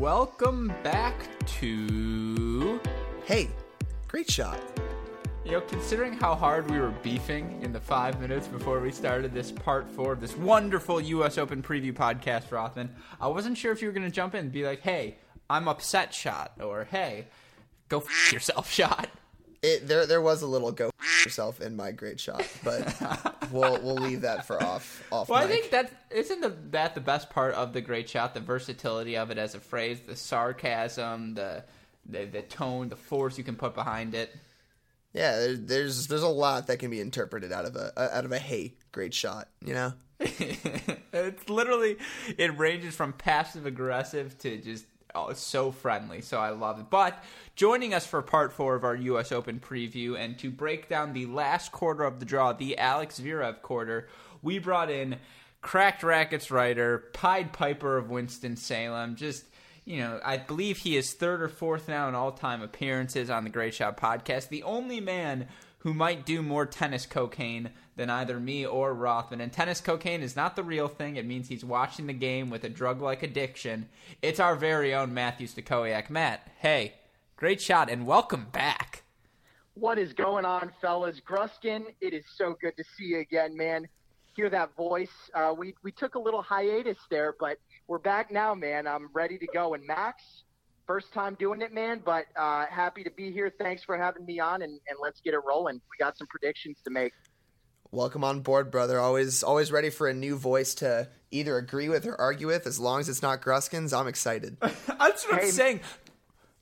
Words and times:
welcome 0.00 0.72
back 0.82 1.14
to. 1.46 2.80
Hey, 3.26 3.50
great 4.08 4.30
shot. 4.30 4.58
You 5.44 5.52
know, 5.52 5.60
considering 5.60 6.14
how 6.14 6.34
hard 6.34 6.70
we 6.70 6.78
were 6.80 6.94
beefing 7.02 7.60
in 7.60 7.70
the 7.70 7.80
five 7.80 8.18
minutes 8.18 8.46
before 8.46 8.80
we 8.80 8.92
started 8.92 9.34
this 9.34 9.52
part 9.52 9.90
four 9.90 10.14
of 10.14 10.20
this 10.22 10.34
wonderful 10.38 11.02
U.S. 11.02 11.36
Open 11.36 11.62
preview 11.62 11.92
podcast, 11.92 12.50
Rothman, 12.50 12.88
I 13.20 13.28
wasn't 13.28 13.58
sure 13.58 13.72
if 13.72 13.82
you 13.82 13.88
were 13.88 13.92
going 13.92 14.06
to 14.06 14.10
jump 14.10 14.34
in 14.34 14.40
and 14.40 14.52
be 14.52 14.64
like, 14.64 14.80
hey, 14.80 15.18
I'm 15.50 15.68
upset 15.68 16.14
shot, 16.14 16.52
or 16.62 16.84
hey, 16.84 17.26
go 17.90 17.98
f 18.00 18.32
yourself 18.32 18.70
shot. 18.72 19.10
It, 19.62 19.86
there, 19.86 20.06
there 20.06 20.22
was 20.22 20.40
a 20.40 20.46
little 20.46 20.72
go 20.72 20.90
yourself 21.24 21.60
in 21.60 21.76
my 21.76 21.92
great 21.92 22.18
shot, 22.18 22.46
but 22.64 22.96
we'll 23.50 23.80
we'll 23.82 23.96
leave 23.96 24.22
that 24.22 24.46
for 24.46 24.62
off 24.62 25.02
off. 25.12 25.28
Well, 25.28 25.40
mic. 25.40 25.48
I 25.48 25.52
think 25.52 25.70
that 25.72 25.92
isn't 26.10 26.40
the, 26.40 26.54
that 26.70 26.94
the 26.94 27.00
best 27.02 27.28
part 27.30 27.54
of 27.54 27.72
the 27.74 27.82
great 27.82 28.08
shot, 28.08 28.32
the 28.32 28.40
versatility 28.40 29.16
of 29.16 29.30
it 29.30 29.36
as 29.36 29.54
a 29.54 29.60
phrase, 29.60 30.00
the 30.06 30.16
sarcasm, 30.16 31.34
the 31.34 31.64
the, 32.06 32.24
the 32.24 32.42
tone, 32.42 32.88
the 32.88 32.96
force 32.96 33.36
you 33.36 33.44
can 33.44 33.56
put 33.56 33.74
behind 33.74 34.14
it. 34.14 34.34
yeah, 35.12 35.36
there, 35.36 35.56
there's 35.56 36.06
there's 36.06 36.22
a 36.22 36.28
lot 36.28 36.66
that 36.68 36.78
can 36.78 36.90
be 36.90 37.00
interpreted 37.00 37.52
out 37.52 37.66
of 37.66 37.76
a 37.76 37.92
uh, 37.96 38.08
out 38.12 38.24
of 38.24 38.32
a 38.32 38.38
hey, 38.38 38.74
great 38.92 39.12
shot. 39.12 39.48
You 39.62 39.74
know, 39.74 39.92
it's 40.20 41.48
literally 41.50 41.98
it 42.38 42.58
ranges 42.58 42.96
from 42.96 43.12
passive 43.12 43.66
aggressive 43.66 44.38
to 44.38 44.56
just 44.56 44.86
oh, 45.14 45.28
it's 45.28 45.40
so 45.40 45.70
friendly. 45.70 46.20
So 46.20 46.38
I 46.38 46.50
love 46.50 46.78
it. 46.78 46.86
But 46.90 47.22
joining 47.56 47.94
us 47.94 48.06
for 48.06 48.22
part 48.22 48.52
four 48.52 48.74
of 48.74 48.84
our 48.84 48.94
U.S. 48.94 49.32
Open 49.32 49.60
preview 49.60 50.18
and 50.18 50.38
to 50.38 50.50
break 50.50 50.88
down 50.88 51.12
the 51.12 51.26
last 51.26 51.72
quarter 51.72 52.04
of 52.04 52.20
the 52.20 52.26
draw, 52.26 52.52
the 52.52 52.78
Alex 52.78 53.20
Zverev 53.20 53.62
quarter, 53.62 54.08
we 54.42 54.58
brought 54.58 54.90
in 54.90 55.16
Cracked 55.60 56.02
Racquets 56.02 56.50
writer, 56.50 57.04
Pied 57.12 57.52
Piper 57.52 57.96
of 57.96 58.10
Winston 58.10 58.56
Salem, 58.56 59.16
just. 59.16 59.44
You 59.86 60.00
know, 60.00 60.20
I 60.22 60.36
believe 60.36 60.76
he 60.76 60.96
is 60.96 61.14
third 61.14 61.42
or 61.42 61.48
fourth 61.48 61.88
now 61.88 62.06
in 62.08 62.14
all 62.14 62.30
time 62.30 62.62
appearances 62.62 63.30
on 63.30 63.44
the 63.44 63.50
Great 63.50 63.74
Shot 63.74 63.96
podcast. 63.96 64.48
The 64.48 64.62
only 64.62 65.00
man 65.00 65.48
who 65.80 65.94
might 65.94 66.26
do 66.26 66.42
more 66.42 66.66
tennis 66.66 67.06
cocaine 67.06 67.70
than 67.96 68.10
either 68.10 68.38
me 68.38 68.66
or 68.66 68.94
Rothman. 68.94 69.40
And 69.40 69.52
tennis 69.52 69.80
cocaine 69.80 70.22
is 70.22 70.36
not 70.36 70.54
the 70.56 70.62
real 70.62 70.88
thing. 70.88 71.16
It 71.16 71.26
means 71.26 71.48
he's 71.48 71.64
watching 71.64 72.06
the 72.06 72.12
game 72.12 72.50
with 72.50 72.64
a 72.64 72.68
drug 72.68 73.00
like 73.00 73.22
addiction. 73.22 73.88
It's 74.20 74.40
our 74.40 74.56
very 74.56 74.94
own 74.94 75.14
Matthew 75.14 75.46
Stachowiak. 75.46 76.10
Matt, 76.10 76.48
hey, 76.58 76.94
great 77.36 77.60
shot 77.60 77.88
and 77.88 78.06
welcome 78.06 78.46
back. 78.52 79.04
What 79.74 79.98
is 79.98 80.12
going 80.12 80.44
on, 80.44 80.70
fellas? 80.82 81.20
Gruskin, 81.20 81.84
it 82.02 82.12
is 82.12 82.24
so 82.36 82.56
good 82.60 82.76
to 82.76 82.84
see 82.96 83.04
you 83.04 83.20
again, 83.20 83.56
man. 83.56 83.88
Hear 84.36 84.50
that 84.50 84.76
voice. 84.76 85.30
Uh, 85.34 85.54
we, 85.56 85.74
we 85.82 85.92
took 85.92 86.14
a 86.14 86.18
little 86.18 86.42
hiatus 86.42 86.98
there, 87.10 87.34
but 87.40 87.56
we're 87.88 87.98
back 87.98 88.30
now, 88.30 88.54
man. 88.54 88.86
I'm 88.86 89.08
ready 89.14 89.38
to 89.38 89.46
go. 89.46 89.72
And 89.72 89.86
Max, 89.86 90.22
first 90.90 91.12
time 91.12 91.36
doing 91.38 91.62
it, 91.62 91.72
man, 91.72 92.02
but 92.04 92.26
uh, 92.34 92.66
happy 92.66 93.04
to 93.04 93.10
be 93.12 93.30
here. 93.30 93.52
Thanks 93.60 93.84
for 93.84 93.96
having 93.96 94.26
me 94.26 94.40
on, 94.40 94.60
and, 94.62 94.72
and 94.88 94.98
let's 95.00 95.20
get 95.20 95.34
it 95.34 95.40
rolling. 95.46 95.76
We 95.76 95.96
got 96.04 96.18
some 96.18 96.26
predictions 96.26 96.78
to 96.82 96.90
make. 96.90 97.12
welcome 97.92 98.24
on 98.24 98.40
board, 98.40 98.72
brother. 98.72 98.98
Always 98.98 99.44
always 99.44 99.70
ready 99.70 99.88
for 99.88 100.08
a 100.08 100.12
new 100.14 100.36
voice 100.36 100.74
to 100.76 101.06
either 101.30 101.56
agree 101.58 101.88
with 101.88 102.06
or 102.06 102.20
argue 102.20 102.48
with. 102.48 102.66
As 102.66 102.80
long 102.80 102.98
as 102.98 103.08
it's 103.08 103.22
not 103.22 103.40
Gruskin's, 103.40 103.92
I'm 103.92 104.08
excited. 104.08 104.56
That's 104.60 105.24
what 105.28 105.38
Hey. 105.40 105.46
I'm 105.46 105.52
saying. 105.52 105.80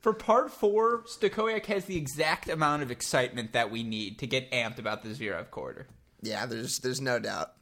For 0.01 0.13
part 0.13 0.53
four, 0.53 1.05
Stachowiak 1.05 1.65
has 1.65 1.87
the 1.87 1.97
exact 1.97 2.51
amount 2.51 2.83
of 2.83 2.91
excitement 2.91 3.55
that 3.55 3.71
we 3.71 3.83
need 3.83 4.19
to 4.19 4.27
get 4.27 4.51
amped 4.53 4.79
about 4.79 5.03
the 5.05 5.09
Zverev 5.09 5.51
quarter. 5.51 5.87
Yeah, 6.21 6.45
there's 6.45 6.81
there's 6.81 7.01
no 7.01 7.19
doubt. 7.19 7.53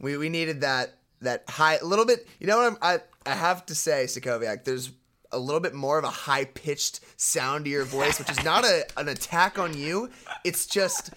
We 0.00 0.16
we 0.16 0.28
needed 0.28 0.60
that 0.60 0.98
that 1.20 1.42
high 1.48 1.78
a 1.78 1.84
little 1.84 2.06
bit. 2.06 2.28
You 2.38 2.46
know 2.46 2.58
what 2.58 2.66
I'm, 2.72 2.78
I 2.80 3.00
I 3.26 3.34
have 3.34 3.66
to 3.66 3.74
say, 3.74 4.04
Stachowiak. 4.04 4.62
There's 4.62 4.92
a 5.32 5.38
little 5.38 5.60
bit 5.60 5.74
more 5.74 5.98
of 5.98 6.04
a 6.04 6.10
high 6.10 6.44
pitched 6.44 7.00
sound 7.16 7.64
to 7.64 7.70
your 7.70 7.84
voice, 7.84 8.18
which 8.18 8.30
is 8.30 8.42
not 8.44 8.64
a 8.64 8.86
an 8.96 9.08
attack 9.08 9.58
on 9.58 9.76
you. 9.76 10.10
It's 10.44 10.66
just 10.66 11.12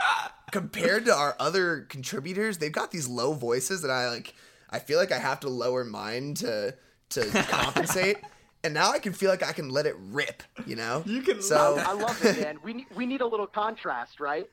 compared 0.52 1.06
to 1.06 1.14
our 1.14 1.36
other 1.40 1.82
contributors, 1.90 2.58
they've 2.58 2.72
got 2.72 2.92
these 2.92 3.08
low 3.08 3.34
voices 3.34 3.82
that 3.82 3.92
I 3.92 4.10
like. 4.10 4.34
I 4.70 4.80
feel 4.80 4.98
like 5.00 5.12
I 5.12 5.20
have 5.20 5.40
to 5.42 5.50
lower 5.50 5.84
mine 5.84 6.34
to 6.36 6.76
to 7.12 7.26
compensate. 7.50 8.18
And 8.64 8.76
now 8.76 8.92
I 8.92 9.00
can 9.00 9.14
feel 9.14 9.32
like 9.32 9.42
I 9.42 9.54
can 9.54 9.70
let 9.70 9.88
it 9.88 9.96
rip, 9.98 10.44
you 10.68 10.76
know. 10.76 11.02
You 11.04 11.24
can 11.24 11.42
So 11.42 11.78
I 11.80 11.94
love 11.94 12.24
it, 12.24 12.40
man. 12.40 12.60
We 12.64 12.74
need, 12.76 12.86
we 12.96 13.08
need 13.08 13.22
a 13.22 13.26
little 13.26 13.48
contrast, 13.48 14.20
right? 14.20 14.48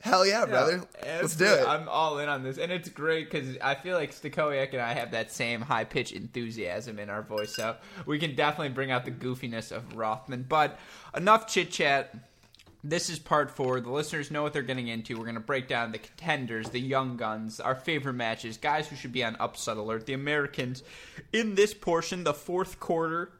Hell 0.00 0.26
yeah, 0.26 0.46
brother. 0.46 0.82
Yeah, 1.02 1.18
Let's 1.20 1.36
do 1.36 1.44
it. 1.44 1.66
I'm 1.66 1.86
all 1.88 2.18
in 2.20 2.28
on 2.28 2.42
this, 2.42 2.56
and 2.56 2.72
it's 2.72 2.88
great 2.88 3.30
because 3.30 3.58
I 3.62 3.74
feel 3.74 3.96
like 3.96 4.12
Stachowiak 4.12 4.72
and 4.72 4.80
I 4.80 4.94
have 4.94 5.10
that 5.10 5.30
same 5.30 5.60
high 5.60 5.84
pitch 5.84 6.12
enthusiasm 6.12 6.98
in 6.98 7.10
our 7.10 7.22
voice, 7.22 7.54
so 7.54 7.76
we 8.06 8.18
can 8.18 8.34
definitely 8.34 8.70
bring 8.70 8.90
out 8.90 9.04
the 9.04 9.10
goofiness 9.10 9.72
of 9.72 9.96
Rothman. 9.96 10.46
But 10.48 10.78
enough 11.14 11.46
chit 11.46 11.70
chat. 11.70 12.14
This 12.82 13.10
is 13.10 13.18
part 13.18 13.50
four. 13.50 13.78
The 13.82 13.90
listeners 13.90 14.30
know 14.30 14.42
what 14.42 14.54
they're 14.54 14.62
getting 14.62 14.88
into. 14.88 15.18
We're 15.18 15.24
going 15.24 15.34
to 15.34 15.40
break 15.40 15.68
down 15.68 15.92
the 15.92 15.98
contenders, 15.98 16.70
the 16.70 16.80
young 16.80 17.18
guns, 17.18 17.60
our 17.60 17.74
favorite 17.74 18.14
matches, 18.14 18.56
guys 18.56 18.88
who 18.88 18.96
should 18.96 19.12
be 19.12 19.22
on 19.22 19.36
upset 19.38 19.76
alert, 19.76 20.06
the 20.06 20.14
Americans. 20.14 20.82
In 21.30 21.56
this 21.56 21.74
portion, 21.74 22.24
the 22.24 22.32
fourth 22.32 22.80
quarter 22.80 23.32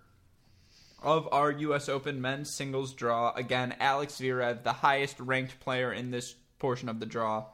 of 1.03 1.27
our 1.33 1.51
U.S. 1.51 1.89
Open 1.89 2.21
men's 2.21 2.55
singles 2.55 2.93
draw. 2.93 3.33
Again, 3.33 3.75
Alex 3.81 4.17
Zverev, 4.21 4.63
the 4.63 4.75
highest 4.75 5.19
ranked 5.19 5.59
player 5.61 5.91
in 5.91 6.11
this 6.11 6.35
portion 6.61 6.89
of 6.89 7.01
the 7.01 7.07
draw, 7.07 7.47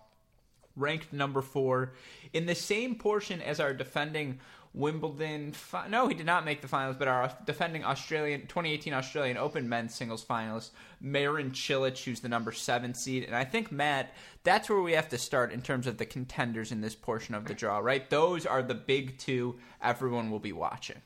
ranked 0.76 1.12
number 1.12 1.40
four 1.40 1.94
in 2.34 2.44
the 2.44 2.54
same 2.54 2.96
portion 2.96 3.40
as 3.40 3.58
our 3.58 3.72
defending 3.72 4.38
Wimbledon. 4.74 5.52
Fi- 5.52 5.88
no, 5.88 6.06
he 6.06 6.14
did 6.14 6.26
not 6.26 6.44
make 6.44 6.60
the 6.60 6.68
finals, 6.68 6.96
but 6.98 7.08
our 7.08 7.34
defending 7.46 7.82
Australian 7.82 8.42
2018 8.42 8.92
Australian 8.92 9.38
Open 9.38 9.66
men's 9.70 9.94
singles 9.94 10.22
finalist 10.22 10.70
Marin 11.00 11.52
Cilic, 11.52 12.04
who's 12.04 12.20
the 12.20 12.28
number 12.28 12.52
seven 12.52 12.92
seed. 12.92 13.24
And 13.24 13.34
I 13.34 13.44
think 13.44 13.72
Matt, 13.72 14.14
that's 14.44 14.68
where 14.68 14.82
we 14.82 14.92
have 14.92 15.08
to 15.08 15.18
start 15.18 15.50
in 15.50 15.62
terms 15.62 15.86
of 15.86 15.96
the 15.96 16.04
contenders 16.04 16.72
in 16.72 16.82
this 16.82 16.94
portion 16.94 17.34
of 17.34 17.46
the 17.46 17.54
draw. 17.54 17.78
Right, 17.78 18.08
those 18.10 18.44
are 18.44 18.62
the 18.62 18.74
big 18.74 19.16
two 19.16 19.56
everyone 19.82 20.30
will 20.30 20.40
be 20.40 20.52
watching. 20.52 21.00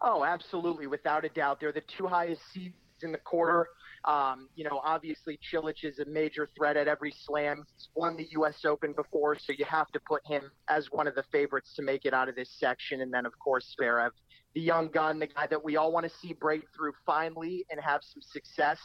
Oh, 0.00 0.24
absolutely, 0.24 0.86
without 0.86 1.24
a 1.24 1.30
doubt. 1.30 1.58
They're 1.58 1.72
the 1.72 1.80
two 1.80 2.06
highest 2.06 2.42
seeds 2.52 2.76
in 3.02 3.10
the 3.10 3.18
quarter. 3.18 3.68
Um, 4.04 4.48
you 4.54 4.64
know, 4.64 4.82
obviously, 4.84 5.38
Cilic 5.50 5.82
is 5.82 5.98
a 5.98 6.04
major 6.04 6.48
threat 6.56 6.76
at 6.76 6.88
every 6.88 7.14
slam. 7.24 7.64
He's 7.74 7.88
won 7.94 8.16
the 8.16 8.26
U.S. 8.32 8.64
Open 8.66 8.92
before, 8.92 9.36
so 9.38 9.52
you 9.56 9.64
have 9.64 9.90
to 9.92 10.00
put 10.00 10.20
him 10.26 10.50
as 10.68 10.88
one 10.90 11.06
of 11.06 11.14
the 11.14 11.24
favorites 11.32 11.72
to 11.76 11.82
make 11.82 12.04
it 12.04 12.12
out 12.12 12.28
of 12.28 12.34
this 12.34 12.50
section. 12.58 13.00
And 13.00 13.12
then, 13.12 13.24
of 13.24 13.32
course, 13.38 13.74
Zverev, 13.80 14.10
the 14.54 14.60
young 14.60 14.88
gun, 14.88 15.18
the 15.18 15.26
guy 15.26 15.46
that 15.46 15.64
we 15.64 15.76
all 15.76 15.90
want 15.90 16.04
to 16.04 16.12
see 16.20 16.34
break 16.34 16.64
through 16.76 16.92
finally 17.06 17.64
and 17.70 17.80
have 17.80 18.02
some 18.02 18.20
success. 18.20 18.78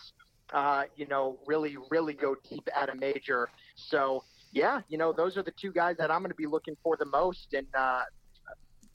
Uh, 0.53 0.83
you 0.95 1.05
know, 1.05 1.37
really, 1.45 1.77
really 1.91 2.13
go 2.13 2.35
deep 2.49 2.67
at 2.75 2.89
a 2.89 2.95
major. 2.95 3.49
So, 3.75 4.23
yeah, 4.51 4.81
you 4.87 4.97
know, 4.97 5.13
those 5.13 5.37
are 5.37 5.43
the 5.43 5.53
two 5.61 5.71
guys 5.71 5.97
that 5.99 6.09
I'm 6.09 6.21
going 6.21 6.31
to 6.31 6.35
be 6.35 6.47
looking 6.47 6.75
for 6.81 6.97
the 6.97 7.05
most. 7.05 7.53
And 7.53 7.67
uh, 7.77 8.01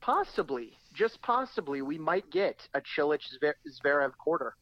possibly, 0.00 0.72
just 0.94 1.20
possibly, 1.22 1.82
we 1.82 1.98
might 1.98 2.28
get 2.30 2.56
a 2.74 2.80
Cilic 2.80 3.20
Zverev 3.84 4.12
quarter. 4.16 4.56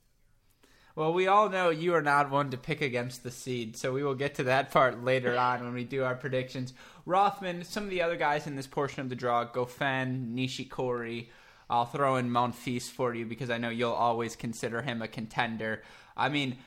Well, 0.94 1.14
we 1.14 1.26
all 1.26 1.48
know 1.48 1.70
you 1.70 1.94
are 1.94 2.02
not 2.02 2.30
one 2.30 2.50
to 2.50 2.58
pick 2.58 2.82
against 2.82 3.22
the 3.22 3.30
seed, 3.30 3.76
so 3.76 3.92
we 3.92 4.04
will 4.04 4.14
get 4.14 4.34
to 4.34 4.44
that 4.44 4.70
part 4.70 5.02
later 5.02 5.36
on 5.38 5.64
when 5.64 5.72
we 5.72 5.84
do 5.84 6.04
our 6.04 6.14
predictions. 6.14 6.74
Rothman, 7.06 7.64
some 7.64 7.84
of 7.84 7.90
the 7.90 8.02
other 8.02 8.16
guys 8.16 8.46
in 8.46 8.56
this 8.56 8.66
portion 8.66 9.00
of 9.00 9.08
the 9.08 9.16
draw, 9.16 9.46
Goffin, 9.46 10.34
Nishikori. 10.34 11.28
I'll 11.70 11.86
throw 11.86 12.16
in 12.16 12.28
Monfils 12.28 12.90
for 12.90 13.14
you 13.14 13.24
because 13.24 13.48
I 13.48 13.56
know 13.56 13.70
you'll 13.70 13.92
always 13.92 14.36
consider 14.36 14.82
him 14.82 15.00
a 15.00 15.08
contender. 15.08 15.82
I 16.14 16.28
mean, 16.28 16.58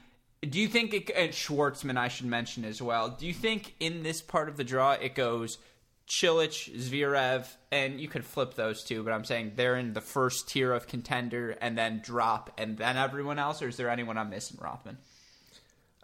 do 0.42 0.60
you 0.60 0.68
think 0.68 0.96
it, 0.96 1.12
and 1.16 1.32
Schwartzman 1.32 1.98
I 1.98 2.08
should 2.08 2.26
mention 2.26 2.66
as 2.66 2.82
well? 2.82 3.10
Do 3.10 3.28
you 3.28 3.34
think 3.34 3.76
in 3.80 4.02
this 4.02 4.24
part 4.24 4.50
of 4.50 4.58
the 4.58 4.64
draw 4.64 4.94
it 4.94 5.14
goes 5.14 5.60
Cilic, 6.08 6.72
Zverev, 6.78 7.48
and 7.72 8.00
you 8.00 8.08
could 8.08 8.26
flip 8.26 8.54
those 8.54 8.84
two, 8.84 9.04
but 9.04 9.12
I'm 9.12 9.26
saying 9.26 9.54
they're 9.56 9.76
in 9.76 9.94
the 9.94 10.02
first 10.02 10.48
tier 10.48 10.72
of 10.72 10.88
contender 10.88 11.58
and 11.62 11.78
then 11.78 12.02
drop 12.04 12.52
and 12.58 12.78
then 12.78 12.96
everyone 12.96 13.40
else, 13.40 13.62
or 13.62 13.68
is 13.68 13.78
there 13.78 13.90
anyone 13.90 14.18
I'm 14.18 14.30
missing, 14.30 14.58
Rothman? 14.62 14.98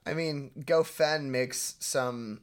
I 0.06 0.14
mean, 0.16 0.52
Goffin 0.60 1.26
makes 1.26 1.76
some 1.80 2.42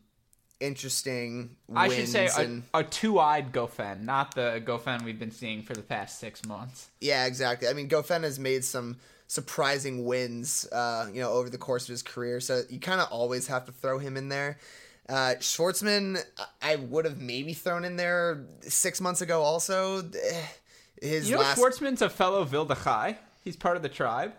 interesting 0.61 1.57
wins 1.67 1.79
I 1.79 1.89
should 1.89 2.09
say 2.09 2.29
a, 2.37 2.41
and 2.41 2.63
a 2.75 2.85
two-eyed 2.85 3.53
Goffin, 3.53 4.03
not 4.03 4.35
the 4.35 4.63
Goffin 4.65 5.03
we've 5.03 5.19
been 5.19 5.31
seeing 5.33 5.63
for 5.63 5.75
the 5.75 5.83
past 5.83 6.21
six 6.21 6.45
months. 6.45 6.89
yeah, 7.01 7.27
exactly. 7.27 7.69
I 7.69 7.73
mean, 7.73 7.89
Goffin 7.89 8.23
has 8.23 8.39
made 8.39 8.65
some 8.65 8.99
surprising 9.27 10.05
wins, 10.05 10.67
uh, 10.73 11.09
you 11.13 11.21
know, 11.21 11.33
over 11.33 11.51
the 11.51 11.59
course 11.59 11.85
of 11.85 11.89
his 11.89 12.03
career. 12.03 12.41
So 12.41 12.63
you 12.71 12.81
kind 12.81 13.01
of 13.01 13.09
always 13.11 13.47
have 13.49 13.67
to 13.67 13.73
throw 13.73 13.99
him 13.99 14.17
in 14.17 14.29
there. 14.29 14.59
Uh, 15.09 15.35
Schwartzman, 15.41 16.23
I 16.61 16.77
would 16.77 17.05
have 17.07 17.19
maybe 17.21 17.55
thrown 17.55 17.85
in 17.85 17.97
there 17.97 18.45
six 18.61 19.01
months 19.01 19.21
ago. 19.23 19.41
Also, 19.43 20.03
his 21.03 21.29
You 21.31 21.37
know, 21.37 21.43
last 21.43 21.59
Schwartzman's 21.59 22.03
a 22.03 22.11
fellow 22.11 22.45
Vildachai. 22.45 23.17
He's 23.43 23.57
part 23.57 23.77
of 23.77 23.83
the 23.83 23.89
tribe. 23.89 24.35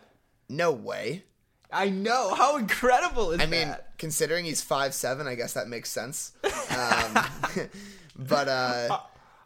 no 0.48 0.72
way. 0.72 1.24
I 1.72 1.90
know. 1.90 2.34
How 2.34 2.58
incredible 2.58 3.32
is 3.32 3.40
I 3.42 3.46
mean, 3.46 3.76
considering 4.00 4.44
he's 4.46 4.60
five 4.62 4.94
seven, 4.96 5.28
I 5.28 5.36
guess 5.36 5.54
that 5.54 5.68
makes 5.68 5.90
sense. 5.92 6.32
Um, 6.44 7.24
but 8.16 8.48
uh, 8.48 9.00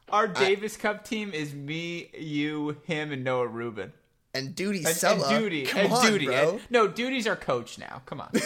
Our 0.09 0.27
Davis 0.29 0.77
Cup 0.77 1.03
team 1.05 1.33
is 1.33 1.53
me, 1.53 2.09
you, 2.17 2.77
him, 2.85 3.11
and 3.11 3.23
Noah 3.25 3.47
Rubin. 3.47 3.91
And 4.33 4.55
Dudi 4.55 4.77
And, 4.77 4.85
Sela. 4.87 5.13
and 5.13 5.43
Dudi. 5.43 5.67
Come 5.67 5.81
and 5.81 5.93
on, 5.93 6.05
Dudi. 6.05 6.25
bro. 6.25 6.49
And- 6.51 6.61
no, 6.69 6.87
Dudi's 6.87 7.27
our 7.27 7.35
coach 7.35 7.77
now. 7.77 8.01
Come 8.05 8.21
on. 8.21 8.31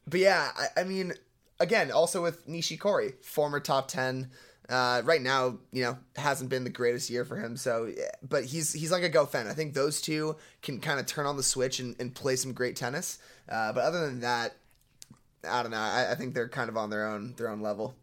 But 0.08 0.20
yeah, 0.20 0.52
I, 0.56 0.82
I 0.82 0.84
mean, 0.84 1.14
again, 1.60 1.92
also 1.92 2.22
with 2.22 2.48
Nishikori, 2.48 3.24
former 3.24 3.60
top 3.60 3.88
ten. 3.88 4.32
Uh, 4.70 5.02
right 5.04 5.22
now, 5.22 5.58
you 5.74 5.84
know, 5.84 5.98
hasn't 6.16 6.50
been 6.50 6.64
the 6.64 6.70
greatest 6.70 7.10
year 7.10 7.26
for 7.26 7.36
him. 7.36 7.58
So, 7.58 7.92
but 8.28 8.46
he's 8.46 8.72
he's 8.72 8.92
like 8.92 9.04
a 9.04 9.10
Goffin. 9.10 9.48
I 9.48 9.54
think 9.54 9.74
those 9.74 10.00
two 10.00 10.38
can 10.62 10.80
kind 10.80 10.98
of 11.00 11.06
turn 11.06 11.26
on 11.26 11.36
the 11.36 11.44
switch 11.44 11.80
and, 11.80 11.96
and 12.00 12.14
play 12.16 12.38
some 12.38 12.54
great 12.54 12.78
tennis. 12.78 13.20
Uh, 13.50 13.74
but 13.74 13.84
other 13.84 14.06
than 14.06 14.22
that, 14.22 14.56
I 15.50 15.62
don't 15.62 15.72
know. 15.72 15.78
I, 15.78 16.12
I 16.12 16.16
think 16.16 16.34
they're 16.34 16.48
kind 16.48 16.70
of 16.70 16.78
on 16.78 16.90
their 16.90 17.06
own 17.06 17.34
their 17.38 17.50
own 17.50 17.62
level. 17.62 17.96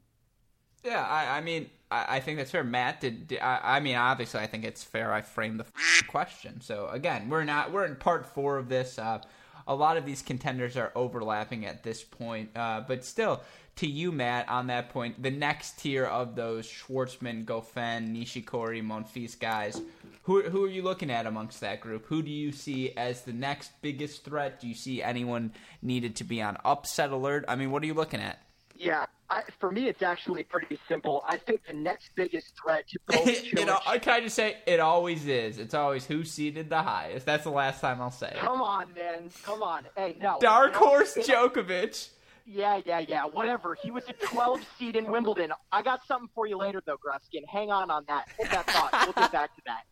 Yeah, 0.85 1.03
I, 1.03 1.39
I 1.39 1.41
mean, 1.41 1.71
I, 1.91 2.17
I 2.17 2.21
think 2.21 2.39
that's 2.39 2.51
fair. 2.51 2.65
Matt 2.65 3.01
did. 3.01 3.29
did- 3.29 3.41
I, 3.41 3.81
mean, 3.81 3.97
obviously, 3.97 4.41
I 4.41 4.47
think 4.47 4.65
it's 4.65 4.85
fair. 4.85 5.13
I 5.13 5.23
framed 5.23 5.61
the 5.61 5.67
question. 6.07 6.61
So 6.61 6.89
again, 6.89 7.29
we're 7.29 7.45
not. 7.45 7.73
We're 7.73 7.85
in 7.85 7.97
part 7.97 8.27
four 8.27 8.59
of 8.59 8.69
this. 8.69 8.99
Uh, 8.99 9.21
a 9.69 9.75
lot 9.75 9.97
of 9.97 10.05
these 10.05 10.23
contenders 10.23 10.77
are 10.77 10.91
overlapping 10.97 11.67
at 11.67 11.85
this 11.85 12.03
point, 12.03 12.51
uh, 12.57 12.81
but 12.81 13.05
still, 13.05 13.43
to 13.77 13.87
you, 13.87 14.11
Matt, 14.11 14.49
on 14.49 14.67
that 14.67 14.89
point, 14.89 15.23
the 15.23 15.31
next 15.31 15.79
tier 15.79 16.05
of 16.05 16.35
those 16.35 16.67
Schwartzman, 16.67 17.45
Goffin, 17.45 18.17
Nishikori, 18.17 18.83
Monfils 18.83 19.39
guys. 19.39 19.81
Who, 20.25 20.43
who 20.43 20.65
are 20.65 20.69
you 20.69 20.83
looking 20.83 21.11
at 21.11 21.27
amongst 21.27 21.61
that 21.61 21.81
group? 21.81 22.07
Who 22.07 22.23
do 22.23 22.31
you 22.31 22.51
see 22.51 22.93
as 22.97 23.23
the 23.23 23.33
next 23.33 23.71
biggest 23.81 24.25
threat? 24.25 24.61
Do 24.61 24.67
you 24.67 24.75
see 24.75 25.03
anyone 25.03 25.53
needed 25.81 26.17
to 26.17 26.25
be 26.25 26.43
on 26.43 26.57
upset 26.65 27.11
alert? 27.11 27.45
I 27.47 27.55
mean, 27.55 27.71
what 27.71 27.83
are 27.83 27.87
you 27.87 27.95
looking 27.95 28.21
at? 28.21 28.43
Yeah, 28.77 29.07
I, 29.31 29.43
for 29.59 29.71
me, 29.71 29.89
it's 29.89 30.03
actually 30.03 30.43
pretty 30.43 30.79
simple. 30.89 31.23
I 31.29 31.37
think 31.37 31.61
the 31.67 31.75
next 31.75 32.11
biggest 32.15 32.55
threat 32.63 32.89
to 32.89 32.99
both 33.09 33.27
al- 33.29 33.35
Cilic- 33.35 33.81
I 33.87 33.99
kind 33.99 34.25
of 34.25 34.33
say 34.33 34.57
it 34.67 34.81
always 34.81 35.27
is. 35.27 35.59
It's 35.59 35.75
always 35.75 36.07
who 36.07 36.25
seeded 36.25 36.71
the 36.71 36.81
highest. 36.83 37.27
That's 37.27 37.45
the 37.45 37.51
last 37.51 37.81
time 37.81 38.01
I'll 38.01 38.11
say 38.11 38.29
it. 38.29 38.37
Come 38.39 38.63
on, 38.63 38.87
man. 38.95 39.31
Come 39.43 39.63
on. 39.63 39.83
Hey, 39.97 40.17
no. 40.21 40.39
Dark 40.41 40.73
No, 40.73 40.79
horse 40.79 41.17
it- 41.17 41.27
Djokovic. 41.27 42.09
Yeah, 42.51 42.81
yeah, 42.87 43.01
yeah. 43.01 43.25
Whatever. 43.27 43.75
He 43.75 43.91
was 43.91 44.05
a 44.09 44.15
12 44.15 44.61
seed 44.79 44.97
in 44.97 45.11
Wimbledon. 45.11 45.53
I 45.71 45.83
got 45.83 46.01
something 46.07 46.31
for 46.35 46.47
you 46.47 46.57
later, 46.57 46.83
though, 46.87 46.97
Gruskin. 46.97 47.43
Hang 47.47 47.71
on 47.71 47.91
on 47.91 48.07
that. 48.09 48.25
Hold 48.39 48.49
that 48.49 48.67
thought. 48.71 48.91
We'll 49.05 49.13
get 49.13 49.31
back 49.33 49.55
to 49.57 49.63
that. 49.67 49.83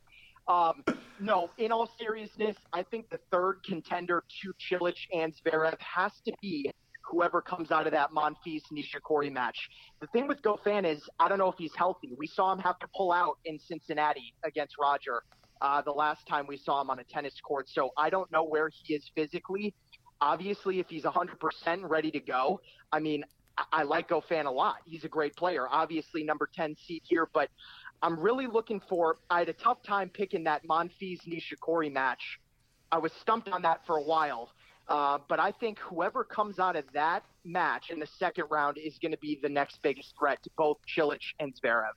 Um, 0.50 0.83
no, 1.21 1.50
in 1.59 1.71
all 1.73 1.91
seriousness, 1.99 2.56
I 2.73 2.83
think 2.85 3.11
the 3.11 3.19
third 3.31 3.61
contender 3.67 4.25
to 4.43 4.53
Cilic 4.55 4.97
and 5.12 5.35
Zverev 5.35 5.79
has 5.81 6.12
to 6.25 6.33
be 6.41 6.71
whoever 7.08 7.41
comes 7.41 7.70
out 7.70 7.87
of 7.87 7.93
that 7.93 8.11
Monfils 8.12 8.62
Nishikori 8.73 9.32
match. 9.32 9.56
The 10.00 10.06
thing 10.08 10.26
with 10.26 10.43
Goffin 10.43 10.85
is 10.85 11.08
I 11.19 11.29
don't 11.29 11.38
know 11.38 11.50
if 11.50 11.56
he's 11.58 11.75
healthy. 11.76 12.12
We 12.19 12.26
saw 12.26 12.53
him 12.53 12.58
have 12.61 12.79
to 12.81 12.87
pull 12.97 13.12
out 13.12 13.38
in 13.44 13.58
Cincinnati 13.58 14.35
against 14.44 14.76
Roger 14.79 15.23
uh, 15.61 15.82
the 15.82 15.93
last 15.93 16.26
time 16.26 16.47
we 16.47 16.56
saw 16.56 16.81
him 16.81 16.91
on 16.91 16.99
a 16.99 17.05
tennis 17.05 17.35
court. 17.41 17.69
So 17.69 17.91
I 17.97 18.11
don't 18.11 18.31
know 18.31 18.44
where 18.44 18.69
he 18.69 18.94
is 18.94 19.11
physically. 19.14 19.75
Obviously, 20.20 20.81
if 20.81 20.87
he's 20.88 21.05
100% 21.05 21.88
ready 21.88 22.11
to 22.11 22.20
go, 22.20 22.61
I 22.93 23.00
mean, 23.00 23.25
I, 23.56 23.64
I 23.73 23.82
like 23.82 24.09
Goffin 24.09 24.47
a 24.47 24.50
lot. 24.50 24.76
He's 24.85 25.05
a 25.05 25.09
great 25.09 25.37
player. 25.37 25.67
Obviously, 25.70 26.25
number 26.25 26.49
10 26.55 26.76
seed 26.87 27.02
here, 27.05 27.29
but 27.32 27.50
I'm 28.02 28.19
really 28.19 28.47
looking 28.47 28.81
for. 28.88 29.17
I 29.31 29.41
had 29.41 29.49
a 29.49 29.55
tough 29.55 29.82
time 29.82 30.11
picking 30.11 30.44
that 30.44 30.67
Monfils 30.67 31.20
Nishikori 31.26 31.93
match. 31.93 32.41
I 32.93 32.99
was 32.99 33.12
stumped 33.20 33.49
on 33.49 33.62
that 33.62 33.85
for 33.87 33.97
a 33.97 34.02
while. 34.02 34.50
Uh, 34.88 35.19
but 35.29 35.41
I 35.41 35.50
think 35.50 35.79
whoever 35.81 36.23
comes 36.23 36.59
out 36.59 36.77
of 36.77 36.85
that 36.93 37.25
match 37.44 37.91
in 37.91 37.99
the 37.99 38.06
second 38.06 38.44
round 38.50 38.79
is 38.79 38.99
going 38.99 39.12
to 39.12 39.19
be 39.19 39.38
the 39.43 39.49
next 39.49 39.83
biggest 39.83 40.15
threat 40.19 40.43
to 40.44 40.50
both 40.56 40.79
Cilic 40.87 41.23
and 41.41 41.53
Zverev. 41.55 41.91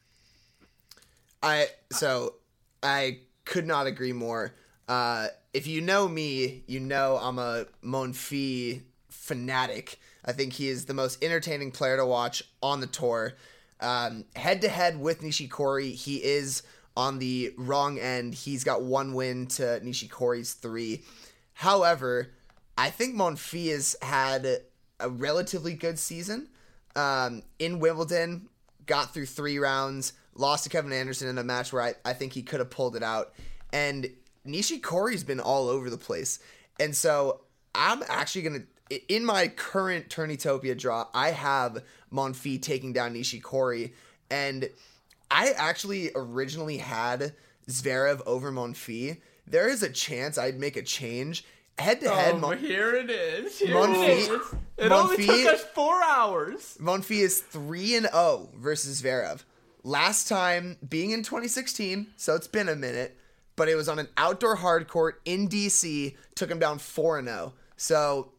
I 1.44 1.68
so 1.92 2.36
I 2.82 3.20
could 3.46 3.68
not 3.68 3.88
agree 3.88 4.14
more. 4.14 4.54
Uh, 4.88 5.28
if 5.54 5.68
you 5.68 5.82
know 5.82 6.08
me, 6.08 6.64
you 6.68 6.80
know 6.80 7.20
I'm 7.22 7.38
a 7.38 7.66
Monfi 7.84 8.82
fanatic. 9.10 10.00
I 10.26 10.32
think 10.32 10.54
he 10.54 10.68
is 10.68 10.86
the 10.86 10.94
most 10.94 11.24
entertaining 11.24 11.72
player 11.72 11.98
to 11.98 12.06
watch 12.06 12.44
on 12.62 12.82
the 12.82 12.88
tour. 12.88 13.36
Head 13.80 14.62
to 14.62 14.70
head 14.70 15.00
with 15.00 15.22
Nishikori, 15.22 15.94
he 15.94 16.24
is 16.24 16.64
on 16.98 17.20
the 17.20 17.54
wrong 17.58 17.98
end. 17.98 18.34
He's 18.34 18.64
got 18.64 18.82
one 18.82 19.14
win 19.14 19.48
to 19.48 19.80
Nishikori's 19.80 20.54
three. 20.54 21.04
However, 21.54 22.32
I 22.80 22.92
think 22.92 23.14
Monfi 23.14 23.72
has 23.72 23.98
had 24.02 24.48
a 25.02 25.10
relatively 25.10 25.74
good 25.74 26.00
season 26.00 26.48
um, 26.96 27.44
in 27.60 27.80
Wimbledon. 27.80 28.48
Got 28.86 29.14
through 29.14 29.26
three 29.26 29.60
rounds, 29.60 30.14
lost 30.34 30.64
to 30.64 30.70
Kevin 30.70 30.94
Anderson 30.94 31.28
in 31.28 31.38
a 31.38 31.44
match 31.44 31.74
where 31.74 31.81
I, 31.81 31.94
I 32.06 32.14
think 32.14 32.31
he 32.31 32.42
could 32.42 32.62
have 32.62 32.70
pulled 32.70 32.96
it 32.96 33.04
out. 33.04 33.34
And 33.74 34.10
Nishikori's 34.48 35.26
been 35.26 35.42
all 35.42 35.68
over 35.68 35.90
the 35.90 35.98
place. 35.98 36.40
And 36.80 36.96
so 36.96 37.42
I'm 37.76 38.02
actually 38.08 38.44
going 38.44 38.66
to, 38.90 39.14
in 39.14 39.26
my 39.26 39.50
current 39.50 40.08
Turnitopia 40.08 40.78
draw, 40.78 41.06
I 41.14 41.31
have 41.31 41.84
Monfi 42.14 42.62
taking 42.62 42.94
down 42.94 43.14
Nishikori. 43.14 43.92
And 44.31 44.70
I 45.30 45.50
actually 45.50 46.12
originally 46.16 46.78
had 46.78 47.34
Zverev 47.68 48.22
over 48.26 48.54
Monfi. 48.54 49.18
There 49.46 49.68
is 49.68 49.84
a 49.84 49.90
chance 49.90 50.38
I'd 50.38 50.60
make 50.62 50.78
a 50.78 50.81
change. 50.81 51.44
Head 51.80 52.02
to 52.02 52.10
head, 52.10 52.36
Oh, 52.44 52.52
here 52.52 52.96
it 52.96 53.10
is. 53.10 53.60
Here 53.60 53.76
Monfils- 53.76 54.04
it 54.04 54.31
is. 54.31 54.42
It 54.78 54.92
only 54.92 55.18
Monfils- 55.18 55.44
took 55.44 55.54
us 55.54 55.64
four 55.74 56.02
hours. 56.04 56.78
Monfi 56.80 57.20
is 57.20 57.42
3 57.42 57.96
and 57.96 58.06
0 58.12 58.50
versus 58.56 59.02
Zverev. 59.02 59.44
Last 59.84 60.28
time 60.28 60.78
being 60.88 61.12
in 61.12 61.24
2016, 61.24 62.08
so 62.18 62.36
it's 62.36 62.48
been 62.48 62.68
a 62.70 62.76
minute, 62.76 63.18
but 63.56 63.70
it 63.70 63.76
was 63.76 63.88
on 63.90 63.98
an 64.00 64.08
outdoor 64.18 64.56
hard 64.58 64.88
court 64.88 65.22
in 65.26 65.48
DC, 65.48 66.16
took 66.36 66.50
him 66.52 66.60
down 66.60 66.80
4 66.80 67.20
and 67.20 67.28
0. 67.28 67.54
So, 67.78 68.31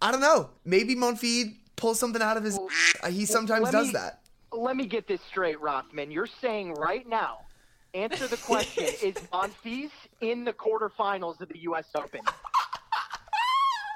I 0.00 0.10
don't 0.12 0.20
know. 0.20 0.50
Maybe 0.64 0.94
Monfi 0.94 1.56
pulls 1.76 1.98
something 1.98 2.20
out 2.22 2.36
of 2.36 2.44
his 2.44 2.58
uh, 3.02 3.08
he 3.10 3.24
sometimes 3.24 3.64
let 3.64 3.72
does 3.72 3.86
me- 3.88 3.92
that. 3.94 4.20
Let 4.54 4.76
me 4.76 4.84
get 4.84 5.06
this 5.08 5.20
straight, 5.30 5.58
Rothman. 5.62 6.10
You're 6.10 6.28
saying 6.42 6.74
right 6.74 7.08
now, 7.08 7.38
answer 7.94 8.26
the 8.26 8.36
question: 8.36 8.84
Is 9.02 9.14
Monfils 9.32 9.90
in 10.20 10.44
the 10.44 10.52
quarterfinals 10.52 11.40
of 11.40 11.48
the 11.48 11.58
U.S. 11.60 11.86
Open? 11.94 12.20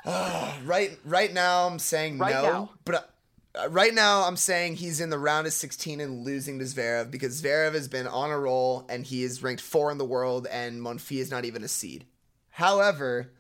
Right 0.65 0.99
right 1.05 1.33
now 1.33 1.67
I'm 1.67 1.79
saying 1.79 2.19
Right 2.19 2.35
no, 2.35 2.43
now. 2.43 2.71
but 2.85 3.13
uh, 3.55 3.69
right 3.71 3.93
now 3.95 4.23
I'm 4.23 4.37
saying 4.37 4.77
he's 4.77 5.01
in 5.01 5.11
the 5.11 5.19
round 5.19 5.47
of 5.47 5.53
16 5.53 6.01
and 6.01 6.25
losing 6.25 6.59
to 6.59 6.65
Zverev 6.65 7.11
because 7.11 7.41
Zverev 7.43 7.75
has 7.75 7.89
been 7.89 8.07
on 8.07 8.31
a 8.31 8.39
roll 8.39 8.87
and 8.89 9.05
he 9.05 9.23
is 9.25 9.43
ranked 9.43 9.63
4 9.63 9.91
in 9.91 9.99
the 9.99 10.05
world 10.05 10.47
and 10.51 10.81
Monfi 10.81 11.19
is 11.19 11.31
not 11.31 11.45
even 11.45 11.65
a 11.65 11.69
seed. 11.69 12.05
However, 12.51 13.31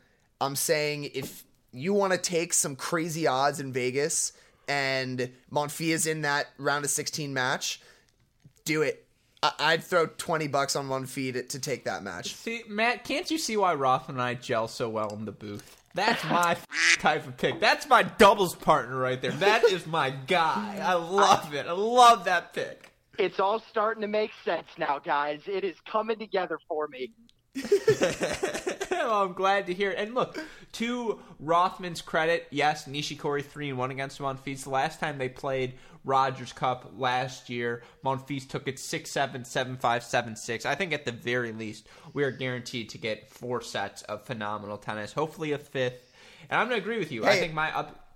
I'm 0.41 0.57
saying 0.57 1.11
if 1.15 1.45
you 1.73 1.93
want 1.95 2.13
to 2.13 2.19
take 2.19 2.53
some 2.53 2.77
crazy 2.77 3.27
odds 3.27 3.61
in 3.61 3.73
Vegas 3.73 4.33
and 4.69 5.31
Monfi 5.53 5.89
is 5.89 6.07
in 6.07 6.23
that 6.23 6.47
round 6.59 6.85
of 6.85 6.91
16 6.91 7.33
match, 7.33 7.81
do 8.65 8.83
it. 8.83 9.07
I- 9.43 9.53
I'd 9.59 9.85
throw 9.85 10.07
20 10.07 10.49
bucks 10.49 10.75
on 10.77 10.89
Monfi 10.89 11.33
to, 11.33 11.43
to 11.43 11.59
take 11.59 11.85
that 11.85 12.03
match. 12.03 12.35
See, 12.35 12.63
Matt, 12.69 13.05
can't 13.05 13.31
you 13.31 13.39
see 13.39 13.57
why 13.57 13.75
Roth 13.75 14.09
and 14.09 14.21
I 14.21 14.35
gel 14.35 14.67
so 14.69 14.89
well 14.89 15.11
in 15.15 15.25
the 15.25 15.33
booth? 15.33 15.77
That's 15.97 16.23
my 16.25 16.57
type 16.99 17.27
of 17.27 17.37
pick. 17.37 17.59
That's 17.59 17.89
my 17.89 18.05
doubles 18.05 18.55
partner 18.55 18.97
right 18.97 19.21
there. 19.21 19.33
That 19.33 19.65
is 19.65 19.87
my 19.87 20.11
guy. 20.11 20.79
I 20.83 20.95
love 20.95 21.53
it. 21.55 21.67
I 21.67 21.73
love 21.73 22.27
that 22.27 22.53
pick. 22.53 22.93
It's 23.19 23.41
all 23.41 23.63
starting 23.71 24.03
to 24.03 24.09
make 24.09 24.31
sense 24.45 24.67
now, 24.79 24.99
guys. 24.99 25.41
It 25.47 25.65
is 25.65 25.77
coming 25.91 26.19
together 26.19 26.59
for 26.69 26.87
me. 26.87 27.13
well, 28.91 29.23
I'm 29.23 29.33
glad 29.33 29.67
to 29.69 29.75
hear 29.75 29.91
it. 29.91 29.99
And 29.99 30.15
look, 30.15 30.39
to 30.73 31.21
Rothman's 31.41 32.03
credit, 32.03 32.47
yes, 32.51 32.87
Nishikori 32.87 33.43
three 33.43 33.71
and 33.71 33.79
one 33.79 33.91
against 33.91 34.19
Monfils. 34.19 34.65
The 34.65 34.71
last 34.71 35.01
time 35.01 35.17
they 35.17 35.31
played 35.31 35.75
Rogers 36.07 36.53
Cup 36.53 36.93
last 36.97 37.51
year, 37.51 37.83
Monfils 38.05 38.49
took 38.49 38.69
it 38.69 38.79
six 38.79 39.11
seven, 39.11 39.45
seven 39.45 39.77
five, 39.77 40.03
seven 40.03 40.37
six. 40.37 40.65
I 40.65 40.75
think 40.77 40.93
at 40.93 41.05
the 41.05 41.13
very 41.13 41.53
least, 41.53 41.89
we 42.15 42.25
are 42.25 42.31
guaranteed 42.31 42.89
to 42.91 42.99
get 42.99 43.29
four 43.29 43.61
sets 43.61 44.03
of 44.03 44.25
phenomenal 44.25 44.79
tennis. 44.79 45.13
Hopefully 45.13 45.53
a 45.53 45.59
fifth. 45.59 46.13
And 46.49 46.61
I'm 46.61 46.69
gonna 46.69 46.81
agree 46.81 46.99
with 46.99 47.13
you. 47.13 47.27
I 47.27 47.39
think 47.39 47.53
my 47.53 47.77
up. 47.77 48.15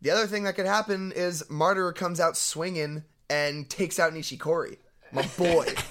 The 0.00 0.10
other 0.10 0.26
thing 0.26 0.44
that 0.44 0.54
could 0.54 0.66
happen 0.66 1.12
is 1.12 1.42
Marterer 1.50 1.94
comes 1.94 2.20
out 2.20 2.36
swinging 2.36 3.04
and 3.28 3.68
takes 3.68 3.98
out 3.98 4.12
Nishikori. 4.12 4.78
My 5.12 5.28
boy. 5.36 5.74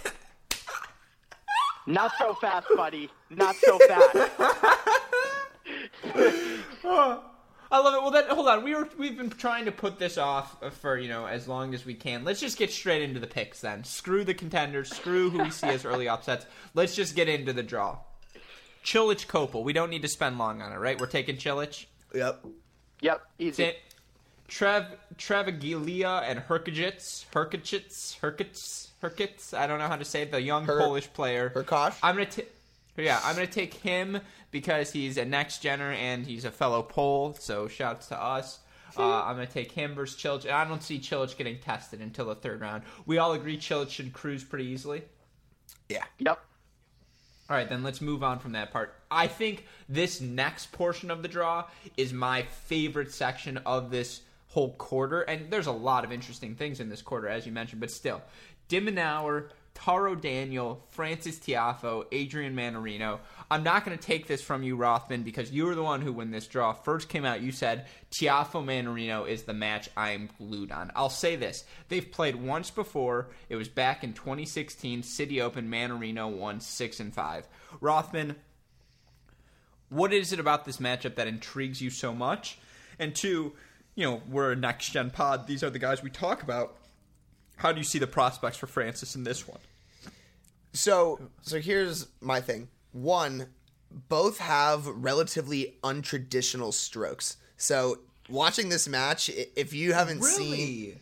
Not 1.85 2.11
so 2.17 2.33
fast, 2.35 2.67
buddy. 2.75 3.09
Not 3.29 3.55
so 3.55 3.77
fast. 3.79 4.31
I 7.71 7.79
love 7.79 7.93
it. 7.95 8.01
Well, 8.01 8.11
then 8.11 8.25
hold 8.29 8.47
on. 8.47 8.63
We 8.63 8.75
were 8.75 8.89
we've 8.97 9.17
been 9.17 9.29
trying 9.29 9.65
to 9.65 9.71
put 9.71 9.97
this 9.97 10.17
off 10.17 10.57
for 10.81 10.97
you 10.97 11.07
know 11.07 11.25
as 11.25 11.47
long 11.47 11.73
as 11.73 11.85
we 11.85 11.93
can. 11.93 12.23
Let's 12.25 12.41
just 12.41 12.57
get 12.57 12.71
straight 12.71 13.01
into 13.01 13.19
the 13.19 13.27
picks 13.27 13.61
then. 13.61 13.83
Screw 13.85 14.23
the 14.25 14.33
contenders. 14.33 14.93
Screw 14.93 15.29
who 15.29 15.39
we 15.43 15.49
see 15.51 15.67
as 15.67 15.85
early 15.85 16.09
upsets. 16.09 16.45
Let's 16.73 16.95
just 16.95 17.15
get 17.15 17.29
into 17.29 17.53
the 17.53 17.63
draw. 17.63 17.99
Cilic 18.83 19.27
Copil. 19.27 19.63
We 19.63 19.73
don't 19.73 19.89
need 19.89 20.01
to 20.01 20.07
spend 20.07 20.37
long 20.37 20.61
on 20.61 20.71
it, 20.73 20.77
right? 20.77 20.99
We're 20.99 21.05
taking 21.07 21.37
Cilic. 21.37 21.85
yep. 22.13 22.43
Yep, 23.01 23.21
easy. 23.39 23.63
San- 23.63 23.73
Trev 24.47 24.85
Travaglia 25.17 26.23
and 26.23 26.39
Herkajits, 26.39 27.25
Herkajits, 27.33 28.19
Herkits, 28.19 28.89
Herkits. 29.01 29.53
I 29.57 29.65
don't 29.65 29.79
know 29.79 29.87
how 29.87 29.95
to 29.95 30.03
say 30.05 30.23
it. 30.23 30.31
The 30.31 30.41
young 30.41 30.65
Her- 30.65 30.77
Polish 30.79 31.11
player. 31.13 31.51
Herkosh? 31.55 31.95
I'm 32.03 32.15
gonna 32.15 32.25
t- 32.25 32.43
yeah, 32.97 33.19
I'm 33.23 33.35
gonna 33.35 33.47
take 33.47 33.73
him 33.75 34.19
because 34.51 34.91
he's 34.91 35.17
a 35.17 35.25
next 35.25 35.63
gener 35.63 35.95
and 35.95 36.25
he's 36.25 36.45
a 36.45 36.51
fellow 36.51 36.83
Pole. 36.83 37.35
So 37.39 37.67
shouts 37.67 38.07
to 38.07 38.21
us. 38.21 38.59
Uh, 38.97 39.23
I'm 39.23 39.35
gonna 39.35 39.47
take 39.47 39.71
him 39.71 39.95
versus 39.95 40.21
Cilic. 40.21 40.49
I 40.51 40.65
don't 40.65 40.83
see 40.83 40.99
Cilic 40.99 41.37
getting 41.37 41.59
tested 41.59 42.01
until 42.01 42.25
the 42.25 42.35
third 42.35 42.59
round. 42.61 42.83
We 43.05 43.17
all 43.17 43.33
agree 43.33 43.57
Cilic 43.57 43.89
should 43.89 44.11
cruise 44.11 44.43
pretty 44.43 44.65
easily. 44.65 45.03
Yeah. 45.87 46.03
Yep. 46.19 46.39
All 47.49 47.57
right, 47.57 47.67
then 47.67 47.83
let's 47.83 47.99
move 47.99 48.23
on 48.23 48.39
from 48.39 48.53
that 48.53 48.71
part. 48.71 48.93
I 49.09 49.27
think 49.27 49.65
this 49.89 50.21
next 50.21 50.71
portion 50.71 51.11
of 51.11 51.21
the 51.21 51.27
draw 51.27 51.65
is 51.97 52.13
my 52.13 52.43
favorite 52.43 53.11
section 53.11 53.57
of 53.65 53.91
this 53.91 54.21
whole 54.47 54.73
quarter, 54.75 55.21
and 55.21 55.51
there's 55.51 55.67
a 55.67 55.71
lot 55.73 56.05
of 56.05 56.13
interesting 56.13 56.55
things 56.55 56.79
in 56.79 56.87
this 56.87 57.01
quarter, 57.01 57.27
as 57.27 57.45
you 57.45 57.51
mentioned, 57.51 57.81
but 57.81 57.91
still. 57.91 58.21
de 58.69 58.79
Minaur, 58.79 59.49
Taro 59.73 60.15
Daniel, 60.15 60.83
Francis 60.89 61.39
Tiafoe, 61.39 62.05
Adrian 62.11 62.55
Mannarino. 62.55 63.19
I'm 63.49 63.63
not 63.63 63.83
going 63.83 63.97
to 63.97 64.03
take 64.03 64.27
this 64.27 64.41
from 64.41 64.63
you, 64.63 64.75
Rothman, 64.75 65.23
because 65.23 65.51
you 65.51 65.65
were 65.65 65.75
the 65.75 65.83
one 65.83 66.01
who, 66.01 66.13
when 66.13 66.31
this 66.31 66.47
draw 66.47 66.73
first 66.73 67.09
came 67.09 67.25
out, 67.25 67.41
you 67.41 67.51
said 67.51 67.87
Tiafoe 68.11 68.63
Mannarino 68.63 69.27
is 69.27 69.43
the 69.43 69.53
match 69.53 69.89
I'm 69.97 70.29
glued 70.37 70.71
on. 70.71 70.91
I'll 70.95 71.09
say 71.09 71.35
this: 71.35 71.63
they've 71.89 72.11
played 72.11 72.35
once 72.35 72.69
before. 72.69 73.29
It 73.49 73.55
was 73.55 73.69
back 73.69 74.03
in 74.03 74.13
2016, 74.13 75.03
City 75.03 75.41
Open. 75.41 75.69
Mannarino 75.69 76.31
won 76.31 76.59
six 76.59 76.99
and 76.99 77.13
five. 77.13 77.47
Rothman, 77.79 78.35
what 79.89 80.13
is 80.13 80.31
it 80.31 80.39
about 80.39 80.65
this 80.65 80.77
matchup 80.77 81.15
that 81.15 81.27
intrigues 81.27 81.81
you 81.81 81.89
so 81.89 82.13
much? 82.13 82.59
And 82.99 83.15
two, 83.15 83.53
you 83.95 84.05
know, 84.05 84.21
we're 84.29 84.51
a 84.51 84.55
next 84.55 84.91
gen 84.91 85.09
pod. 85.09 85.47
These 85.47 85.63
are 85.63 85.69
the 85.69 85.79
guys 85.79 86.03
we 86.03 86.09
talk 86.09 86.43
about. 86.43 86.77
How 87.61 87.71
do 87.71 87.77
you 87.77 87.83
see 87.83 87.99
the 87.99 88.07
prospects 88.07 88.57
for 88.57 88.65
Francis 88.67 89.15
in 89.15 89.23
this 89.23 89.47
one? 89.47 89.59
So 90.73 91.19
so 91.41 91.59
here's 91.59 92.07
my 92.21 92.41
thing. 92.41 92.69
One, 92.91 93.47
both 94.09 94.39
have 94.39 94.87
relatively 94.87 95.75
untraditional 95.83 96.73
strokes. 96.73 97.37
So 97.57 97.99
watching 98.29 98.69
this 98.69 98.87
match, 98.87 99.29
if 99.29 99.73
you 99.73 99.93
haven't 99.93 100.23
seen 100.23 100.99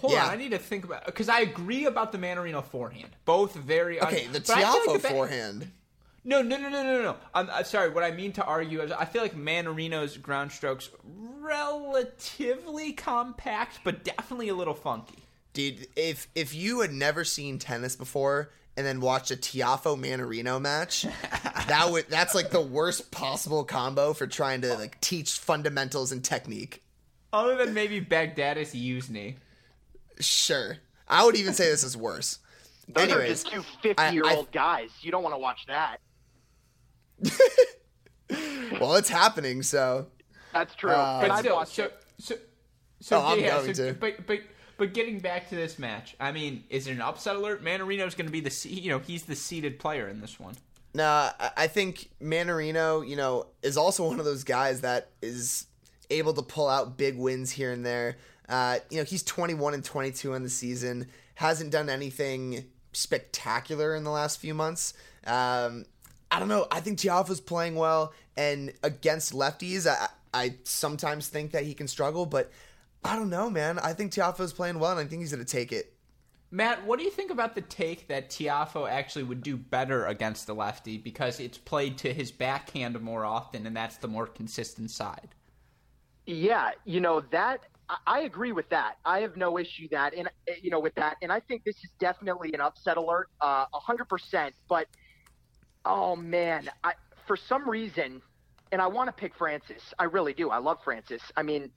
Hold 0.00 0.12
Yeah. 0.14 0.24
on, 0.26 0.30
I 0.30 0.36
need 0.36 0.50
to 0.52 0.58
think 0.58 0.84
about 0.84 1.04
because 1.06 1.28
I 1.28 1.40
agree 1.40 1.84
about 1.86 2.12
the 2.12 2.18
Mannarino 2.18 2.64
forehand. 2.64 3.10
Both 3.24 3.54
very 3.54 4.00
un- 4.00 4.08
Okay, 4.08 4.26
the 4.26 4.40
but 4.40 4.50
I 4.50 4.62
Tiafoe 4.62 4.86
like 4.86 5.02
the 5.02 5.08
ba- 5.08 5.14
forehand. 5.14 5.70
No, 6.24 6.40
no, 6.40 6.56
no, 6.56 6.68
no, 6.68 6.82
no, 6.82 7.02
no. 7.02 7.16
I'm, 7.34 7.50
I'm 7.50 7.64
sorry. 7.64 7.90
What 7.90 8.04
I 8.04 8.10
mean 8.12 8.32
to 8.34 8.44
argue 8.44 8.80
is 8.80 8.92
I 8.92 9.04
feel 9.06 9.22
like 9.22 9.34
Mannarino's 9.36 10.16
ground 10.18 10.52
strokes 10.52 10.88
relatively 11.40 12.92
compact, 12.92 13.80
but 13.84 14.04
definitely 14.04 14.48
a 14.48 14.54
little 14.54 14.74
funky. 14.74 15.21
Dude, 15.52 15.86
if 15.96 16.28
if 16.34 16.54
you 16.54 16.80
had 16.80 16.92
never 16.92 17.24
seen 17.24 17.58
tennis 17.58 17.94
before 17.96 18.50
and 18.76 18.86
then 18.86 19.00
watched 19.00 19.30
a 19.30 19.36
Tiafoe 19.36 19.98
Mannarino 19.98 20.60
match, 20.60 21.02
that 21.68 21.88
would 21.90 22.08
that's 22.08 22.34
like 22.34 22.50
the 22.50 22.60
worst 22.60 23.10
possible 23.10 23.64
combo 23.64 24.12
for 24.14 24.26
trying 24.26 24.62
to 24.62 24.74
like 24.74 25.00
teach 25.00 25.32
fundamentals 25.32 26.10
and 26.12 26.24
technique. 26.24 26.82
Other 27.34 27.56
than 27.56 27.74
maybe 27.74 28.00
Baghdatis 28.00 28.72
Youzhny. 28.74 29.36
Sure. 30.20 30.78
I 31.08 31.24
would 31.24 31.36
even 31.36 31.52
say 31.52 31.66
this 31.70 31.84
is 31.84 31.96
worse. 31.96 32.38
Those 32.88 33.04
Anyways, 33.10 33.44
are 33.46 33.50
just 33.50 33.52
two 33.52 33.62
50 33.82 34.12
year 34.14 34.24
old 34.28 34.50
guys. 34.52 34.90
You 35.02 35.10
don't 35.10 35.22
want 35.22 35.34
to 35.34 35.38
watch 35.38 35.66
that. 35.66 35.98
well, 38.80 38.94
it's 38.96 39.08
happening, 39.08 39.62
so 39.62 40.06
That's 40.52 40.74
true. 40.74 40.90
Uh, 40.90 41.20
But 41.20 41.30
I've 41.30 41.38
still, 41.40 41.56
watched 41.56 41.74
so, 41.74 41.84
it. 41.84 42.04
so, 42.18 42.34
so, 43.00 43.16
Oh, 43.18 43.32
I'm 43.32 43.40
yeah, 43.40 43.50
going 43.60 43.74
so- 43.74 43.88
to. 43.88 43.94
But, 43.94 44.26
but, 44.26 44.38
but 44.82 44.94
getting 44.94 45.20
back 45.20 45.48
to 45.48 45.54
this 45.54 45.78
match, 45.78 46.16
I 46.18 46.32
mean, 46.32 46.64
is 46.68 46.88
it 46.88 46.90
an 46.90 47.00
upset 47.00 47.36
alert? 47.36 47.62
Mannarino's 47.62 48.16
going 48.16 48.26
to 48.26 48.32
be 48.32 48.40
the, 48.40 48.68
you 48.68 48.90
know, 48.90 48.98
he's 48.98 49.22
the 49.22 49.36
seeded 49.36 49.78
player 49.78 50.08
in 50.08 50.20
this 50.20 50.40
one. 50.40 50.56
Nah, 50.92 51.30
I- 51.56 51.68
think 51.68 52.10
Mannarino, 52.20 53.08
you 53.08 53.14
know, 53.14 53.46
is 53.62 53.76
also 53.76 54.08
one 54.08 54.18
of 54.18 54.24
those 54.24 54.42
guys 54.42 54.80
that 54.80 55.10
is 55.22 55.66
able 56.10 56.34
to 56.34 56.42
pull 56.42 56.68
out 56.68 56.98
big 56.98 57.16
wins 57.16 57.52
here 57.52 57.70
and 57.70 57.86
there. 57.86 58.16
Uh, 58.48 58.80
you 58.90 58.98
know, 58.98 59.04
he's 59.04 59.22
21 59.22 59.72
and 59.72 59.84
22 59.84 60.34
on 60.34 60.42
the 60.42 60.50
season, 60.50 61.06
hasn't 61.36 61.70
done 61.70 61.88
anything 61.88 62.64
spectacular 62.92 63.94
in 63.94 64.02
the 64.02 64.10
last 64.10 64.40
few 64.40 64.52
months. 64.52 64.94
Um, 65.28 65.84
I 66.28 66.40
don't 66.40 66.48
know. 66.48 66.66
I 66.72 66.80
think 66.80 66.98
Tiafoe's 66.98 67.40
playing 67.40 67.76
well, 67.76 68.14
and 68.36 68.72
against 68.82 69.32
lefties, 69.32 69.86
I, 69.86 70.08
I 70.34 70.56
sometimes 70.64 71.28
think 71.28 71.52
that 71.52 71.62
he 71.62 71.72
can 71.72 71.86
struggle, 71.86 72.26
but 72.26 72.50
I 73.04 73.16
don't 73.16 73.30
know, 73.30 73.50
man. 73.50 73.78
I 73.78 73.92
think 73.92 74.12
Tiafoe's 74.12 74.52
playing 74.52 74.78
well, 74.78 74.92
and 74.92 75.00
I 75.00 75.04
think 75.04 75.22
he's 75.22 75.32
going 75.32 75.44
to 75.44 75.50
take 75.50 75.72
it. 75.72 75.94
Matt, 76.50 76.84
what 76.84 76.98
do 76.98 77.04
you 77.04 77.10
think 77.10 77.30
about 77.30 77.54
the 77.54 77.62
take 77.62 78.08
that 78.08 78.28
Tiafoe 78.30 78.88
actually 78.88 79.24
would 79.24 79.42
do 79.42 79.56
better 79.56 80.06
against 80.06 80.46
the 80.46 80.54
lefty 80.54 80.98
because 80.98 81.40
it's 81.40 81.56
played 81.58 81.96
to 81.98 82.12
his 82.12 82.30
backhand 82.30 83.00
more 83.00 83.24
often, 83.24 83.66
and 83.66 83.74
that's 83.76 83.96
the 83.96 84.08
more 84.08 84.26
consistent 84.26 84.90
side? 84.90 85.34
Yeah, 86.26 86.70
you 86.84 87.00
know 87.00 87.20
that 87.32 87.66
I- 87.88 87.98
I 88.06 88.20
agree 88.20 88.52
with 88.52 88.68
that. 88.68 88.98
I 89.04 89.20
have 89.20 89.36
no 89.36 89.58
issue 89.58 89.88
that, 89.90 90.14
and 90.14 90.28
uh, 90.28 90.52
you 90.60 90.70
know 90.70 90.78
with 90.78 90.94
that, 90.94 91.16
and 91.22 91.32
I 91.32 91.40
think 91.40 91.64
this 91.64 91.76
is 91.82 91.90
definitely 91.98 92.52
an 92.54 92.60
upset 92.60 92.96
alert, 92.96 93.28
uh, 93.40 93.66
a 93.72 93.80
hundred 93.80 94.08
percent. 94.08 94.54
But 94.68 94.86
oh 95.84 96.14
man, 96.16 96.70
I 96.84 96.94
for 97.26 97.36
some 97.36 97.68
reason, 97.68 98.22
and 98.70 98.80
I 98.80 98.86
want 98.86 99.08
to 99.08 99.12
pick 99.12 99.34
Francis. 99.34 99.82
I 99.98 100.04
really 100.04 100.32
do. 100.32 100.50
I 100.50 100.58
love 100.58 100.78
Francis. 100.84 101.22
I 101.36 101.42
mean, 101.42 101.70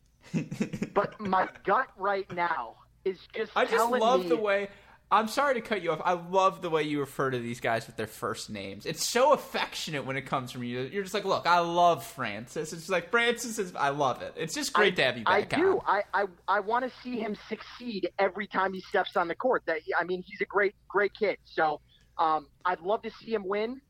but 0.94 1.20
my 1.20 1.48
gut 1.64 1.88
right 1.98 2.32
now 2.34 2.76
is 3.04 3.20
just 3.34 3.52
I 3.56 3.66
just 3.66 3.76
telling 3.76 4.02
love 4.02 4.22
me, 4.22 4.30
the 4.30 4.38
way. 4.38 4.70
I'm 5.12 5.28
sorry 5.28 5.54
to 5.54 5.62
cut 5.62 5.84
you 5.84 5.92
off. 5.92 6.02
I 6.04 6.14
love 6.14 6.64
the 6.64 6.70
way 6.70 6.82
you 6.84 7.00
refer 7.00 7.30
to 7.30 7.38
these 7.38 7.60
guys 7.60 7.86
with 7.86 7.96
their 7.96 8.08
first 8.08 8.50
names. 8.50 8.88
It's 8.88 9.08
so 9.08 9.34
affectionate 9.34 10.04
when 10.04 10.18
it 10.18 10.24
comes 10.24 10.52
from 10.52 10.64
you. 10.64 10.82
You're 10.82 11.04
just 11.04 11.14
like, 11.14 11.26
look, 11.26 11.46
I 11.46 11.60
love 11.60 12.06
Francis. 12.06 12.74
It's 12.74 12.90
like 12.90 13.12
Francis 13.12 13.60
is. 13.60 13.76
I 13.76 13.90
love 13.90 14.24
it. 14.24 14.34
It's 14.36 14.56
just 14.56 14.74
great 14.74 14.94
I, 14.94 14.96
to 14.96 15.04
have 15.04 15.18
you 15.20 15.24
back. 15.26 15.54
I 15.54 15.58
do. 15.58 15.74
on. 15.74 15.82
I, 15.86 16.02
I, 16.14 16.26
I 16.48 16.60
want 16.60 16.86
to 16.86 16.92
see 17.04 17.20
him 17.20 17.38
succeed 17.48 18.10
every 18.18 18.48
time 18.48 18.74
he 18.74 18.82
steps 18.82 19.16
on 19.16 19.28
the 19.28 19.36
court. 19.36 19.62
That 19.68 19.78
I 19.98 20.04
mean, 20.06 20.24
he's 20.26 20.42
a 20.42 20.46
great, 20.46 20.74
great 20.88 21.14
kid. 21.14 21.38
So 21.46 21.82
um, 22.18 22.48
I'd 22.66 22.82
love 22.82 23.04
to 23.04 23.12
see 23.12 23.34
him 23.34 23.48
win. 23.48 23.82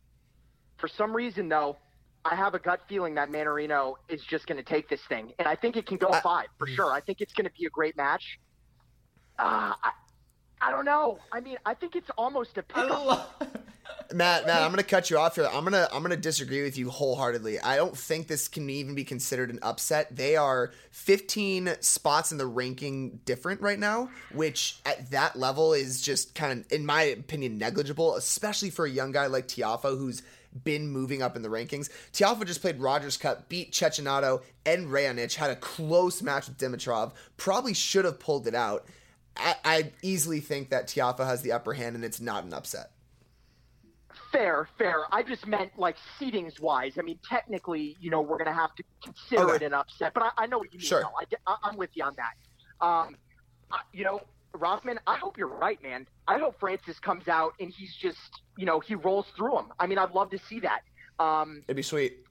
For 0.78 0.90
some 0.90 1.16
reason, 1.16 1.48
though, 1.48 1.78
I 2.26 2.36
have 2.36 2.56
a 2.56 2.60
gut 2.60 2.82
feeling 2.88 3.16
that 3.16 3.32
Mannarino 3.32 3.96
is 4.10 4.24
just 4.24 4.48
going 4.48 4.58
to 4.58 4.64
take 4.64 4.90
this 4.90 5.02
thing, 5.08 5.34
and 5.38 5.48
I 5.48 5.56
think 5.56 5.78
it 5.78 5.86
can 5.86 5.98
go 5.98 6.10
I- 6.10 6.22
five 6.22 6.48
for 6.58 6.68
sure. 6.68 6.92
I 6.92 7.00
think 7.00 7.22
it's 7.22 7.34
going 7.34 7.46
to 7.46 7.54
be 7.58 7.66
a 7.66 7.70
great 7.70 7.96
match. 7.96 8.40
Uh, 9.38 9.74
I, 9.84 9.92
I 10.62 10.72
don't 10.72 10.86
know. 10.86 11.20
I 11.32 11.40
mean, 11.40 11.58
I 11.66 11.74
think 11.76 11.96
it's 11.96 12.10
almost 12.18 12.58
a 12.58 12.64
pick. 12.64 12.78
love. 12.78 13.28
Matt, 14.14 14.46
Matt, 14.46 14.62
I'm 14.62 14.70
gonna 14.70 14.84
cut 14.84 15.10
you 15.10 15.18
off 15.18 15.36
here. 15.36 15.50
I'm 15.52 15.64
gonna 15.64 15.88
I'm 15.92 16.02
gonna 16.02 16.16
disagree 16.16 16.64
with 16.64 16.78
you 16.78 16.90
wholeheartedly. 16.90 17.60
I 17.60 17.76
don't 17.76 17.98
think 17.98 18.28
this 18.28 18.48
can 18.48 18.70
even 18.70 18.96
be 18.96 19.04
considered 19.04 19.50
an 19.50 19.60
upset. 19.62 20.16
They 20.16 20.36
are 20.36 20.72
15 20.92 21.76
spots 21.82 22.32
in 22.32 22.38
the 22.38 22.46
ranking 22.46 23.20
different 23.26 23.62
right 23.62 23.80
now, 23.80 24.10
which 24.34 24.78
at 24.86 25.12
that 25.12 25.36
level 25.36 25.74
is 25.74 26.02
just 26.02 26.36
kind 26.36 26.60
of, 26.60 26.72
in 26.72 26.86
my 26.86 27.04
opinion, 27.04 27.58
negligible, 27.58 28.16
especially 28.16 28.70
for 28.70 28.86
a 28.86 28.90
young 28.90 29.12
guy 29.12 29.26
like 29.28 29.48
Tiafoe 29.48 29.98
who's 29.98 30.22
been 30.64 30.88
moving 30.88 31.22
up 31.22 31.36
in 31.36 31.42
the 31.42 31.50
rankings. 31.50 31.90
Tiafoe 32.14 32.46
just 32.46 32.62
played 32.62 32.80
Rogers 32.80 33.18
Cup, 33.18 33.50
beat 33.50 33.72
Cecchinato 33.74 34.42
and 34.66 34.88
Raonic, 34.88 35.36
had 35.36 35.50
a 35.52 35.56
close 35.56 36.22
match 36.22 36.48
with 36.48 36.58
Dimitrov, 36.58 37.12
probably 37.38 37.74
should 37.74 38.06
have 38.06 38.20
pulled 38.20 38.48
it 38.48 38.56
out. 38.56 38.86
I, 39.38 39.56
I 39.66 39.92
easily 40.02 40.40
think 40.40 40.70
that 40.70 40.88
Tiafoe 40.88 41.26
has 41.26 41.42
the 41.42 41.52
upper 41.52 41.74
hand 41.74 41.96
and 41.96 42.06
it's 42.06 42.22
not 42.22 42.46
an 42.46 42.54
upset. 42.54 42.92
Fair, 44.32 44.68
fair. 44.78 45.04
I 45.12 45.24
just 45.24 45.46
meant 45.48 45.78
like 45.78 45.96
seedings 46.20 46.60
wise. 46.60 46.94
I 46.98 47.02
mean, 47.02 47.20
technically, 47.28 47.96
you 48.00 48.10
know, 48.10 48.22
we're 48.22 48.38
going 48.38 48.48
to 48.48 48.54
have 48.54 48.74
to 48.76 48.84
consider 49.04 49.44
Okay. 49.44 49.56
it 49.56 49.68
an 49.68 49.74
upset, 49.74 50.14
but 50.14 50.24
I, 50.24 50.30
I 50.38 50.48
know 50.48 50.58
what 50.58 50.74
you 50.74 50.80
mean. 50.80 50.88
Sure. 50.88 51.02
though. 51.02 51.38
I, 51.48 51.52
I, 51.54 51.70
I'm 51.70 51.78
with 51.78 51.90
you 51.94 52.04
on 52.04 52.14
that. 52.18 52.86
Um, 52.86 53.16
you 53.94 54.04
know, 54.04 54.22
Rothman, 54.56 55.00
I 55.08 55.16
hope 55.18 55.38
you're 55.38 55.48
right, 55.48 55.82
man. 55.84 56.08
I 56.28 56.38
hope 56.40 56.60
Francis 56.60 57.00
comes 57.00 57.28
out 57.28 57.54
and 57.60 57.72
he's 57.72 57.96
just, 57.96 58.42
you 58.58 58.66
know, 58.66 58.80
he 58.80 58.96
rolls 58.96 59.28
through 59.36 59.52
them. 59.52 59.74
I 59.80 59.88
mean, 59.88 59.98
I'd 59.98 60.12
love 60.12 60.30
to 60.32 60.40
see 60.50 60.60
that. 60.62 60.82
Um, 61.20 61.62
It'd 61.68 61.76
be 61.76 61.82
sweet. 61.82 62.26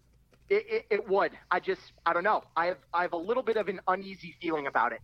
it, 0.50 0.64
it, 0.68 0.86
it 0.90 1.08
would. 1.08 1.32
I 1.50 1.60
just, 1.60 1.80
I 2.04 2.12
don't 2.12 2.24
know. 2.24 2.44
I 2.56 2.66
have, 2.66 2.78
I 2.92 3.02
have 3.02 3.12
a 3.12 3.16
little 3.18 3.42
bit 3.42 3.56
of 3.56 3.68
an 3.68 3.80
uneasy 3.88 4.34
feeling 4.40 4.66
about 4.66 4.92
it. 4.92 5.00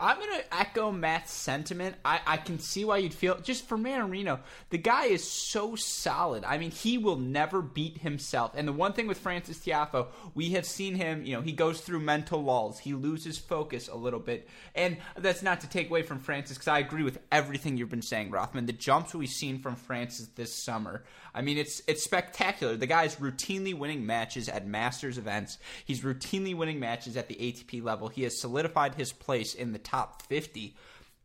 I'm 0.00 0.18
gonna 0.18 0.42
echo 0.50 0.90
Matt's 0.90 1.32
sentiment. 1.32 1.96
I, 2.04 2.20
I 2.26 2.36
can 2.38 2.58
see 2.58 2.84
why 2.86 2.98
you'd 2.98 3.12
feel 3.12 3.38
just 3.40 3.68
for 3.68 3.76
Mannarino, 3.76 4.40
the 4.70 4.78
guy 4.78 5.06
is 5.06 5.28
so 5.28 5.76
solid. 5.76 6.42
I 6.44 6.56
mean, 6.56 6.70
he 6.70 6.96
will 6.96 7.18
never 7.18 7.60
beat 7.60 7.98
himself. 7.98 8.52
And 8.54 8.66
the 8.66 8.72
one 8.72 8.94
thing 8.94 9.06
with 9.06 9.18
Francis 9.18 9.58
Tiafoe, 9.58 10.06
we 10.34 10.50
have 10.50 10.64
seen 10.64 10.94
him, 10.94 11.24
you 11.24 11.36
know, 11.36 11.42
he 11.42 11.52
goes 11.52 11.80
through 11.80 12.00
mental 12.00 12.42
lulls. 12.42 12.78
He 12.78 12.94
loses 12.94 13.36
focus 13.36 13.88
a 13.88 13.96
little 13.96 14.20
bit. 14.20 14.48
And 14.74 14.96
that's 15.18 15.42
not 15.42 15.60
to 15.60 15.68
take 15.68 15.90
away 15.90 16.02
from 16.02 16.18
Francis, 16.18 16.56
because 16.56 16.68
I 16.68 16.78
agree 16.78 17.02
with 17.02 17.18
everything 17.30 17.76
you've 17.76 17.90
been 17.90 18.00
saying, 18.00 18.30
Rothman. 18.30 18.66
The 18.66 18.72
jumps 18.72 19.14
we've 19.14 19.28
seen 19.28 19.60
from 19.60 19.76
Francis 19.76 20.28
this 20.34 20.54
summer. 20.54 21.04
I 21.34 21.42
mean, 21.42 21.58
it's 21.58 21.82
it's 21.86 22.02
spectacular. 22.02 22.76
The 22.76 22.86
guy's 22.86 23.16
routinely 23.16 23.74
winning 23.74 24.06
matches 24.06 24.48
at 24.48 24.66
Masters 24.66 25.18
events. 25.18 25.58
He's 25.84 26.00
routinely 26.00 26.56
winning 26.56 26.80
matches 26.80 27.16
at 27.16 27.28
the 27.28 27.36
ATP 27.36 27.82
level. 27.82 28.08
He 28.08 28.22
has 28.22 28.40
solidified 28.40 28.94
his 28.94 29.12
place 29.12 29.54
in 29.54 29.72
the 29.72 29.78
top 29.90 30.22
50. 30.22 30.74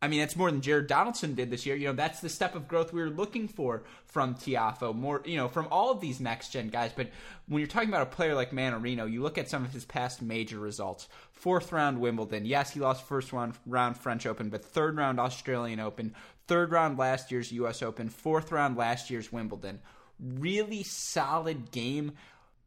I 0.02 0.08
mean, 0.08 0.20
that's 0.20 0.36
more 0.36 0.50
than 0.50 0.60
Jared 0.60 0.88
Donaldson 0.88 1.34
did 1.34 1.50
this 1.50 1.64
year. 1.64 1.74
You 1.74 1.88
know, 1.88 1.94
that's 1.94 2.20
the 2.20 2.28
step 2.28 2.54
of 2.54 2.68
growth 2.68 2.92
we 2.92 3.00
were 3.00 3.08
looking 3.08 3.48
for 3.48 3.82
from 4.04 4.34
Tiafoe, 4.34 4.94
more, 4.94 5.22
you 5.24 5.36
know, 5.36 5.48
from 5.48 5.68
all 5.70 5.90
of 5.90 6.00
these 6.00 6.20
next 6.20 6.50
gen 6.50 6.68
guys. 6.68 6.92
But 6.94 7.08
when 7.48 7.60
you're 7.60 7.66
talking 7.66 7.88
about 7.88 8.02
a 8.02 8.06
player 8.06 8.34
like 8.34 8.50
Mannarino, 8.50 9.10
you 9.10 9.22
look 9.22 9.38
at 9.38 9.48
some 9.48 9.64
of 9.64 9.72
his 9.72 9.86
past 9.86 10.20
major 10.20 10.58
results. 10.58 11.08
Fourth 11.32 11.72
round 11.72 11.98
Wimbledon. 11.98 12.44
Yes, 12.44 12.72
he 12.72 12.80
lost 12.80 13.06
first 13.06 13.32
round, 13.32 13.54
round 13.64 13.96
French 13.96 14.26
Open, 14.26 14.50
but 14.50 14.64
third 14.64 14.96
round 14.98 15.18
Australian 15.18 15.80
Open, 15.80 16.14
third 16.46 16.72
round 16.72 16.98
last 16.98 17.32
year's 17.32 17.52
US 17.52 17.82
Open, 17.82 18.10
fourth 18.10 18.52
round 18.52 18.76
last 18.76 19.08
year's 19.08 19.32
Wimbledon. 19.32 19.80
Really 20.20 20.82
solid 20.82 21.70
game 21.70 22.12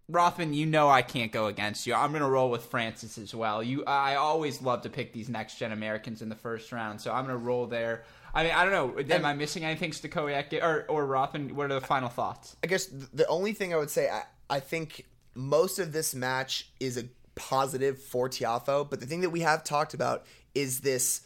Rothman, 0.09 0.53
you 0.53 0.65
know 0.65 0.89
I 0.89 1.03
can't 1.03 1.31
go 1.31 1.45
against 1.45 1.85
you. 1.85 1.93
I'm 1.93 2.09
going 2.09 2.23
to 2.23 2.29
roll 2.29 2.49
with 2.49 2.65
Francis 2.65 3.17
as 3.17 3.33
well. 3.33 3.61
You, 3.61 3.85
I 3.85 4.15
always 4.15 4.61
love 4.61 4.81
to 4.81 4.89
pick 4.89 5.13
these 5.13 5.29
next 5.29 5.59
gen 5.59 5.71
Americans 5.71 6.21
in 6.21 6.29
the 6.29 6.35
first 6.35 6.71
round, 6.71 6.99
so 6.99 7.11
I'm 7.11 7.25
going 7.25 7.37
to 7.37 7.45
roll 7.45 7.67
there. 7.67 8.03
I 8.33 8.43
mean, 8.43 8.53
I 8.53 8.65
don't 8.65 8.73
know. 8.73 9.15
Am 9.15 9.25
I 9.25 9.33
missing 9.33 9.63
anything, 9.63 9.91
Stachowiak 9.91 10.61
or 10.61 10.85
or 10.89 11.05
Rothman? 11.05 11.55
What 11.55 11.71
are 11.71 11.79
the 11.79 11.85
final 11.85 12.09
thoughts? 12.09 12.55
I 12.63 12.67
guess 12.67 12.85
the 12.85 13.27
only 13.27 13.53
thing 13.53 13.73
I 13.73 13.77
would 13.77 13.89
say, 13.89 14.09
I, 14.09 14.23
I 14.49 14.59
think 14.59 15.05
most 15.35 15.79
of 15.79 15.91
this 15.93 16.13
match 16.13 16.69
is 16.79 16.97
a 16.97 17.05
positive 17.35 18.01
for 18.01 18.29
Tiafoe, 18.29 18.89
but 18.89 18.99
the 18.99 19.05
thing 19.05 19.21
that 19.21 19.29
we 19.29 19.41
have 19.41 19.63
talked 19.63 19.93
about 19.93 20.25
is 20.53 20.81
this 20.81 21.21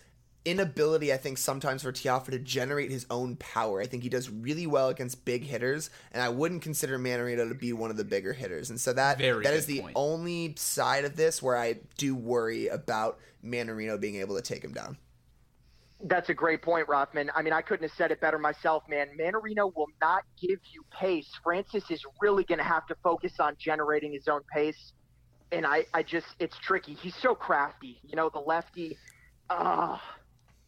inability, 0.46 1.14
I 1.14 1.18
think, 1.18 1.38
sometimes 1.38 1.84
for 1.84 1.92
Tiafoe 1.92 2.32
to 2.32 2.40
generate 2.40 2.92
his 2.92 3.06
own 3.10 3.36
power. 3.38 3.82
I 3.82 3.86
think 3.86 4.04
he 4.04 4.10
does 4.10 4.30
really 4.30 4.68
well 4.68 4.90
against 4.90 5.26
big 5.26 5.44
hitters, 5.44 5.90
and 6.12 6.22
I 6.22 6.30
wouldn't 6.30 6.62
consider 6.62 7.00
Mannarino 7.00 7.48
to 7.48 7.56
be 7.56 7.74
one 7.74 7.92
of 7.92 7.98
the 7.98 8.04
bigger 8.04 8.34
hitters. 8.34 8.70
And 8.70 8.80
so 8.80 8.94
that 8.94 9.18
Very 9.18 9.44
that 9.44 9.52
good 9.52 9.58
is 9.58 9.66
the 9.66 9.82
point. 9.82 9.94
only 9.96 10.56
side 10.58 11.06
of 11.06 11.16
this 11.16 11.42
where 11.42 11.58
I 11.58 11.76
do 11.98 12.16
worry 12.16 12.68
about 12.68 13.20
Mannarino 13.44 14.00
being 14.00 14.16
able 14.18 14.36
to 14.36 14.42
take 14.42 14.64
him 14.64 14.74
down. 14.74 14.98
That's 16.06 16.28
a 16.28 16.34
great 16.34 16.62
point, 16.62 16.90
Rothman. 16.90 17.32
I 17.34 17.42
mean, 17.42 17.54
I 17.54 17.62
couldn't 17.62 17.88
have 17.88 17.98
said 17.98 18.12
it 18.12 18.20
better 18.20 18.38
myself, 18.38 18.84
man. 18.90 19.08
Mannarino 19.18 19.74
will 19.74 19.88
not 20.02 20.24
give 20.42 20.60
you 20.74 20.84
pace. 20.92 21.30
Francis 21.42 21.90
is 21.90 22.04
really 22.22 22.44
going 22.44 22.58
to 22.58 22.66
have 22.66 22.86
to 22.88 22.96
focus 23.02 23.34
on 23.40 23.56
generating 23.58 24.12
his 24.12 24.28
own 24.28 24.42
pace. 24.54 24.92
And 25.54 25.66
I, 25.66 25.86
I 25.94 26.04
just, 26.04 26.28
it's 26.40 26.58
tricky. 26.58 26.94
He's 26.96 27.16
so 27.16 27.34
crafty. 27.34 28.02
You 28.04 28.18
know, 28.18 28.30
the 28.30 28.40
lefty, 28.40 28.98
uh, 29.50 29.98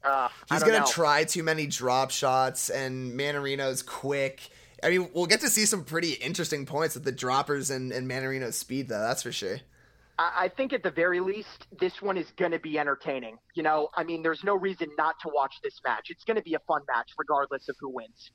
uh, 0.06 0.30
He's 0.50 0.64
going 0.64 0.74
gonna 0.74 0.86
try 0.86 1.24
too 1.24 1.44
many 1.44 1.68
drop 1.68 2.12
shots, 2.12 2.70
and 2.70 3.18
Mannarino's 3.20 3.82
quick. 3.82 4.50
I 4.84 4.90
mean, 4.90 5.10
we'll 5.14 5.26
get 5.26 5.42
to 5.42 5.50
see 5.50 5.66
some 5.66 5.84
pretty 5.84 6.14
interesting 6.14 6.66
points 6.66 6.96
with 6.96 7.04
the 7.04 7.12
droppers 7.12 7.72
and, 7.72 7.92
and 7.92 8.10
Mannarino's 8.10 8.56
speed, 8.56 8.88
though. 8.90 9.00
That's 9.00 9.24
for 9.24 9.32
sure. 9.32 9.60
I 10.18 10.32
I 10.46 10.48
think 10.50 10.74
at 10.74 10.84
the 10.84 10.92
very 10.92 11.20
least, 11.20 11.68
this 11.80 12.02
one 12.02 12.18
is 12.18 12.28
going 12.38 12.52
to 12.52 12.60
be 12.60 12.78
entertaining. 12.78 13.38
You 13.56 13.64
know, 13.64 13.90
I 13.96 14.04
mean, 14.04 14.22
there's 14.22 14.44
no 14.44 14.56
reason 14.56 14.90
not 14.98 15.16
to 15.22 15.30
watch 15.34 15.56
this 15.64 15.82
match. 15.86 16.08
It's 16.10 16.24
going 16.24 16.38
to 16.38 16.44
be 16.44 16.54
a 16.54 16.60
fun 16.60 16.82
match, 16.88 17.12
regardless 17.18 17.68
of 17.70 17.76
who 17.80 17.90
wins. 17.90 18.32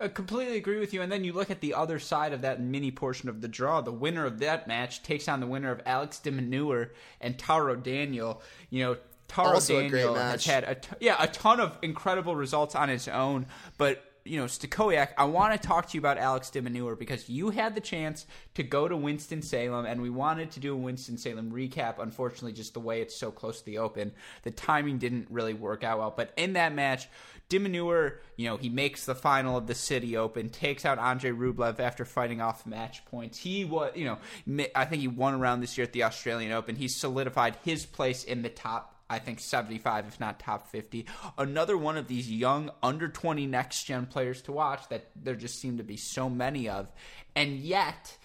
I 0.00 0.08
completely 0.08 0.56
agree 0.56 0.80
with 0.80 0.92
you. 0.92 1.02
And 1.02 1.10
then 1.10 1.22
you 1.22 1.32
look 1.32 1.50
at 1.50 1.60
the 1.60 1.74
other 1.74 2.00
side 2.00 2.32
of 2.32 2.42
that 2.42 2.60
mini 2.60 2.90
portion 2.90 3.28
of 3.28 3.40
the 3.40 3.48
draw. 3.48 3.80
The 3.80 3.92
winner 3.92 4.26
of 4.26 4.40
that 4.40 4.66
match 4.66 5.02
takes 5.04 5.28
on 5.28 5.38
the 5.38 5.46
winner 5.46 5.70
of 5.70 5.80
Alex 5.86 6.18
de 6.18 6.32
Minaur 6.32 6.90
and 7.20 7.38
Taro 7.38 7.76
Daniel. 7.76 8.42
You 8.70 8.84
know, 8.84 8.96
Taro 9.34 9.54
Also 9.54 9.78
a 9.78 9.88
great 9.88 10.02
Daniel 10.02 10.14
has 10.14 10.44
had 10.44 10.64
a 10.64 10.74
t- 10.76 10.96
yeah 11.00 11.16
a 11.18 11.26
ton 11.26 11.60
of 11.60 11.76
incredible 11.82 12.36
results 12.36 12.74
on 12.74 12.88
his 12.88 13.08
own, 13.08 13.46
but. 13.78 14.02
You 14.26 14.38
know, 14.38 14.46
Stachowiak, 14.46 15.08
I 15.18 15.24
want 15.26 15.52
to 15.52 15.68
talk 15.68 15.86
to 15.90 15.94
you 15.94 16.00
about 16.00 16.16
Alex 16.16 16.48
de 16.48 16.62
Minaur 16.62 16.98
because 16.98 17.28
you 17.28 17.50
had 17.50 17.74
the 17.74 17.80
chance 17.82 18.24
to 18.54 18.62
go 18.62 18.88
to 18.88 18.96
Winston-Salem, 18.96 19.84
and 19.84 20.00
we 20.00 20.08
wanted 20.08 20.50
to 20.52 20.60
do 20.60 20.72
a 20.72 20.76
Winston-Salem 20.78 21.52
recap. 21.52 21.98
Unfortunately, 21.98 22.54
just 22.54 22.72
the 22.72 22.80
way 22.80 23.02
it's 23.02 23.14
so 23.14 23.30
close 23.30 23.58
to 23.58 23.66
the 23.66 23.76
Open, 23.76 24.12
the 24.42 24.50
timing 24.50 24.96
didn't 24.96 25.26
really 25.28 25.52
work 25.52 25.84
out 25.84 25.98
well. 25.98 26.14
But 26.16 26.32
in 26.38 26.54
that 26.54 26.74
match, 26.74 27.06
de 27.50 27.58
Minaur, 27.58 28.14
you 28.36 28.48
know, 28.48 28.56
he 28.56 28.70
makes 28.70 29.04
the 29.04 29.14
final 29.14 29.58
of 29.58 29.66
the 29.66 29.74
City 29.74 30.16
Open, 30.16 30.48
takes 30.48 30.86
out 30.86 30.98
Andre 30.98 31.30
Rublev 31.30 31.78
after 31.78 32.06
fighting 32.06 32.40
off 32.40 32.64
match 32.64 33.04
points. 33.04 33.36
He 33.36 33.66
was, 33.66 33.92
you 33.94 34.06
know, 34.06 34.68
I 34.74 34.86
think 34.86 35.02
he 35.02 35.08
won 35.08 35.34
around 35.34 35.60
this 35.60 35.76
year 35.76 35.84
at 35.84 35.92
the 35.92 36.04
Australian 36.04 36.52
Open. 36.52 36.76
He 36.76 36.88
solidified 36.88 37.58
his 37.62 37.84
place 37.84 38.24
in 38.24 38.40
the 38.40 38.48
top 38.48 38.93
I 39.08 39.18
think 39.18 39.40
75, 39.40 40.06
if 40.06 40.20
not 40.20 40.40
top 40.40 40.68
50. 40.68 41.06
Another 41.36 41.76
one 41.76 41.96
of 41.96 42.08
these 42.08 42.30
young, 42.30 42.70
under 42.82 43.08
20 43.08 43.46
next 43.46 43.84
gen 43.84 44.06
players 44.06 44.42
to 44.42 44.52
watch 44.52 44.88
that 44.88 45.10
there 45.14 45.34
just 45.34 45.60
seem 45.60 45.76
to 45.78 45.84
be 45.84 45.96
so 45.96 46.30
many 46.30 46.68
of. 46.68 46.90
And 47.36 47.58
yet, 47.58 48.16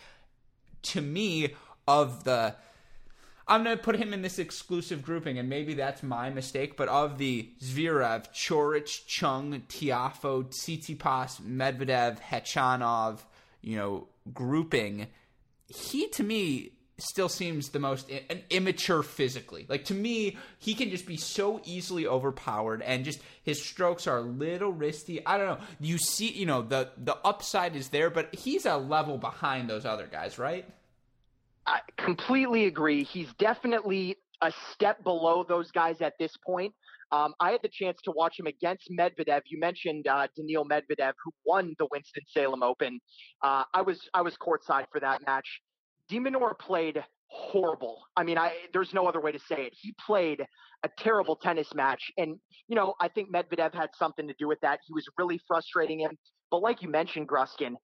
to 0.83 1.01
me, 1.01 1.55
of 1.89 2.23
the. 2.23 2.55
I'm 3.47 3.63
going 3.63 3.75
to 3.75 3.83
put 3.83 3.95
him 3.95 4.13
in 4.13 4.21
this 4.21 4.37
exclusive 4.37 5.01
grouping, 5.01 5.39
and 5.39 5.49
maybe 5.49 5.73
that's 5.73 6.03
my 6.03 6.29
mistake, 6.29 6.77
but 6.77 6.87
of 6.87 7.17
the 7.17 7.49
Zverev, 7.63 8.31
Coric, 8.31 9.07
Chung, 9.07 9.63
Tiafoe, 9.67 10.45
Tsitsipas, 10.45 11.41
Medvedev, 11.41 12.19
Khachanov, 12.21 13.21
you 13.61 13.75
know, 13.75 14.07
grouping, 14.31 15.07
he 15.67 16.07
to 16.09 16.23
me 16.23 16.73
still 17.01 17.29
seems 17.29 17.69
the 17.69 17.79
most 17.79 18.09
immature 18.49 19.03
physically. 19.03 19.65
Like 19.67 19.85
to 19.85 19.93
me, 19.93 20.37
he 20.57 20.73
can 20.73 20.89
just 20.89 21.05
be 21.05 21.17
so 21.17 21.61
easily 21.65 22.07
overpowered, 22.07 22.81
and 22.81 23.05
just 23.05 23.19
his 23.43 23.63
strokes 23.63 24.07
are 24.07 24.17
a 24.17 24.21
little 24.21 24.71
risky. 24.71 25.25
I 25.25 25.37
don't 25.37 25.47
know. 25.47 25.65
You 25.79 25.97
see, 25.97 26.31
you 26.31 26.45
know, 26.45 26.61
the 26.61 26.89
the 26.97 27.17
upside 27.25 27.75
is 27.75 27.89
there, 27.89 28.09
but 28.09 28.33
he's 28.33 28.65
a 28.65 28.77
level 28.77 29.17
behind 29.17 29.69
those 29.69 29.85
other 29.85 30.07
guys, 30.07 30.37
right? 30.37 30.65
I 31.65 31.81
completely 31.97 32.65
agree. 32.65 33.03
He's 33.03 33.31
definitely 33.37 34.17
a 34.41 34.51
step 34.73 35.03
below 35.03 35.43
those 35.47 35.69
guys 35.71 36.01
at 36.01 36.13
this 36.17 36.35
point. 36.37 36.73
Um, 37.11 37.33
I 37.39 37.51
had 37.51 37.61
the 37.63 37.69
chance 37.69 37.99
to 38.03 38.11
watch 38.11 38.39
him 38.39 38.45
against 38.47 38.89
Medvedev. 38.91 39.41
You 39.47 39.59
mentioned 39.59 40.07
uh, 40.07 40.27
Daniil 40.35 40.65
Medvedev, 40.65 41.13
who 41.23 41.31
won 41.45 41.75
the 41.79 41.87
Winston 41.91 42.23
Salem 42.27 42.61
Open. 42.61 42.99
Uh, 43.41 43.63
I 43.73 43.81
was 43.81 43.99
I 44.13 44.21
was 44.21 44.35
courtside 44.35 44.85
for 44.91 44.99
that 44.99 45.21
match. 45.25 45.61
Demonor 46.09 46.57
played 46.57 47.03
horrible. 47.27 48.01
I 48.17 48.23
mean, 48.23 48.37
I 48.37 48.53
there's 48.73 48.93
no 48.93 49.07
other 49.07 49.21
way 49.21 49.31
to 49.31 49.39
say 49.39 49.63
it. 49.65 49.73
He 49.79 49.93
played 50.05 50.45
a 50.83 50.89
terrible 50.97 51.35
tennis 51.35 51.73
match, 51.73 52.11
and 52.17 52.37
you 52.67 52.75
know 52.75 52.95
I 52.99 53.07
think 53.07 53.31
Medvedev 53.31 53.73
had 53.73 53.89
something 53.97 54.27
to 54.27 54.33
do 54.39 54.47
with 54.47 54.59
that. 54.61 54.79
He 54.85 54.93
was 54.93 55.05
really 55.17 55.39
frustrating 55.47 55.99
him. 55.99 56.17
But 56.51 56.61
like 56.61 56.81
you 56.81 56.89
mentioned, 56.89 57.27
Gruskin, 57.27 57.75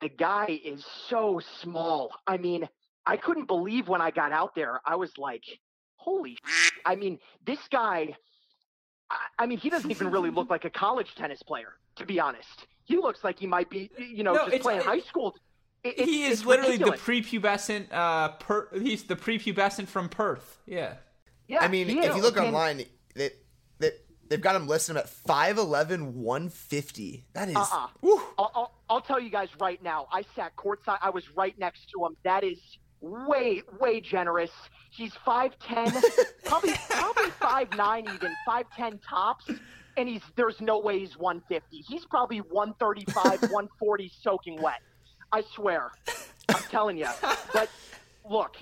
the 0.00 0.10
guy 0.10 0.60
is 0.64 0.84
so 1.08 1.40
small. 1.62 2.10
I 2.26 2.36
mean, 2.36 2.68
I 3.06 3.16
couldn't 3.16 3.46
believe 3.46 3.88
when 3.88 4.00
I 4.02 4.10
got 4.10 4.32
out 4.32 4.54
there. 4.54 4.80
I 4.84 4.96
was 4.96 5.10
like, 5.16 5.42
holy. 5.96 6.36
I 6.84 6.96
mean, 6.96 7.18
this 7.46 7.60
guy. 7.70 8.14
I- 9.38 9.46
mean, 9.46 9.58
he 9.58 9.70
doesn't 9.70 9.90
even 9.90 10.10
really 10.10 10.30
look 10.30 10.50
like 10.56 10.64
a 10.64 10.70
college 10.70 11.14
tennis 11.16 11.42
player, 11.42 11.72
to 11.96 12.06
be 12.06 12.20
honest. 12.20 12.66
He 12.84 12.96
looks 12.96 13.24
like 13.24 13.38
he 13.38 13.46
might 13.46 13.68
be, 13.70 13.90
you 13.98 14.22
know, 14.22 14.34
No, 14.34 14.48
just 14.48 14.62
playing 14.62 14.82
high 14.82 15.00
school. 15.00 15.34
It- 15.82 15.88
it's- 15.94 16.08
he 16.08 16.24
is 16.24 16.38
it's 16.40 16.46
literally 16.46 16.72
ridiculous. 16.72 17.00
the 17.04 17.12
prepubescent. 17.40 17.86
Uh, 17.92 18.28
per, 18.32 18.68
he's 18.78 19.04
the 19.04 19.16
prepubescent 19.16 19.88
from 19.88 20.08
Perth. 20.08 20.58
Yeah. 20.66 20.94
Yeah, 21.48 21.60
I 21.62 21.68
mean, 21.68 21.88
he 21.88 21.98
if 22.00 22.14
you 22.14 22.22
look 22.22 22.36
And- 22.36 22.46
online, 22.46 22.84
they, 23.16 23.30
they, 23.78 23.90
they've 24.28 24.40
got 24.40 24.54
him 24.54 24.68
listed 24.68 24.96
at 24.96 25.06
5'11, 25.08 26.12
150. 26.12 27.24
That 27.32 27.48
is. 27.48 27.56
Uh-uh. 27.56 27.88
I'll, 28.38 28.52
I'll, 28.54 28.74
I'll 28.88 29.00
tell 29.00 29.18
you 29.18 29.30
guys 29.30 29.48
right 29.60 29.82
now. 29.82 30.06
I 30.12 30.24
sat 30.36 30.54
courtside. 30.56 30.98
I 31.02 31.10
was 31.10 31.24
right 31.36 31.58
next 31.58 31.90
to 31.90 32.04
him. 32.06 32.16
That 32.24 32.44
is 32.44 32.58
way, 33.00 33.62
way 33.80 34.00
generous. 34.00 34.50
He's 34.90 35.12
five 35.24 35.58
ten, 35.58 35.90
probably 36.44 36.74
probably 36.88 37.30
five 37.40 37.72
nine, 37.76 38.06
even 38.14 38.32
five 38.46 38.66
ten 38.76 38.98
tops, 38.98 39.48
and 39.96 40.08
he's 40.08 40.22
there's 40.36 40.60
no 40.60 40.78
way 40.78 40.98
he's 41.00 41.16
one 41.16 41.42
fifty. 41.48 41.78
He's 41.88 42.04
probably 42.04 42.38
one 42.38 42.74
thirty 42.78 43.04
five, 43.10 43.40
one 43.50 43.68
forty, 43.78 44.10
soaking 44.22 44.60
wet. 44.62 44.80
I 45.32 45.42
swear. 45.54 45.90
I'm 46.48 46.62
telling 46.70 46.96
you. 46.98 47.06
But 47.52 47.68
look, 48.28 48.56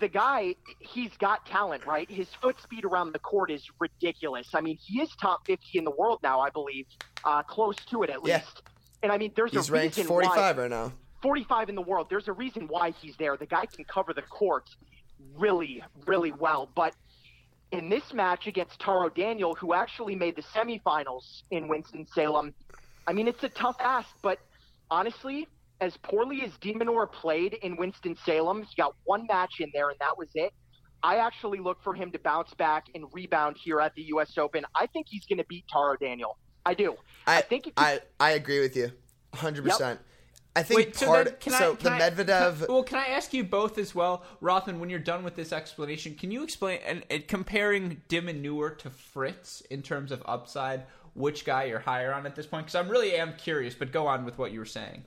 the 0.00 0.08
guy, 0.08 0.54
he's 0.80 1.10
got 1.18 1.44
talent, 1.46 1.84
right? 1.86 2.10
His 2.10 2.28
foot 2.40 2.60
speed 2.62 2.84
around 2.84 3.12
the 3.12 3.18
court 3.18 3.50
is 3.50 3.62
ridiculous. 3.78 4.48
I 4.54 4.60
mean, 4.60 4.78
he 4.82 5.00
is 5.00 5.10
top 5.20 5.40
50 5.46 5.78
in 5.78 5.84
the 5.84 5.90
world 5.90 6.20
now, 6.22 6.40
I 6.40 6.50
believe, 6.50 6.86
uh, 7.24 7.42
close 7.42 7.76
to 7.90 8.02
it 8.02 8.10
at 8.10 8.24
Yeah. 8.24 8.36
least. 8.38 8.62
And 9.02 9.12
I 9.12 9.18
mean, 9.18 9.32
there's 9.36 9.52
He's 9.52 9.68
a 9.68 9.72
ranked 9.72 9.96
reason 9.96 10.08
45 10.08 10.56
why 10.56 10.62
right 10.62 10.70
now. 10.70 10.92
45 11.22 11.68
in 11.68 11.74
the 11.74 11.82
world. 11.82 12.06
There's 12.08 12.28
a 12.28 12.32
reason 12.32 12.66
why 12.68 12.92
he's 12.92 13.14
there. 13.18 13.36
The 13.36 13.46
guy 13.46 13.66
can 13.66 13.84
cover 13.84 14.14
the 14.14 14.22
court 14.22 14.64
really, 15.34 15.82
really 16.06 16.32
well. 16.32 16.70
But 16.74 16.94
in 17.72 17.90
this 17.90 18.14
match 18.14 18.46
against 18.46 18.80
Taro 18.80 19.10
Daniel, 19.10 19.54
who 19.54 19.74
actually 19.74 20.16
made 20.16 20.34
the 20.36 20.42
semifinals 20.42 21.42
in 21.50 21.68
Winston-Salem, 21.68 22.54
I 23.06 23.12
mean, 23.12 23.28
it's 23.28 23.42
a 23.44 23.48
tough 23.50 23.76
ask, 23.80 24.08
but 24.22 24.38
honestly, 24.90 25.46
as 25.80 25.96
poorly 25.98 26.42
as 26.42 26.52
de 26.60 26.74
Minaur 26.74 27.10
played 27.10 27.54
in 27.54 27.76
Winston-Salem, 27.76 28.62
he 28.62 28.74
got 28.76 28.94
one 29.04 29.26
match 29.26 29.54
in 29.60 29.70
there, 29.72 29.88
and 29.90 29.98
that 30.00 30.16
was 30.16 30.28
it. 30.34 30.52
I 31.02 31.16
actually 31.16 31.60
look 31.60 31.82
for 31.82 31.94
him 31.94 32.10
to 32.12 32.18
bounce 32.18 32.52
back 32.54 32.86
and 32.94 33.04
rebound 33.12 33.56
here 33.62 33.80
at 33.80 33.94
the 33.94 34.02
U.S. 34.02 34.36
Open. 34.36 34.64
I 34.74 34.86
think 34.86 35.06
he's 35.08 35.24
going 35.24 35.38
to 35.38 35.46
beat 35.48 35.64
Taro 35.72 35.96
Daniel. 35.96 36.36
I 36.66 36.74
do. 36.74 36.96
I, 37.26 37.38
I 37.38 37.40
think. 37.40 37.68
It 37.68 37.72
I 37.78 38.00
I 38.18 38.32
agree 38.32 38.60
with 38.60 38.76
you, 38.76 38.92
hundred 39.34 39.64
percent. 39.64 39.98
I 40.54 40.62
think 40.62 40.76
Wait, 40.78 40.96
so 40.96 41.06
part. 41.06 41.24
then 41.26 41.34
can 41.40 41.52
so 41.54 41.72
I, 41.72 41.76
can 41.76 41.98
the 41.98 42.04
I- 42.04 42.10
Medvedev. 42.10 42.58
can- 42.58 42.74
well, 42.74 42.82
can 42.82 42.98
I 42.98 43.06
ask 43.06 43.32
you 43.32 43.44
both 43.44 43.78
as 43.78 43.94
well, 43.94 44.24
Rothman? 44.42 44.78
When 44.78 44.90
you're 44.90 44.98
done 44.98 45.22
with 45.24 45.36
this 45.36 45.52
explanation, 45.54 46.16
can 46.16 46.30
you 46.30 46.42
explain 46.42 46.80
and, 46.84 47.02
and 47.08 47.26
comparing 47.26 48.02
de 48.08 48.20
Minaur 48.20 48.76
to 48.78 48.90
Fritz 48.90 49.62
in 49.70 49.80
terms 49.80 50.12
of 50.12 50.22
upside? 50.26 50.84
Which 51.14 51.44
guy 51.44 51.64
you're 51.64 51.80
higher 51.80 52.12
on 52.12 52.26
at 52.26 52.36
this 52.36 52.46
point? 52.46 52.66
Because 52.66 52.74
I'm 52.76 52.88
really 52.88 53.14
am 53.14 53.34
curious. 53.36 53.74
But 53.74 53.90
go 53.90 54.06
on 54.06 54.24
with 54.24 54.38
what 54.38 54.52
you 54.52 54.58
were 54.58 54.66
saying. 54.66 55.04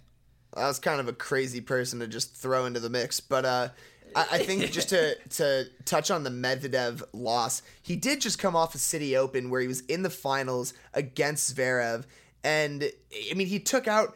I 0.55 0.67
was 0.67 0.79
kind 0.79 0.99
of 0.99 1.07
a 1.07 1.13
crazy 1.13 1.61
person 1.61 1.99
to 1.99 2.07
just 2.07 2.35
throw 2.35 2.65
into 2.65 2.79
the 2.79 2.89
mix, 2.89 3.19
but 3.19 3.45
uh, 3.45 3.69
I, 4.15 4.27
I 4.31 4.37
think 4.39 4.71
just 4.71 4.89
to 4.89 5.15
to 5.15 5.65
touch 5.85 6.11
on 6.11 6.23
the 6.23 6.29
Medvedev 6.29 7.03
loss, 7.13 7.61
he 7.81 7.95
did 7.95 8.21
just 8.21 8.39
come 8.39 8.55
off 8.55 8.75
a 8.75 8.77
City 8.77 9.15
Open 9.17 9.49
where 9.49 9.61
he 9.61 9.67
was 9.67 9.81
in 9.81 10.03
the 10.03 10.09
finals 10.09 10.73
against 10.93 11.55
Zverev, 11.55 12.05
and 12.43 12.83
I 13.29 13.33
mean 13.33 13.47
he 13.47 13.59
took 13.59 13.87
out 13.87 14.15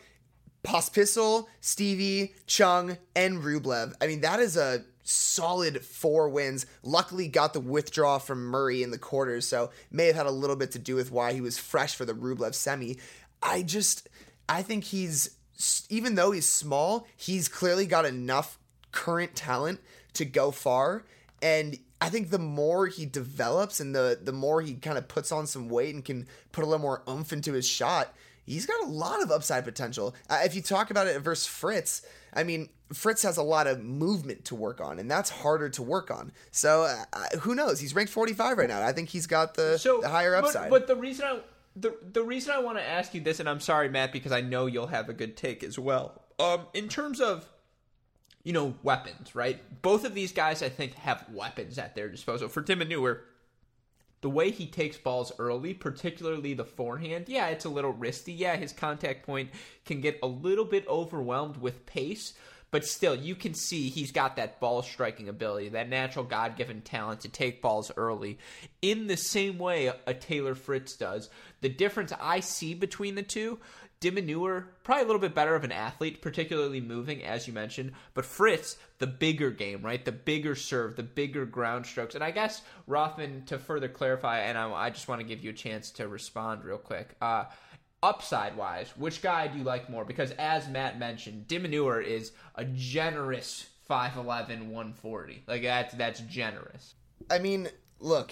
Pospisil, 0.64 1.48
Stevie, 1.62 2.34
Chung, 2.46 2.98
and 3.16 3.42
Rublev. 3.42 3.94
I 4.02 4.08
mean 4.08 4.22
that 4.22 4.40
is 4.40 4.58
a 4.58 4.84
solid 5.04 5.82
four 5.84 6.28
wins. 6.30 6.66
Luckily, 6.84 7.28
got 7.28 7.54
the 7.54 7.60
withdrawal 7.60 8.20
from 8.20 8.44
Murray 8.44 8.84
in 8.84 8.92
the 8.92 8.98
quarters, 8.98 9.48
so 9.48 9.72
may 9.92 10.08
have 10.08 10.16
had 10.16 10.26
a 10.26 10.32
little 10.32 10.56
bit 10.56 10.72
to 10.72 10.80
do 10.80 10.96
with 10.96 11.12
why 11.12 11.34
he 11.34 11.42
was 11.42 11.58
fresh 11.58 11.96
for 11.96 12.06
the 12.06 12.14
Rublev 12.14 12.54
semi. 12.54 12.98
I 13.42 13.62
just, 13.62 14.10
I 14.50 14.64
think 14.64 14.84
he's 14.84 15.37
even 15.90 16.16
though 16.16 16.32
he's 16.32 16.48
small, 16.48 17.08
he's 17.16 17.48
clearly 17.48 17.86
got 17.86 18.06
enough 18.06 18.58
current 18.92 19.36
talent 19.36 19.80
to 20.14 20.26
go 20.26 20.52
far. 20.52 21.06
And 21.42 21.78
I 22.02 22.10
think 22.10 22.30
the 22.30 22.40
more 22.40 22.88
he 22.88 23.06
develops 23.06 23.80
and 23.80 23.96
the 23.96 24.20
the 24.22 24.32
more 24.32 24.62
he 24.62 24.76
kind 24.76 24.98
of 24.98 25.08
puts 25.08 25.32
on 25.32 25.48
some 25.48 25.70
weight 25.70 25.94
and 25.96 26.04
can 26.04 26.28
put 26.52 26.64
a 26.64 26.68
little 26.68 26.82
more 26.82 27.04
oomph 27.10 27.34
into 27.34 27.54
his 27.54 27.68
shot, 27.68 28.14
he's 28.46 28.66
got 28.66 28.82
a 28.84 28.88
lot 28.88 29.22
of 29.22 29.32
upside 29.32 29.64
potential. 29.66 30.16
Uh, 30.30 30.42
if 30.44 30.56
you 30.56 30.62
talk 30.62 30.90
about 30.92 31.08
it 31.08 31.20
versus 31.22 31.48
Fritz, 31.48 32.04
I 32.34 32.44
mean, 32.44 32.70
Fritz 32.94 33.24
has 33.24 33.38
a 33.38 33.44
lot 33.44 33.68
of 33.68 33.84
movement 33.84 34.46
to 34.46 34.56
work 34.56 34.80
on, 34.80 35.00
and 35.00 35.10
that's 35.10 35.30
harder 35.30 35.70
to 35.70 35.82
work 35.84 36.10
on. 36.12 36.32
So 36.52 36.84
uh, 36.84 37.04
uh, 37.14 37.38
who 37.40 37.56
knows? 37.56 37.80
He's 37.80 37.94
ranked 37.96 38.12
45 38.12 38.58
right 38.58 38.70
now. 38.70 38.82
I 38.86 38.94
think 38.94 39.10
he's 39.10 39.28
got 39.28 39.56
the, 39.56 39.78
So 39.78 40.00
the 40.02 40.10
higher 40.10 40.40
but- 40.40 40.46
upside. 40.46 40.70
But, 40.70 40.88
the 40.88 40.96
reason 40.96 41.26
I 41.26 41.40
the 41.80 41.96
the 42.02 42.24
reason 42.24 42.54
I 42.54 42.60
want 42.60 42.78
to 42.78 42.84
ask 42.84 43.14
you 43.14 43.22
this, 43.22 43.40
and 43.40 43.48
I'm 43.48 43.60
sorry, 43.60 43.90
Matt, 43.90 44.12
because 44.12 44.32
I 44.32 44.42
know 44.42 44.66
you'll 44.66 44.88
have 44.88 45.10
a 45.10 45.14
good 45.14 45.38
take 45.38 45.64
as 45.64 45.78
well. 45.78 46.22
Um, 46.40 46.68
in 46.74 46.88
terms 46.88 47.22
of 47.22 47.48
you 48.44 48.54
know 48.54 48.76
weapons, 48.84 49.36
right? 49.36 49.60
Both 49.82 50.06
of 50.06 50.14
these 50.16 50.32
guys, 50.32 50.64
I 50.64 50.70
think, 50.70 50.96
have 50.96 51.26
weapons 51.32 51.78
at 51.78 51.96
their 51.96 52.10
disposal. 52.10 52.48
For 52.48 52.62
de 52.62 52.76
Minaur, 52.76 53.20
the 54.22 54.30
way 54.30 54.50
he 54.50 54.66
takes 54.66 54.98
balls 54.98 55.32
early, 55.38 55.74
particularly 55.74 56.54
the 56.54 56.66
forehand, 56.66 57.26
yeah, 57.28 57.48
it's 57.48 57.66
a 57.66 57.70
little 57.70 57.94
risky. 57.94 58.34
Yeah, 58.34 58.56
his 58.56 58.74
contact 58.74 59.26
point 59.26 59.52
can 59.86 60.02
get 60.02 60.20
a 60.24 60.28
little 60.28 60.66
bit 60.66 60.88
overwhelmed 60.88 61.58
with 61.58 61.86
pace, 61.86 62.34
but 62.78 62.86
still, 62.86 63.16
you 63.16 63.34
can 63.34 63.56
see 63.56 63.90
he's 63.90 64.12
got 64.12 64.36
that 64.36 64.60
ball 64.60 64.84
striking 64.84 65.30
ability, 65.30 65.70
that 65.70 65.90
natural 65.90 66.24
God 66.24 66.56
given 66.58 66.82
talent 66.82 67.22
to 67.22 67.28
take 67.28 67.60
balls 67.60 67.92
early 67.98 68.38
in 68.84 69.08
the 69.08 69.18
same 69.18 69.58
way 69.58 69.92
a 70.06 70.14
Taylor 70.14 70.54
Fritz 70.54 70.96
does. 70.96 71.32
The 71.62 71.70
difference 71.70 72.14
I 72.22 72.40
see 72.40 72.76
between 72.76 73.16
the 73.16 73.24
two. 73.24 73.58
de 74.00 74.12
Minaur, 74.12 74.66
probably 74.84 75.04
a 75.04 75.08
little 75.08 75.20
bit 75.20 75.34
better 75.34 75.56
of 75.56 75.64
an 75.64 75.72
athlete, 75.72 76.22
particularly 76.22 76.80
moving, 76.80 77.24
as 77.24 77.48
you 77.48 77.54
mentioned. 77.54 77.94
But 78.14 78.26
Fritz, 78.26 78.78
the 79.00 79.08
bigger 79.08 79.50
game, 79.50 79.82
right? 79.82 80.04
The 80.04 80.12
bigger 80.12 80.56
serve, 80.56 80.96
the 80.96 81.04
bigger 81.04 81.46
ground 81.46 81.86
strokes. 81.88 82.14
And 82.14 82.24
I 82.24 82.32
guess, 82.32 82.62
Rothman, 82.86 83.46
to 83.46 83.58
further 83.58 83.90
clarify, 83.90 84.42
and 84.42 84.58
I, 84.58 84.72
I 84.72 84.90
just 84.92 85.08
want 85.08 85.22
to 85.22 85.28
give 85.28 85.44
you 85.44 85.50
a 85.50 85.54
chance 85.54 85.90
to 85.92 86.08
respond 86.08 86.64
real 86.64 86.78
quick. 86.78 87.16
Uh, 87.20 87.46
upside 88.04 88.56
wise, 88.56 88.90
which 88.98 89.22
guy 89.22 89.48
do 89.48 89.58
you 89.58 89.64
like 89.64 89.90
more? 89.90 90.06
Because 90.06 90.32
as 90.32 90.68
Matt 90.68 91.00
mentioned, 91.00 91.48
de 91.48 91.60
Minaur 91.60 92.04
is 92.04 92.32
a 92.56 92.66
generous 92.66 93.68
5'11, 93.90 94.68
140. 94.68 95.44
Like, 95.48 95.64
that's, 95.64 95.94
that's 95.96 96.20
generous. 96.22 96.94
I 97.30 97.40
mean, 97.40 97.70
look, 98.00 98.32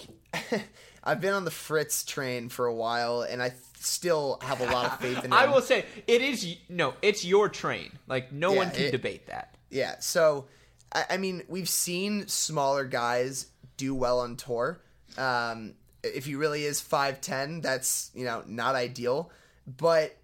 I've 1.04 1.20
been 1.20 1.32
on 1.34 1.44
the 1.44 1.50
Fritz 1.50 2.04
train 2.04 2.48
for 2.48 2.66
a 2.66 2.74
while, 2.74 3.22
and 3.22 3.42
I 3.42 3.52
still 3.78 4.38
have 4.42 4.60
a 4.60 4.66
lot 4.66 4.86
of 4.86 4.98
faith 5.00 5.18
in 5.18 5.24
him. 5.26 5.32
I 5.32 5.46
will 5.46 5.62
say, 5.62 5.84
it 6.06 6.22
is, 6.22 6.56
no, 6.68 6.94
it's 7.02 7.24
your 7.24 7.48
train. 7.48 7.90
Like, 8.06 8.32
no 8.32 8.52
Yeah, 8.52 8.58
one 8.58 8.70
can 8.70 8.82
it- 8.84 8.90
debate 8.92 9.26
that. 9.26 9.54
Yeah, 9.70 9.96
so 9.98 10.46
I, 10.92 11.04
I 11.10 11.16
mean, 11.16 11.42
we've 11.48 11.68
seen 11.68 12.28
smaller 12.28 12.84
guys 12.84 13.46
do 13.76 13.94
well 13.96 14.20
on 14.20 14.36
tour. 14.36 14.80
Um, 15.18 15.74
if 16.04 16.24
he 16.24 16.36
really 16.36 16.62
is 16.64 16.80
five 16.80 17.20
ten, 17.20 17.62
that's 17.62 18.12
you 18.14 18.24
know 18.24 18.44
not 18.46 18.76
ideal. 18.76 19.30
But 19.66 20.16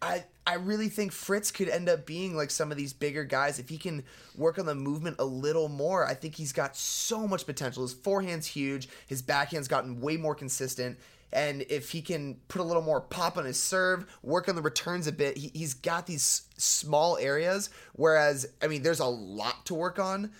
I 0.00 0.24
I 0.46 0.54
really 0.54 0.88
think 0.88 1.12
Fritz 1.12 1.50
could 1.50 1.68
end 1.68 1.88
up 1.88 2.04
being 2.04 2.36
like 2.36 2.50
some 2.50 2.70
of 2.70 2.76
these 2.76 2.92
bigger 2.92 3.24
guys 3.24 3.58
if 3.58 3.68
he 3.68 3.78
can 3.78 4.04
work 4.36 4.58
on 4.58 4.66
the 4.66 4.74
movement 4.74 5.16
a 5.18 5.24
little 5.24 5.68
more. 5.68 6.06
I 6.06 6.14
think 6.14 6.34
he's 6.34 6.52
got 6.52 6.76
so 6.76 7.26
much 7.26 7.46
potential. 7.46 7.82
His 7.82 7.94
forehand's 7.94 8.46
huge. 8.46 8.88
His 9.06 9.22
backhand's 9.22 9.68
gotten 9.68 10.00
way 10.00 10.16
more 10.16 10.34
consistent. 10.34 10.98
And 11.32 11.62
if 11.68 11.90
he 11.90 12.00
can 12.00 12.36
put 12.46 12.60
a 12.60 12.64
little 12.64 12.82
more 12.82 13.00
pop 13.00 13.38
on 13.38 13.44
his 13.44 13.58
serve, 13.58 14.06
work 14.22 14.48
on 14.48 14.54
the 14.54 14.62
returns 14.62 15.08
a 15.08 15.12
bit, 15.12 15.36
he, 15.36 15.50
he's 15.52 15.74
got 15.74 16.06
these 16.06 16.42
small 16.58 17.16
areas. 17.16 17.70
Whereas, 17.94 18.46
I 18.62 18.68
mean, 18.68 18.82
there's 18.82 19.00
a 19.00 19.06
lot 19.06 19.66
to 19.66 19.74
work 19.74 19.98
on 19.98 20.30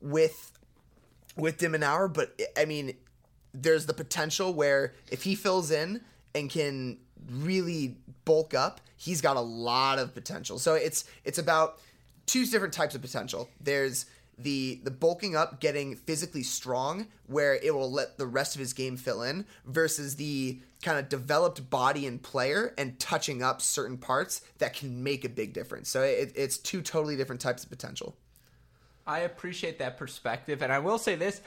with 0.00 0.52
with 1.36 1.58
de 1.58 1.68
Minaur, 1.68 2.12
but 2.12 2.40
I 2.56 2.64
mean, 2.64 2.94
there's 3.52 3.86
the 3.86 3.94
potential 3.94 4.54
where 4.54 4.94
if 5.10 5.22
he 5.22 5.34
fills 5.34 5.70
in 5.70 6.00
and 6.34 6.50
can 6.50 6.98
really 7.30 7.96
bulk 8.24 8.54
up, 8.54 8.80
he's 8.96 9.20
got 9.20 9.36
a 9.36 9.40
lot 9.40 9.98
of 9.98 10.14
potential. 10.14 10.58
So 10.58 10.74
it's 10.74 11.04
it's 11.24 11.38
about 11.38 11.80
two 12.26 12.44
different 12.46 12.74
types 12.74 12.94
of 12.94 13.02
potential. 13.02 13.48
There's 13.60 14.06
the 14.38 14.80
the 14.84 14.90
bulking 14.90 15.34
up, 15.34 15.60
getting 15.60 15.96
physically 15.96 16.42
strong, 16.42 17.08
where 17.26 17.54
it 17.54 17.74
will 17.74 17.90
let 17.90 18.18
the 18.18 18.26
rest 18.26 18.54
of 18.54 18.60
his 18.60 18.72
game 18.72 18.96
fill 18.96 19.22
in, 19.22 19.46
versus 19.64 20.16
the 20.16 20.60
kind 20.82 20.98
of 20.98 21.08
developed 21.08 21.68
body 21.70 22.06
and 22.06 22.22
player 22.22 22.72
and 22.78 22.98
touching 23.00 23.42
up 23.42 23.60
certain 23.60 23.98
parts 23.98 24.42
that 24.58 24.74
can 24.74 25.02
make 25.02 25.24
a 25.24 25.28
big 25.28 25.52
difference. 25.52 25.88
So 25.88 26.02
it, 26.02 26.32
it's 26.36 26.56
two 26.56 26.82
totally 26.82 27.16
different 27.16 27.40
types 27.40 27.64
of 27.64 27.70
potential. 27.70 28.16
I 29.06 29.20
appreciate 29.20 29.78
that 29.80 29.96
perspective, 29.96 30.62
and 30.62 30.72
I 30.72 30.78
will 30.78 30.98
say 30.98 31.16
this: 31.16 31.40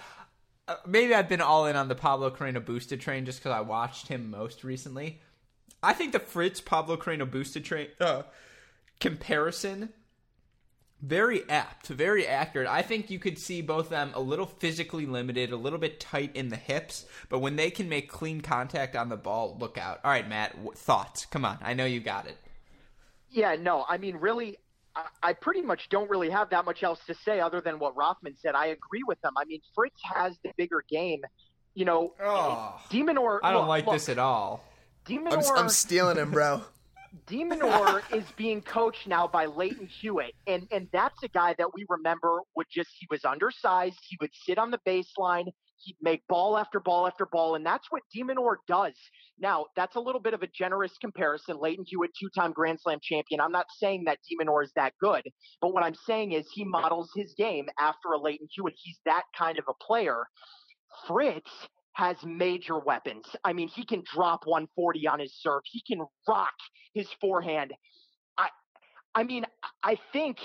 uh, 0.67 0.75
maybe 0.85 1.13
I've 1.13 1.29
been 1.29 1.41
all 1.41 1.67
in 1.67 1.75
on 1.75 1.87
the 1.87 1.95
Pablo 1.95 2.29
Carreno 2.29 2.59
Busta 2.59 2.99
train 2.99 3.25
just 3.25 3.39
because 3.39 3.55
I 3.55 3.61
watched 3.61 4.07
him 4.07 4.29
most 4.29 4.63
recently. 4.63 5.21
I 5.83 5.93
think 5.93 6.11
the 6.11 6.19
Fritz 6.19 6.61
Pablo 6.61 6.97
Carreno 6.97 7.29
Busta 7.29 7.63
train 7.63 7.87
uh, 7.99 8.23
comparison 8.99 9.89
very 11.01 11.49
apt, 11.49 11.87
very 11.87 12.27
accurate. 12.27 12.67
I 12.67 12.83
think 12.83 13.09
you 13.09 13.17
could 13.17 13.39
see 13.39 13.61
both 13.61 13.85
of 13.85 13.89
them 13.89 14.11
a 14.13 14.21
little 14.21 14.45
physically 14.45 15.07
limited, 15.07 15.51
a 15.51 15.55
little 15.57 15.79
bit 15.79 15.99
tight 15.99 16.35
in 16.35 16.49
the 16.49 16.55
hips, 16.55 17.05
but 17.29 17.39
when 17.39 17.55
they 17.55 17.71
can 17.71 17.89
make 17.89 18.07
clean 18.09 18.41
contact 18.41 18.95
on 18.95 19.09
the 19.09 19.17
ball, 19.17 19.57
look 19.59 19.77
out. 19.77 19.99
All 20.03 20.11
right, 20.11 20.27
Matt, 20.27 20.51
w- 20.51 20.73
thoughts? 20.73 21.25
Come 21.25 21.43
on, 21.43 21.57
I 21.61 21.73
know 21.73 21.85
you 21.85 21.99
got 21.99 22.27
it. 22.27 22.37
Yeah, 23.31 23.55
no, 23.59 23.85
I 23.89 23.97
mean, 23.97 24.17
really, 24.17 24.57
I, 24.95 25.05
I 25.23 25.33
pretty 25.33 25.61
much 25.63 25.89
don't 25.89 26.09
really 26.09 26.29
have 26.29 26.51
that 26.51 26.65
much 26.65 26.83
else 26.83 26.99
to 27.07 27.15
say 27.15 27.39
other 27.39 27.61
than 27.61 27.79
what 27.79 27.95
Rothman 27.95 28.35
said. 28.39 28.53
I 28.53 28.67
agree 28.67 29.01
with 29.07 29.19
them. 29.21 29.33
I 29.37 29.45
mean, 29.45 29.61
Fritz 29.73 29.99
has 30.03 30.37
the 30.43 30.51
bigger 30.55 30.83
game. 30.87 31.21
You 31.73 31.85
know, 31.85 32.13
Oh, 32.21 32.79
de 32.89 33.01
Minaur. 33.01 33.39
I 33.41 33.51
don't 33.51 33.61
look, 33.61 33.69
like 33.69 33.85
look, 33.87 33.95
this 33.95 34.09
at 34.09 34.19
all. 34.19 34.63
Demonor, 35.05 35.33
I'm, 35.33 35.57
I'm 35.57 35.69
stealing 35.69 36.17
him, 36.17 36.31
bro. 36.31 36.61
de 37.27 37.43
Minaur 37.43 38.01
is 38.13 38.23
being 38.37 38.61
coached 38.61 39.07
now 39.07 39.27
by 39.27 39.45
Lleyton 39.45 39.87
Hewitt, 39.87 40.33
and 40.47 40.67
and 40.71 40.87
that's 40.93 41.21
a 41.23 41.27
guy 41.27 41.53
that 41.57 41.73
we 41.73 41.85
remember 41.89 42.39
would 42.55 42.67
just 42.71 42.89
he 42.97 43.07
was 43.09 43.25
undersized. 43.25 43.99
He 44.07 44.17
would 44.21 44.31
sit 44.45 44.57
on 44.57 44.71
the 44.71 44.79
baseline. 44.87 45.45
He'd 45.83 45.97
make 46.01 46.21
ball 46.29 46.57
after 46.57 46.79
ball 46.79 47.07
after 47.07 47.25
ball, 47.25 47.55
and 47.55 47.65
that's 47.65 47.87
what 47.89 48.03
de 48.13 48.23
Minaur 48.23 48.57
does. 48.67 48.93
Now, 49.39 49.65
that's 49.75 49.95
a 49.95 49.99
little 49.99 50.21
bit 50.21 50.35
of 50.35 50.43
a 50.43 50.47
generous 50.47 50.95
comparison. 51.01 51.57
Lleyton 51.59 51.85
Hewitt, 51.87 52.11
two-time 52.19 52.51
Grand 52.51 52.79
Slam 52.79 52.99
champion. 53.01 53.41
I'm 53.41 53.51
not 53.51 53.65
saying 53.79 54.03
that 54.05 54.19
de 54.29 54.37
Minaur 54.37 54.63
is 54.63 54.71
that 54.75 54.93
good, 55.01 55.23
but 55.59 55.73
what 55.73 55.83
I'm 55.83 55.95
saying 55.95 56.33
is 56.33 56.47
he 56.53 56.63
models 56.63 57.09
his 57.15 57.33
game 57.35 57.67
after 57.79 58.11
a 58.13 58.19
Lleyton 58.19 58.47
Hewitt. 58.51 58.75
He's 58.77 58.99
that 59.05 59.23
kind 59.35 59.57
of 59.57 59.65
a 59.67 59.83
player. 59.83 60.27
Fritz 61.07 61.49
has 61.93 62.17
major 62.25 62.79
weapons. 62.79 63.25
I 63.43 63.53
mean, 63.53 63.67
he 63.67 63.85
can 63.85 64.03
drop 64.05 64.41
140 64.45 65.07
on 65.07 65.19
his 65.19 65.33
serve. 65.41 65.61
He 65.65 65.81
can 65.87 66.05
rock 66.27 66.53
his 66.93 67.07
forehand. 67.19 67.73
I 68.37 68.49
I 69.15 69.23
mean, 69.23 69.45
I 69.83 69.97
think 70.13 70.37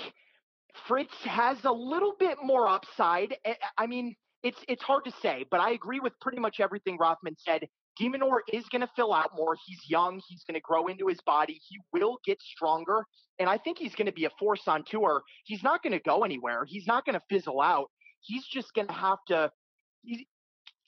Fritz 0.87 1.13
has 1.23 1.57
a 1.65 1.71
little 1.71 2.13
bit 2.19 2.37
more 2.43 2.67
upside. 2.67 3.35
I- 3.45 3.87
mean, 3.87 4.15
it's 4.43 4.59
it's 4.67 4.83
hard 4.83 5.05
to 5.05 5.11
say, 5.21 5.45
but 5.51 5.59
I 5.59 5.71
agree 5.71 5.99
with 5.99 6.13
pretty 6.21 6.39
much 6.39 6.59
everything 6.59 6.97
Rothman 6.97 7.35
said. 7.37 7.67
de 7.97 8.09
Minaur 8.09 8.41
is 8.53 8.65
going 8.69 8.81
to 8.81 8.89
fill 8.95 9.13
out 9.13 9.31
more. 9.35 9.55
He's 9.65 9.79
young. 9.89 10.21
He's 10.27 10.43
going 10.45 10.55
to 10.55 10.61
grow 10.61 10.87
into 10.87 11.07
his 11.07 11.19
body. 11.25 11.59
He 11.67 11.79
will 11.93 12.19
get 12.25 12.39
stronger. 12.41 13.05
And 13.39 13.49
I 13.49 13.57
think 13.57 13.79
he's 13.79 13.95
going 13.95 14.05
to 14.07 14.11
be 14.13 14.25
a 14.25 14.29
force 14.39 14.67
on 14.67 14.83
tour. 14.85 15.23
He's 15.45 15.63
not 15.63 15.81
going 15.83 15.93
to 15.93 15.99
go 15.99 16.23
anywhere. 16.23 16.65
He's 16.67 16.85
not 16.87 17.05
going 17.05 17.15
to 17.15 17.23
fizzle 17.29 17.61
out. 17.61 17.87
He's 18.21 18.45
just 18.45 18.73
going 18.75 18.87
to 18.87 18.93
have 18.93 19.19
to, 19.29 19.51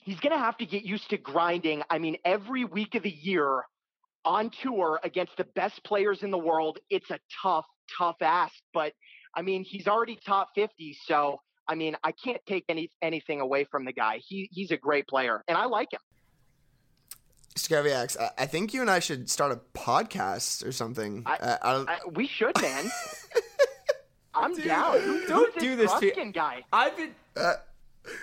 he's 0.09 0.19
going 0.19 0.33
to 0.33 0.39
have 0.43 0.57
to 0.57 0.65
get 0.65 0.83
used 0.83 1.09
to 1.11 1.17
grinding. 1.17 1.83
I 1.89 1.99
mean, 1.99 2.17
every 2.25 2.65
week 2.65 2.95
of 2.95 3.03
the 3.03 3.09
year 3.11 3.63
on 4.25 4.49
tour 4.61 4.99
against 5.03 5.37
the 5.37 5.43
best 5.55 5.83
players 5.83 6.23
in 6.23 6.31
the 6.31 6.37
world, 6.37 6.79
it's 6.89 7.09
a 7.11 7.19
tough, 7.41 7.65
tough 7.97 8.15
ask. 8.21 8.53
But 8.73 8.93
I 9.35 9.41
mean, 9.41 9.63
he's 9.63 9.87
already 9.87 10.17
top 10.25 10.49
50. 10.55 10.97
So, 11.05 11.41
I 11.67 11.75
mean, 11.75 11.95
I 12.03 12.11
can't 12.11 12.41
take 12.47 12.65
any 12.69 12.89
anything 13.01 13.41
away 13.41 13.65
from 13.65 13.85
the 13.85 13.93
guy. 13.93 14.19
He 14.27 14.49
he's 14.51 14.71
a 14.71 14.77
great 14.77 15.07
player, 15.07 15.43
and 15.47 15.55
I 15.57 15.65
like 15.65 15.93
him. 15.93 15.99
Scaviax, 17.55 18.19
I, 18.19 18.29
I 18.39 18.45
think 18.45 18.73
you 18.73 18.81
and 18.81 18.89
I 18.89 18.99
should 18.99 19.29
start 19.29 19.51
a 19.51 19.57
podcast 19.77 20.65
or 20.65 20.71
something. 20.71 21.23
I, 21.25 21.35
Uh, 21.35 21.57
I 21.87 21.93
I, 21.93 21.99
we 22.11 22.25
should, 22.27 22.59
man. 22.61 22.89
I'm 24.33 24.55
Dude, 24.55 24.65
down. 24.65 24.99
Who- 24.99 25.27
don't 25.27 25.53
who's 25.53 25.63
do 25.63 25.75
this 25.75 25.91
this 25.91 25.99
to- 25.99 26.07
Ruskin 26.07 26.31
guy. 26.31 26.63
I've 26.71 26.95
been. 26.95 27.13
uh, 27.35 27.53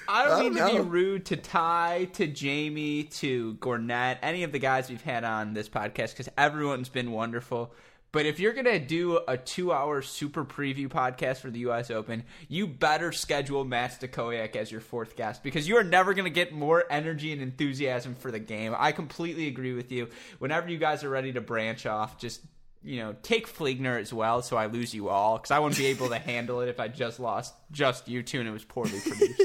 I 0.09 0.25
don't 0.25 0.33
I 0.33 0.41
mean 0.41 0.55
don't 0.55 0.77
to 0.77 0.83
be 0.83 0.89
rude 0.89 1.27
to 1.27 1.37
Ty, 1.37 2.09
to 2.15 2.27
Jamie, 2.27 3.05
to 3.05 3.55
Gornett, 3.55 4.19
any 4.23 4.43
of 4.43 4.53
the 4.53 4.59
guys 4.59 4.89
we've 4.89 5.03
had 5.03 5.25
on 5.25 5.55
this 5.55 5.69
podcast 5.69 6.11
because 6.13 6.29
everyone's 6.37 6.89
been 6.89 7.13
wonderful. 7.13 7.73
But 8.13 8.25
if 8.25 8.41
you're 8.41 8.55
gonna 8.55 8.79
do 8.79 9.21
a 9.29 9.37
two-hour 9.37 10.01
super 10.01 10.45
preview 10.45 10.89
podcast 10.89 11.39
for 11.39 11.51
the 11.51 11.59
U.S. 11.61 11.91
Open, 11.91 12.25
you 12.49 12.67
better 12.67 13.13
schedule 13.13 13.65
Matt 13.65 14.01
Stachowiak 14.01 14.57
as 14.57 14.73
your 14.73 14.81
fourth 14.81 15.17
guest 15.17 15.43
because 15.43 15.69
you 15.69 15.77
are 15.77 15.85
never 15.85 16.15
gonna 16.15 16.31
get 16.31 16.53
more 16.53 16.85
energy 16.89 17.33
and 17.33 17.43
enthusiasm 17.43 18.15
for 18.15 18.31
the 18.31 18.39
game. 18.39 18.75
I 18.79 18.93
completely 18.93 19.49
agree 19.49 19.75
with 19.75 19.93
you. 19.93 20.09
Whenever 20.39 20.71
you 20.71 20.79
guys 20.79 21.05
are 21.05 21.11
ready 21.11 21.33
to 21.33 21.41
branch 21.43 21.85
off, 21.85 22.19
just 22.19 22.41
you 22.83 23.01
know, 23.01 23.17
take 23.23 23.49
Fligner 23.49 24.01
as 24.01 24.13
well, 24.13 24.41
so 24.41 24.57
I 24.57 24.67
lose 24.67 24.95
you 24.95 25.09
all 25.09 25.37
because 25.37 25.51
I 25.51 25.59
wouldn't 25.59 25.77
be 25.77 25.87
able 25.87 26.09
to 26.09 26.19
handle 26.21 26.61
it 26.61 26.69
if 26.69 26.79
I 26.81 26.89
just 26.89 27.21
lost 27.21 27.53
just 27.73 28.09
you 28.09 28.23
two 28.23 28.39
and 28.39 28.49
it 28.49 28.53
was 28.53 28.65
poorly 28.65 28.99
produced. 29.01 29.43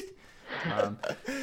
Um, 0.71 0.97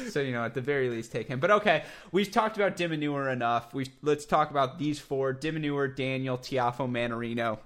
so 0.09 0.19
you 0.21 0.31
know, 0.31 0.43
at 0.45 0.53
the 0.53 0.61
very 0.61 0.89
least, 0.89 1.11
take 1.11 1.27
him. 1.27 1.39
But 1.39 1.51
okay, 1.51 1.83
we've 2.11 2.31
talked 2.31 2.55
about 2.57 2.75
de 2.75 2.87
Minaur 2.87 3.31
enough. 3.31 3.73
We 3.73 3.87
let's 4.01 4.25
talk 4.25 4.49
about 4.51 4.79
these 4.79 4.99
four: 4.99 5.33
de 5.33 5.51
Minaur, 5.51 5.87
Daniel, 5.95 6.37
Tiafoe, 6.37 6.89
Mannarino. 6.89 7.59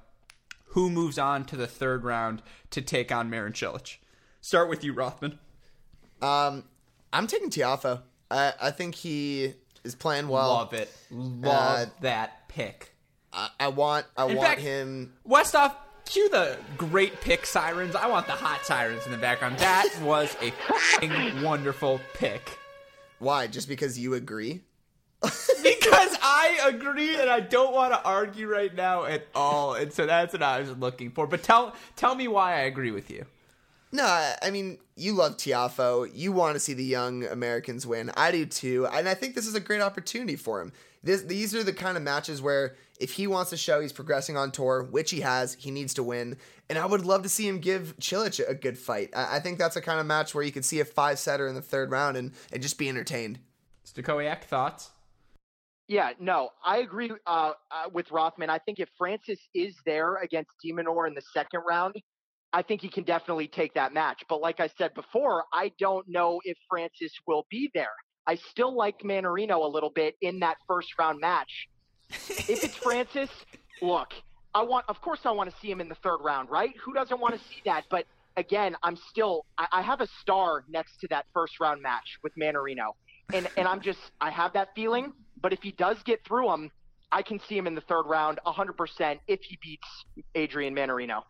Who 0.68 0.90
moves 0.90 1.20
on 1.20 1.46
to 1.46 1.56
the 1.56 1.68
third 1.68 2.04
round 2.04 2.42
to 2.72 2.82
take 2.82 3.12
on 3.12 3.30
Marin 3.30 3.54
Cilic? 3.54 3.98
Start 4.42 4.70
with 4.70 4.84
you, 4.84 4.94
Rothman. 4.94 5.38
um, 6.22 6.64
I'm 7.12 7.28
taking 7.28 7.50
Tiafoe. 7.52 8.02
I, 8.32 8.54
I 8.60 8.72
think 8.72 8.96
he 8.96 9.54
is 9.84 9.94
playing 9.94 10.28
well. 10.28 10.48
Love 10.50 10.74
it. 10.74 10.90
Love 11.12 11.88
uh, 11.88 11.92
that 12.02 12.50
pick. 12.50 12.94
I, 13.32 13.50
I 13.60 13.68
want 13.68 14.06
I 14.18 14.26
In 14.28 14.36
want 14.38 14.48
fact- 14.50 14.62
him. 14.62 15.14
Westhoff, 15.28 15.76
cue 16.06 16.30
the 16.30 16.58
great 16.78 17.20
pick 17.22 17.46
sirens. 17.46 17.96
I 17.96 18.08
want 18.08 18.28
the 18.28 18.34
hot 18.34 18.66
sirens 18.66 19.06
in 19.06 19.12
the 19.12 19.18
background. 19.18 19.58
That 19.60 19.90
was 20.02 20.36
a 20.42 20.48
f***ing 20.48 21.42
wonderful 21.42 22.00
pick. 22.14 22.58
Why? 23.20 23.48
Just 23.48 23.68
because 23.68 23.98
you 23.98 24.14
agree? 24.14 24.62
Because 25.22 26.18
I 26.22 26.60
agree 26.66 27.16
and 27.16 27.30
I 27.30 27.40
don't 27.40 27.74
want 27.74 27.94
to 27.94 28.04
argue 28.04 28.48
right 28.48 28.76
now 28.76 29.06
at 29.06 29.26
all. 29.34 29.76
And 29.76 29.94
so 29.94 30.06
that's 30.06 30.34
what 30.34 30.44
I 30.44 30.60
was 30.60 30.72
looking 30.72 31.12
for. 31.12 31.28
But 31.28 31.44
tell 31.44 31.74
tell 31.96 32.16
me 32.16 32.28
why 32.28 32.56
I 32.56 32.62
agree 32.62 32.92
with 32.92 33.10
you. 33.10 33.26
No, 33.94 34.04
I, 34.04 34.36
I 34.42 34.50
mean 34.52 34.80
you 34.98 35.14
love 35.14 35.38
Tiafoe. 35.38 36.12
You 36.14 36.34
want 36.34 36.56
to 36.56 36.60
see 36.60 36.74
the 36.74 36.84
young 36.84 37.24
Americans 37.24 37.88
win. 37.88 38.12
I 38.18 38.32
do 38.32 38.46
too, 38.46 38.86
and 38.88 39.08
I 39.08 39.14
think 39.14 39.36
this 39.36 39.48
is 39.48 39.56
a 39.56 39.62
great 39.62 39.82
opportunity 39.82 40.36
for 40.36 40.60
him. 40.62 40.74
This, 41.04 41.22
these 41.24 41.54
are 41.54 41.64
the 41.64 41.74
kind 41.74 41.98
of 41.98 42.04
matches 42.04 42.42
where 42.42 42.76
if 43.00 43.12
he 43.12 43.28
wants 43.28 43.50
to 43.50 43.58
show 43.58 43.82
he's 43.82 43.92
progressing 43.92 44.38
on 44.38 44.52
tour, 44.52 44.84
which 44.90 45.12
he 45.12 45.20
has, 45.20 45.56
he 45.56 45.70
needs 45.70 45.94
to 45.96 46.04
win. 46.04 46.38
And 46.70 46.80
I 46.80 46.86
would 46.86 47.06
love 47.06 47.24
to 47.24 47.30
see 47.30 47.48
him 47.48 47.60
give 47.60 47.96
Cilic 48.00 48.42
a 48.48 48.54
good 48.54 48.78
fight. 48.78 49.10
I, 49.14 49.38
I 49.38 49.40
think 49.40 49.60
that's 49.60 49.76
a 49.76 49.82
kind 49.82 50.00
of 50.00 50.06
match 50.06 50.34
where 50.34 50.44
you 50.44 50.52
could 50.52 50.64
see 50.64 50.80
a 50.80 50.86
five 50.86 51.20
setter 51.20 51.48
in 51.48 51.56
the 51.56 51.62
third 51.62 51.92
round 51.92 52.16
and, 52.16 52.32
and 52.54 52.62
just 52.62 52.78
be 52.78 52.88
entertained. 52.88 53.40
Stachowiak, 53.86 54.46
thoughts? 54.46 54.92
Yeah, 55.90 56.12
no, 56.20 56.52
I 56.64 56.78
agree 56.78 57.12
uh, 57.28 57.52
uh, 57.70 57.90
with 57.92 58.10
Rothman. 58.10 58.50
I 58.50 58.58
think 58.60 58.80
if 58.80 58.88
Francis 58.98 59.40
is 59.54 59.76
there 59.86 60.16
against 60.16 60.52
de 60.64 60.72
Minaur 60.72 61.08
in 61.08 61.14
the 61.14 61.22
second 61.34 61.62
round, 61.68 61.96
I 62.54 62.62
think 62.62 62.82
he 62.82 62.88
can 62.88 63.04
definitely 63.04 63.50
take 63.50 63.74
that 63.74 63.94
match. 63.94 64.24
But 64.30 64.40
like 64.40 64.62
I 64.62 64.70
said 64.78 64.94
before, 64.94 65.44
I 65.52 65.74
don't 65.80 66.08
know 66.08 66.40
if 66.46 66.58
Francis 66.70 67.12
will 67.28 67.46
be 67.50 67.70
there. 67.74 67.92
I 68.26 68.36
still 68.36 68.76
like 68.76 69.00
Mannarino 69.00 69.64
a 69.64 69.68
little 69.68 69.90
bit 69.90 70.16
in 70.22 70.40
that 70.40 70.58
first 70.68 70.90
round 70.98 71.20
match. 71.20 71.68
if 72.10 72.64
it's 72.64 72.76
Francis, 72.84 73.30
look, 73.82 74.14
I 74.56 74.64
want, 74.64 74.86
of 74.88 75.02
course, 75.02 75.22
I 75.26 75.32
want 75.32 75.50
to 75.50 75.56
see 75.62 75.70
him 75.70 75.82
in 75.82 75.90
the 75.90 75.96
third 75.96 76.20
round, 76.22 76.50
right? 76.50 76.74
Who 76.84 76.94
doesn't 76.94 77.20
want 77.20 77.34
to 77.36 77.40
see 77.40 77.62
that? 77.66 77.86
But 77.90 78.06
again, 78.38 78.76
I'm 78.84 78.98
still, 79.10 79.46
I, 79.58 79.68
I 79.72 79.82
have 79.82 80.02
a 80.02 80.08
star 80.22 80.64
next 80.70 81.00
to 81.02 81.08
that 81.10 81.26
first 81.34 81.60
round 81.60 81.82
match 81.82 82.20
with 82.24 82.34
Mannarino, 82.36 82.94
and 83.34 83.48
and 83.58 83.68
I'm 83.68 83.82
just, 83.82 84.00
I 84.22 84.30
have 84.30 84.54
that 84.54 84.70
feeling. 84.76 85.14
But 85.42 85.54
if 85.54 85.62
he 85.62 85.72
does 85.72 85.98
get 86.04 86.24
through 86.26 86.54
him, 86.54 86.72
I 87.12 87.22
can 87.22 87.40
see 87.48 87.58
him 87.58 87.68
in 87.68 87.76
the 87.76 87.82
third 87.82 88.04
round 88.04 88.40
100% 88.46 89.20
if 89.28 89.42
he 89.42 89.58
beats 89.62 89.88
Adrian 90.36 90.74
Mannarino. 90.74 91.24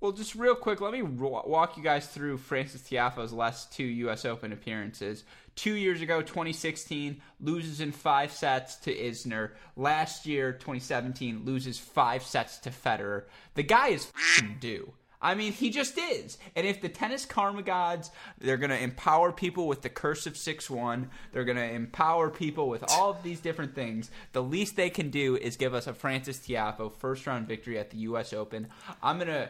Well, 0.00 0.12
just 0.12 0.34
real 0.34 0.54
quick, 0.54 0.82
let 0.82 0.92
me 0.92 1.00
walk 1.02 1.78
you 1.78 1.82
guys 1.82 2.06
through 2.06 2.36
Francis 2.36 2.82
Tiafoe's 2.82 3.32
last 3.32 3.72
two 3.72 3.84
U.S. 3.84 4.26
Open 4.26 4.52
appearances. 4.52 5.24
Two 5.54 5.72
years 5.72 6.02
ago, 6.02 6.20
2016, 6.20 7.22
loses 7.40 7.80
in 7.80 7.92
five 7.92 8.30
sets 8.30 8.76
to 8.76 8.94
Isner. 8.94 9.52
Last 9.74 10.26
year, 10.26 10.52
2017, 10.52 11.46
loses 11.46 11.78
five 11.78 12.22
sets 12.22 12.58
to 12.58 12.70
Federer. 12.70 13.24
The 13.54 13.62
guy 13.62 13.88
is 13.88 14.12
due. 14.60 14.92
I 15.22 15.34
mean, 15.34 15.52
he 15.52 15.70
just 15.70 15.96
is. 15.96 16.36
And 16.54 16.66
if 16.66 16.82
the 16.82 16.90
tennis 16.90 17.24
karma 17.24 17.62
gods, 17.62 18.10
they're 18.38 18.58
going 18.58 18.70
to 18.70 18.78
empower 18.78 19.32
people 19.32 19.66
with 19.66 19.80
the 19.80 19.88
curse 19.88 20.26
of 20.26 20.34
6-1. 20.34 21.08
They're 21.32 21.44
going 21.44 21.56
to 21.56 21.72
empower 21.72 22.28
people 22.28 22.68
with 22.68 22.84
all 22.92 23.10
of 23.10 23.22
these 23.22 23.40
different 23.40 23.74
things. 23.74 24.10
The 24.32 24.42
least 24.42 24.76
they 24.76 24.90
can 24.90 25.08
do 25.08 25.36
is 25.36 25.56
give 25.56 25.72
us 25.72 25.86
a 25.86 25.94
Francis 25.94 26.38
Tiafoe 26.38 26.92
first 26.92 27.26
round 27.26 27.48
victory 27.48 27.78
at 27.78 27.90
the 27.90 27.98
U.S. 27.98 28.34
Open. 28.34 28.68
I'm 29.02 29.16
going 29.16 29.28
to 29.28 29.48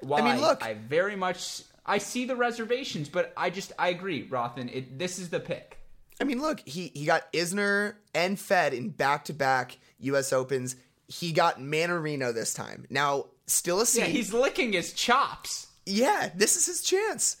while 0.00 0.22
I 0.22 0.32
mean, 0.32 0.40
look- 0.40 0.62
I 0.64 0.74
very 0.74 1.16
much 1.16 1.62
I 1.86 1.98
see 1.98 2.24
the 2.26 2.36
reservations, 2.36 3.08
but 3.08 3.32
I 3.36 3.50
just 3.50 3.72
I 3.78 3.88
agree, 3.88 4.26
Rothman. 4.28 4.68
It, 4.68 4.98
this 4.98 5.18
is 5.18 5.30
the 5.30 5.40
pick. 5.40 5.78
I 6.20 6.24
mean, 6.24 6.42
look, 6.42 6.60
he, 6.66 6.90
he 6.94 7.04
got 7.06 7.32
Isner 7.32 7.94
and 8.14 8.38
Fed 8.38 8.74
in 8.74 8.88
back 8.90 9.24
to 9.26 9.32
back 9.32 9.78
U.S. 10.00 10.32
Opens. 10.32 10.74
He 11.06 11.30
got 11.32 11.60
Mannarino 11.60 12.34
this 12.34 12.52
time. 12.52 12.86
Now, 12.90 13.26
still 13.46 13.76
a 13.76 13.80
Yeah, 13.80 13.84
seed. 13.84 14.06
he's 14.06 14.32
licking 14.34 14.72
his 14.72 14.92
chops. 14.92 15.68
yeah, 15.86 16.30
this 16.34 16.56
is 16.56 16.66
his 16.66 16.82
chance. 16.82 17.36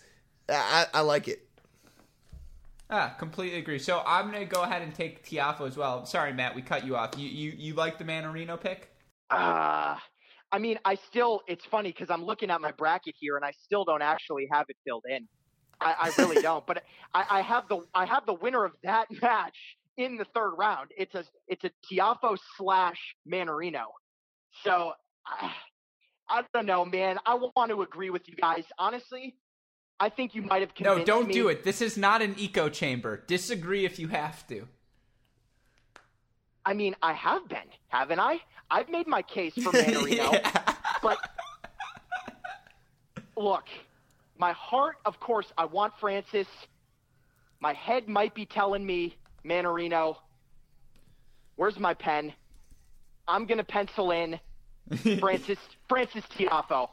I, 0.48 0.86
I 0.94 1.00
like 1.00 1.26
it. 1.28 1.44
Ah, 2.90 3.14
completely 3.18 3.58
agree. 3.58 3.78
So 3.78 4.02
I'm 4.06 4.30
gonna 4.30 4.46
go 4.46 4.62
ahead 4.62 4.80
and 4.80 4.94
take 4.94 5.22
Tiafoe 5.28 5.66
as 5.66 5.76
well. 5.76 6.06
Sorry, 6.06 6.32
Matt, 6.32 6.54
we 6.54 6.62
cut 6.62 6.86
you 6.86 6.96
off. 6.96 7.10
You 7.18 7.28
you 7.28 7.52
you 7.56 7.74
like 7.74 7.98
the 7.98 8.04
Mannarino 8.04 8.58
pick? 8.58 8.90
Uh, 9.28 9.96
I 10.50 10.58
mean, 10.58 10.78
I 10.84 10.94
still, 10.94 11.42
it's 11.46 11.64
funny 11.66 11.90
because 11.90 12.10
I'm 12.10 12.24
looking 12.24 12.50
at 12.50 12.60
my 12.60 12.72
bracket 12.72 13.14
here 13.18 13.36
and 13.36 13.44
I 13.44 13.52
still 13.64 13.84
don't 13.84 14.02
actually 14.02 14.48
have 14.50 14.66
it 14.68 14.76
filled 14.84 15.04
in. 15.08 15.28
I, 15.80 16.10
I 16.16 16.22
really 16.22 16.42
don't. 16.42 16.66
But 16.66 16.82
I, 17.14 17.24
I 17.30 17.40
have 17.42 17.68
the 17.68 17.80
I 17.94 18.06
have 18.06 18.26
the 18.26 18.34
winner 18.34 18.64
of 18.64 18.72
that 18.82 19.06
match 19.22 19.56
in 19.96 20.16
the 20.16 20.24
third 20.34 20.54
round. 20.56 20.90
It's 20.96 21.14
a 21.14 21.24
it's 21.46 21.64
a 21.64 21.70
Tiafoe 21.90 22.38
slash 22.56 22.98
Mannarino. 23.30 23.84
So 24.64 24.92
I, 25.26 25.52
I 26.28 26.44
don't 26.54 26.66
know, 26.66 26.84
man. 26.84 27.18
I 27.26 27.34
want 27.34 27.70
to 27.70 27.82
agree 27.82 28.10
with 28.10 28.28
you 28.28 28.34
guys. 28.34 28.64
Honestly, 28.78 29.36
I 30.00 30.08
think 30.08 30.34
you 30.34 30.42
might 30.42 30.62
have 30.62 30.70
No, 30.80 31.04
don't 31.04 31.28
me. 31.28 31.34
do 31.34 31.48
it. 31.48 31.64
This 31.64 31.80
is 31.80 31.96
not 31.96 32.22
an 32.22 32.34
eco 32.38 32.68
chamber. 32.68 33.22
Disagree 33.26 33.84
if 33.84 33.98
you 33.98 34.08
have 34.08 34.46
to. 34.48 34.66
I 36.68 36.74
mean, 36.74 36.94
I 37.02 37.14
have 37.14 37.48
been, 37.48 37.70
haven't 37.88 38.20
I? 38.20 38.40
I've 38.70 38.90
made 38.90 39.06
my 39.06 39.22
case 39.22 39.54
for 39.54 39.72
Mannarino. 39.72 40.34
Yeah. 40.34 40.74
But 41.02 41.16
look, 43.38 43.64
my 44.36 44.52
heart, 44.52 44.96
of 45.06 45.18
course, 45.18 45.46
I 45.56 45.64
want 45.64 45.94
Francis. 45.98 46.46
My 47.60 47.72
head 47.72 48.06
might 48.06 48.34
be 48.34 48.44
telling 48.44 48.84
me 48.84 49.16
Mannarino. 49.46 50.16
Where's 51.56 51.78
my 51.78 51.94
pen? 51.94 52.34
I'm 53.26 53.46
gonna 53.46 53.64
pencil 53.64 54.10
in 54.10 54.38
Francis 55.20 55.58
Francis 55.88 56.24
Tiafoe. 56.36 56.90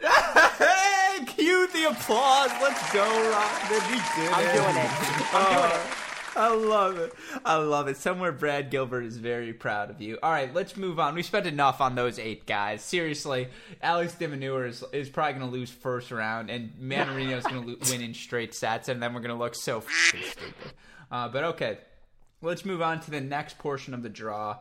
Hey, 0.00 1.24
cue 1.26 1.68
the 1.72 1.90
applause. 1.90 2.50
Let's 2.60 2.92
go, 2.92 3.04
Rothman. 3.04 3.82
We 3.88 3.98
did 4.16 4.32
I'm 4.32 4.44
it. 4.48 4.52
doing 4.52 4.76
it. 4.84 4.90
I'm 5.32 5.54
doing 5.54 5.70
it. 5.70 5.86
Uh, 5.86 5.99
I 6.36 6.54
love 6.54 6.98
it. 6.98 7.12
I 7.44 7.56
love 7.56 7.88
it. 7.88 7.96
Somewhere 7.96 8.32
Brad 8.32 8.70
Gilbert 8.70 9.04
is 9.04 9.16
very 9.16 9.52
proud 9.52 9.90
of 9.90 10.00
you. 10.00 10.18
All 10.22 10.30
right, 10.30 10.52
let's 10.52 10.76
move 10.76 10.98
on. 10.98 11.14
We 11.14 11.22
spent 11.22 11.46
enough 11.46 11.80
on 11.80 11.94
those 11.94 12.18
eight 12.18 12.46
guys. 12.46 12.82
Seriously, 12.82 13.48
Alex 13.82 14.14
de 14.14 14.26
is, 14.26 14.84
is 14.92 15.08
probably 15.08 15.38
going 15.38 15.50
to 15.50 15.56
lose 15.56 15.70
first 15.70 16.10
round, 16.10 16.50
and 16.50 16.72
Mannarino 16.80 17.38
is 17.38 17.44
going 17.44 17.64
to 17.64 17.78
win 17.90 18.00
in 18.00 18.14
straight 18.14 18.54
sets, 18.54 18.88
and 18.88 19.02
then 19.02 19.14
we're 19.14 19.20
going 19.20 19.34
to 19.34 19.42
look 19.42 19.54
so 19.54 19.82
stupid. 19.88 20.54
Uh, 21.10 21.28
but 21.28 21.44
okay, 21.44 21.78
let's 22.42 22.64
move 22.64 22.82
on 22.82 23.00
to 23.00 23.10
the 23.10 23.20
next 23.20 23.58
portion 23.58 23.94
of 23.94 24.02
the 24.02 24.08
draw 24.08 24.58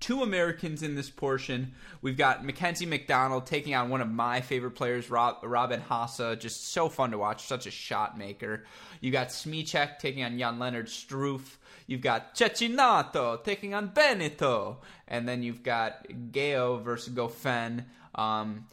two 0.00 0.22
Americans 0.22 0.82
in 0.82 0.94
this 0.94 1.10
portion. 1.10 1.72
We've 2.02 2.16
got 2.16 2.44
Mackenzie 2.44 2.86
McDonald 2.86 3.46
taking 3.46 3.74
on 3.74 3.88
one 3.88 4.00
of 4.00 4.10
my 4.10 4.40
favorite 4.40 4.72
players, 4.72 5.10
Rob, 5.10 5.38
Robin 5.42 5.80
Haase. 5.80 6.38
Just 6.38 6.68
so 6.68 6.88
fun 6.88 7.10
to 7.10 7.18
watch, 7.18 7.44
such 7.44 7.66
a 7.66 7.70
shot 7.70 8.18
maker. 8.18 8.64
You 9.00 9.10
got 9.10 9.28
Smyczek 9.28 9.98
taking 9.98 10.22
on 10.24 10.38
Jan 10.38 10.58
Lennard 10.58 10.86
Struff. 10.86 11.56
You've 11.86 12.00
got 12.00 12.34
Cecchinato 12.34 13.42
taking 13.42 13.74
on 13.74 13.88
Benito. 13.88 14.78
And 15.08 15.28
then 15.28 15.42
you've 15.42 15.62
got 15.62 16.06
Gao 16.32 16.76
versus 16.76 17.14
Goffin. 17.14 17.84
Um, 18.14 18.66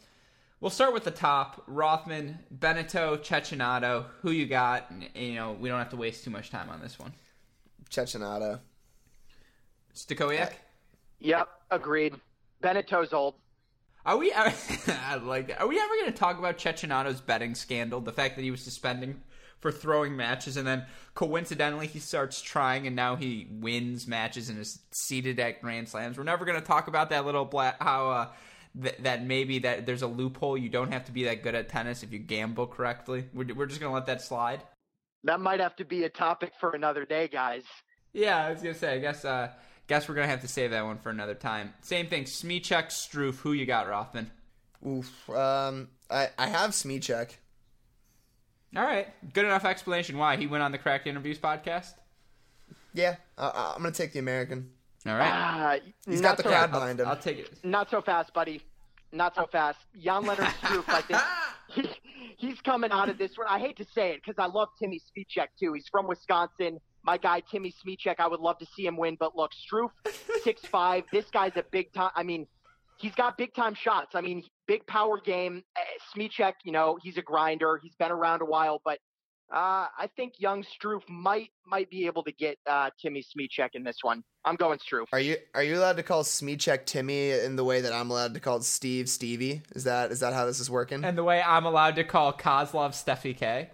we'll 0.60 0.70
start 0.70 0.92
with 0.92 1.04
the 1.04 1.10
top. 1.10 1.62
Rothman, 1.66 2.38
Benito, 2.50 3.16
Cecchinato. 3.16 4.06
Who 4.22 4.30
you 4.30 4.46
got? 4.46 4.90
You 5.14 5.34
know, 5.34 5.52
we 5.52 5.68
don't 5.68 5.78
have 5.78 5.90
to 5.90 5.96
waste 5.96 6.24
too 6.24 6.30
much 6.30 6.50
time 6.50 6.68
on 6.70 6.80
this 6.80 6.98
one. 6.98 7.12
Cecchinato. 7.90 8.60
Stachowiak? 9.94 10.52
Yep, 11.24 11.48
agreed. 11.70 12.14
Benneteau's 12.60 13.14
old. 13.14 13.34
Are 14.04 14.18
we? 14.18 14.30
I 14.36 15.16
like 15.22 15.48
that. 15.48 15.60
Are 15.60 15.66
we 15.66 15.80
ever 15.80 15.94
going 15.94 16.12
to 16.12 16.18
talk 16.18 16.38
about 16.38 16.58
Cecchinato's 16.58 17.22
betting 17.22 17.54
scandal? 17.54 18.02
The 18.02 18.12
fact 18.12 18.36
that 18.36 18.42
he 18.42 18.50
was 18.50 18.60
suspending 18.60 19.22
for 19.58 19.72
throwing 19.72 20.16
matches, 20.16 20.58
and 20.58 20.66
then 20.66 20.84
coincidentally 21.14 21.86
he 21.86 21.98
starts 21.98 22.42
trying, 22.42 22.86
and 22.86 22.94
now 22.94 23.16
he 23.16 23.48
wins 23.50 24.06
matches 24.06 24.50
and 24.50 24.58
is 24.58 24.80
seated 24.90 25.40
at 25.40 25.62
Grand 25.62 25.88
Slams. 25.88 26.18
We're 26.18 26.24
never 26.24 26.44
going 26.44 26.60
to 26.60 26.66
talk 26.66 26.88
about 26.88 27.08
that 27.08 27.24
little 27.24 27.46
black 27.46 27.82
how 27.82 28.10
uh, 28.10 28.28
th- 28.82 28.98
that 29.00 29.24
maybe 29.24 29.60
that 29.60 29.86
there's 29.86 30.02
a 30.02 30.06
loophole. 30.06 30.58
You 30.58 30.68
don't 30.68 30.92
have 30.92 31.06
to 31.06 31.12
be 31.12 31.24
that 31.24 31.42
good 31.42 31.54
at 31.54 31.70
tennis 31.70 32.02
if 32.02 32.12
you 32.12 32.18
gamble 32.18 32.66
correctly. 32.66 33.24
We're, 33.32 33.54
we're 33.54 33.66
just 33.66 33.80
going 33.80 33.90
to 33.90 33.94
let 33.94 34.06
that 34.06 34.20
slide. 34.20 34.62
That 35.22 35.40
might 35.40 35.60
have 35.60 35.74
to 35.76 35.86
be 35.86 36.04
a 36.04 36.10
topic 36.10 36.52
for 36.60 36.72
another 36.72 37.06
day, 37.06 37.28
guys. 37.28 37.62
Yeah, 38.12 38.44
I 38.44 38.52
was 38.52 38.60
gonna 38.60 38.74
say. 38.74 38.94
I 38.94 38.98
guess. 38.98 39.24
Uh, 39.24 39.48
guess 39.86 40.08
we're 40.08 40.14
gonna 40.14 40.26
have 40.28 40.40
to 40.42 40.48
save 40.48 40.70
that 40.70 40.84
one 40.84 40.98
for 40.98 41.10
another 41.10 41.34
time. 41.34 41.74
Same 41.80 42.06
thing. 42.06 42.24
Smyczek, 42.24 42.86
Struff. 42.88 43.38
Who 43.40 43.52
you 43.52 43.66
got, 43.66 43.88
Rothman? 43.88 44.30
Oof. 44.86 45.28
Um, 45.30 45.88
I 46.10 46.28
I 46.38 46.46
have 46.48 46.70
Smyczek. 46.70 47.30
All 48.76 48.82
right, 48.82 49.06
good 49.32 49.44
enough 49.44 49.64
explanation 49.64 50.18
why 50.18 50.36
he 50.36 50.46
went 50.48 50.62
on 50.64 50.72
the 50.72 50.78
Cracked 50.78 51.06
Interviews 51.06 51.38
podcast. 51.38 51.94
Yeah, 52.92 53.16
uh, 53.38 53.72
I'm 53.76 53.82
gonna 53.82 53.92
take 53.94 54.12
the 54.12 54.18
American. 54.18 54.70
All 55.06 55.12
right, 55.16 55.30
Ah, 55.32 55.76
He's 56.06 56.20
not 56.20 56.30
got 56.30 56.36
the 56.38 56.42
so, 56.44 56.48
crowd 56.48 56.70
behind 56.72 56.98
him. 57.00 57.06
I'll 57.06 57.16
take 57.16 57.38
it. 57.38 57.50
Not 57.62 57.90
so 57.90 58.00
fast, 58.00 58.32
buddy. 58.32 58.62
Not 59.12 59.34
so 59.36 59.46
fast. 59.46 59.78
Jan 60.02 60.24
Lennard 60.24 60.46
Struff, 60.62 60.88
I 60.88 61.00
think 61.02 61.20
he, 61.68 61.88
he's 62.36 62.60
coming 62.62 62.90
out 62.90 63.08
of 63.08 63.16
this 63.18 63.36
one. 63.36 63.46
I 63.48 63.58
hate 63.60 63.76
to 63.76 63.84
say 63.84 64.10
it 64.12 64.22
because 64.24 64.42
I 64.42 64.46
love 64.46 64.70
Timmy 64.78 64.98
Smyczek 64.98 65.48
too. 65.60 65.72
He's 65.74 65.86
from 65.88 66.08
Wisconsin. 66.08 66.80
My 67.04 67.18
guy 67.18 67.40
Timmy 67.40 67.72
Smyczek, 67.72 68.16
I 68.18 68.26
would 68.26 68.40
love 68.40 68.58
to 68.58 68.66
see 68.74 68.86
him 68.86 68.96
win, 68.96 69.16
but 69.18 69.36
look, 69.36 69.50
Struff, 69.52 69.90
six 70.42 70.62
five. 70.66 71.04
This 71.12 71.26
guy's 71.30 71.56
a 71.56 71.64
big 71.70 71.92
time. 71.92 72.10
I 72.16 72.22
mean, 72.22 72.46
he's 72.98 73.14
got 73.14 73.36
big 73.36 73.54
time 73.54 73.74
shots. 73.74 74.14
I 74.14 74.20
mean, 74.20 74.42
big 74.66 74.86
power 74.86 75.20
game. 75.20 75.62
Uh, 75.76 75.80
Smyczek, 76.14 76.54
you 76.64 76.72
know, 76.72 76.98
he's 77.02 77.18
a 77.18 77.22
grinder. 77.22 77.78
He's 77.82 77.94
been 77.96 78.10
around 78.10 78.42
a 78.42 78.46
while, 78.46 78.80
but 78.84 78.98
uh, 79.52 79.86
I 79.98 80.08
think 80.16 80.34
young 80.38 80.64
Struff 80.64 81.02
might 81.08 81.50
might 81.66 81.90
be 81.90 82.06
able 82.06 82.22
to 82.24 82.32
get 82.32 82.58
uh, 82.66 82.90
Timmy 83.00 83.22
Smyczek 83.22 83.70
in 83.74 83.84
this 83.84 83.98
one. 84.02 84.24
I'm 84.44 84.56
going 84.56 84.78
Struff. 84.78 85.06
Are 85.12 85.20
you 85.20 85.36
are 85.54 85.62
you 85.62 85.78
allowed 85.78 85.96
to 85.98 86.02
call 86.02 86.22
Smyczek 86.24 86.86
Timmy 86.86 87.30
in 87.32 87.56
the 87.56 87.64
way 87.64 87.82
that 87.82 87.92
I'm 87.92 88.10
allowed 88.10 88.34
to 88.34 88.40
call 88.40 88.60
Steve 88.62 89.08
Stevie? 89.08 89.62
Is 89.74 89.84
that 89.84 90.10
is 90.10 90.20
that 90.20 90.32
how 90.32 90.46
this 90.46 90.60
is 90.60 90.70
working? 90.70 91.04
And 91.04 91.16
the 91.16 91.24
way 91.24 91.42
I'm 91.42 91.66
allowed 91.66 91.96
to 91.96 92.04
call 92.04 92.32
Kozlov 92.32 92.92
Steffi 92.92 93.36
K. 93.36 93.70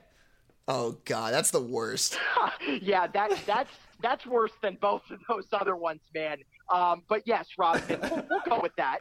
oh 0.71 0.97
God, 1.05 1.35
that's 1.35 1.51
the 1.51 1.61
worst. 1.61 2.17
yeah, 2.81 3.07
that 3.09 3.33
that's 3.47 3.71
that's 4.01 4.25
worse 4.27 4.53
than 4.63 4.79
both 4.81 5.03
of 5.11 5.19
those 5.29 5.47
other 5.53 5.77
ones, 5.77 6.01
man. 6.15 6.39
Um, 6.73 7.03
but 7.09 7.23
yes, 7.27 7.47
Robin, 7.59 7.83
we'll, 8.03 8.25
we'll 8.31 8.41
go 8.49 8.61
with 8.63 8.75
that. 8.77 9.01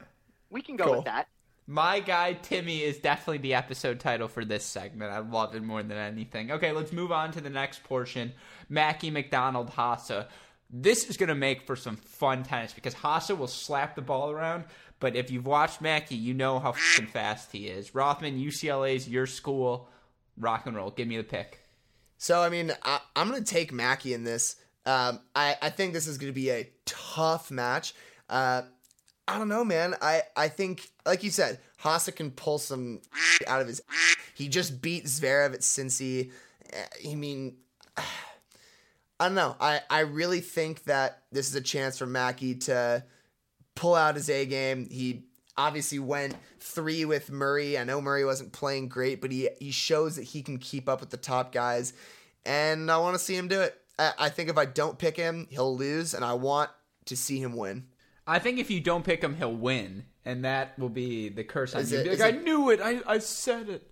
We 0.50 0.62
can 0.62 0.76
go 0.76 0.86
Cool. 0.86 0.96
with 0.98 1.06
that. 1.06 1.28
My 1.68 2.00
guy 2.00 2.34
Timmy 2.34 2.82
is 2.82 2.98
definitely 2.98 3.38
the 3.38 3.54
episode 3.54 4.00
title 4.00 4.28
for 4.28 4.44
this 4.44 4.66
segment. 4.66 5.12
I 5.12 5.20
love 5.20 5.54
it 5.54 5.62
more 5.62 5.84
than 5.84 5.98
anything. 5.98 6.52
Okay, 6.52 6.72
let's 6.72 6.92
move 6.92 7.12
on 7.12 7.32
to 7.34 7.42
the 7.42 7.50
next 7.52 7.84
portion. 7.84 8.34
Mackie 8.70 9.12
McDonald 9.12 9.70
Hassa. 9.70 10.26
This 10.72 11.08
is 11.10 11.16
going 11.18 11.30
to 11.30 11.36
make 11.36 11.62
for 11.62 11.76
some 11.76 11.96
fun 11.96 12.42
tennis 12.44 12.74
because 12.74 12.96
Hassa 12.96 13.38
will 13.38 13.48
slap 13.48 13.96
the 13.96 14.02
ball 14.02 14.32
around, 14.32 14.66
but 15.00 15.16
if 15.16 15.30
you've 15.30 15.46
watched 15.46 15.80
Mackie, 15.82 16.16
you 16.16 16.34
know 16.34 16.58
how 16.60 16.72
fing 16.72 17.06
fast 17.08 17.52
he 17.52 17.68
is. 17.68 17.94
Rothman, 17.94 18.40
UCLA's 18.40 19.08
your 19.08 19.28
school. 19.28 19.90
Rock 20.40 20.66
and 20.66 20.76
roll. 20.76 20.92
Give 20.92 21.08
me 21.08 21.18
the 21.18 21.24
pick. 21.24 21.60
So 22.18 22.42
I 22.42 22.50
mean, 22.50 22.72
I, 22.84 23.00
I'm 23.16 23.30
gonna 23.30 23.42
take 23.44 23.72
Mackie 23.72 24.14
in 24.14 24.24
this. 24.24 24.56
Um, 24.86 25.20
I 25.36 25.56
I 25.62 25.70
think 25.70 25.94
this 25.94 26.08
is 26.08 26.18
gonna 26.18 26.34
be 26.34 26.50
a 26.50 26.70
tough 26.86 27.52
match. 27.52 27.94
Uh, 28.30 28.64
I 29.28 29.38
don't 29.38 29.48
know, 29.48 29.64
man. 29.64 29.96
I 30.02 30.24
I 30.36 30.48
think, 30.48 30.90
like 31.06 31.24
you 31.24 31.30
said, 31.30 31.60
Hasa 31.82 32.16
can 32.16 32.32
pull 32.32 32.58
some 32.58 33.02
out 33.48 33.62
of 33.62 33.68
his. 33.68 33.82
He 34.36 34.48
just 34.48 34.82
beat 34.82 35.06
Zverev 35.06 35.54
at 35.54 35.60
Cincy. 35.62 36.32
Uh, 36.74 37.10
I 37.10 37.16
mean, 37.16 37.58
I 37.98 38.04
don't 39.28 39.36
know. 39.36 39.56
I 39.60 39.82
I 39.90 40.00
really 40.02 40.42
think 40.42 40.86
that 40.86 41.24
this 41.32 41.48
is 41.48 41.56
a 41.56 41.62
chance 41.62 41.98
for 41.98 42.06
Mackie 42.06 42.56
to 42.56 43.04
pull 43.76 43.96
out 43.96 44.16
his 44.16 44.30
A 44.30 44.46
game. 44.46 44.88
He 44.90 45.24
obviously 45.60 46.00
went 46.00 46.36
three 46.60 47.06
with 47.06 47.30
Murray. 47.32 47.78
I 47.78 47.84
know 47.84 48.02
Murray 48.02 48.24
wasn't 48.26 48.52
playing 48.54 48.88
great, 48.88 49.22
but 49.22 49.32
he 49.32 49.50
he 49.60 49.72
shows 49.72 50.16
that 50.16 50.24
he 50.24 50.42
can 50.42 50.58
keep 50.58 50.88
up 50.90 51.00
with 51.02 51.10
the 51.10 51.18
top 51.18 51.52
guys, 51.52 51.94
and 52.46 52.90
I 52.90 52.98
want 52.98 53.16
to 53.16 53.20
see 53.24 53.36
him 53.36 53.48
do 53.48 53.62
it. 53.62 53.76
I, 54.00 54.14
I 54.18 54.30
think 54.30 54.50
if 54.50 54.58
I 54.58 54.66
don't 54.66 54.98
pick 54.98 55.18
him, 55.18 55.48
he'll 55.50 55.76
lose, 55.76 56.14
and 56.14 56.24
I 56.26 56.34
want 56.34 56.70
to 57.06 57.16
see 57.18 57.40
him 57.40 57.56
win. 57.56 57.88
I 58.26 58.40
think 58.40 58.60
if 58.60 58.70
you 58.72 58.80
don't 58.80 59.04
pick 59.04 59.22
him, 59.24 59.36
he'll 59.36 59.56
win, 59.56 60.06
and 60.24 60.46
that 60.46 60.78
will 60.80 60.90
be 60.90 61.30
the 61.30 61.44
curse 61.44 61.74
on 61.76 61.82
Is 61.82 61.92
you. 61.92 62.00
it- 62.00 62.08
like, 62.20 62.22
I 62.22 62.30
it- 62.38 62.44
knew 62.44 62.70
it. 62.70 62.80
I, 62.82 63.02
I 63.06 63.18
said 63.20 63.70
it. 63.70 63.89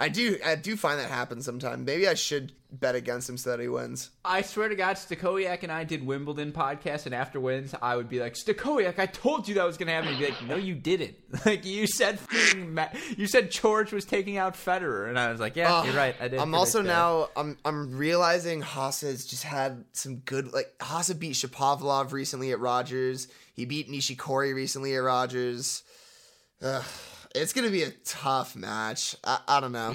I 0.00 0.08
do 0.08 0.38
I 0.44 0.54
do 0.54 0.76
find 0.76 1.00
that 1.00 1.10
happens 1.10 1.44
sometimes. 1.44 1.84
Maybe 1.84 2.06
I 2.06 2.14
should 2.14 2.52
bet 2.70 2.94
against 2.94 3.28
him 3.28 3.36
so 3.36 3.50
that 3.50 3.60
he 3.60 3.66
wins. 3.66 4.10
I 4.24 4.42
swear 4.42 4.68
to 4.68 4.76
God, 4.76 4.96
Stachowiak 4.96 5.62
and 5.62 5.72
I 5.72 5.84
did 5.84 6.06
Wimbledon 6.06 6.52
podcast, 6.52 7.06
and 7.06 7.14
after 7.14 7.40
wins, 7.40 7.74
I 7.80 7.96
would 7.96 8.08
be 8.08 8.20
like, 8.20 8.34
Stachowiak, 8.34 8.98
I 8.98 9.06
told 9.06 9.48
you 9.48 9.54
that 9.54 9.64
was 9.64 9.78
going 9.78 9.86
to 9.88 9.92
happen. 9.94 10.14
He'd 10.14 10.18
be 10.18 10.30
like, 10.30 10.42
No, 10.46 10.56
you 10.56 10.74
didn't. 10.74 11.16
Like 11.46 11.64
you 11.64 11.86
said, 11.86 12.18
Ma- 12.56 12.88
you 13.16 13.26
said 13.26 13.50
George 13.50 13.92
was 13.92 14.04
taking 14.04 14.36
out 14.36 14.54
Federer, 14.54 15.08
and 15.08 15.18
I 15.18 15.32
was 15.32 15.40
like, 15.40 15.56
Yeah, 15.56 15.74
Ugh, 15.74 15.86
you're 15.86 15.94
right. 15.94 16.14
I 16.20 16.28
did. 16.28 16.38
I'm 16.38 16.54
also 16.54 16.82
that. 16.82 16.88
now 16.88 17.28
I'm 17.36 17.56
I'm 17.64 17.96
realizing 17.96 18.60
Haas 18.60 19.00
has 19.00 19.24
just 19.24 19.42
had 19.44 19.84
some 19.94 20.16
good 20.18 20.52
like 20.52 20.72
Haas 20.80 21.12
beat 21.14 21.32
Shapovalov 21.32 22.12
recently 22.12 22.52
at 22.52 22.60
Rogers. 22.60 23.26
He 23.54 23.64
beat 23.64 23.90
Nishikori 23.90 24.54
recently 24.54 24.94
at 24.94 24.98
Rogers. 24.98 25.82
Ugh, 26.62 26.84
it's 27.34 27.52
gonna 27.52 27.70
be 27.70 27.82
a 27.82 27.90
tough 28.04 28.56
match. 28.56 29.16
I, 29.24 29.40
I 29.48 29.60
don't 29.60 29.72
know. 29.72 29.94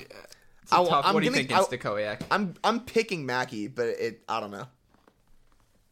It's 0.61 0.71
a 0.71 0.75
I- 0.75 0.85
tough. 0.87 1.05
I'm 1.05 1.13
what 1.13 1.19
do 1.21 1.25
you 1.25 1.31
gonna- 1.31 1.47
think, 1.47 1.51
in 1.51 1.57
I- 1.57 1.89
Stachowiak? 1.89 2.21
I'm 2.31 2.53
I'm 2.63 2.79
picking 2.81 3.25
Mackie, 3.25 3.67
but 3.67 3.87
it 3.87 4.23
I 4.29 4.39
don't 4.39 4.51
know. 4.51 4.65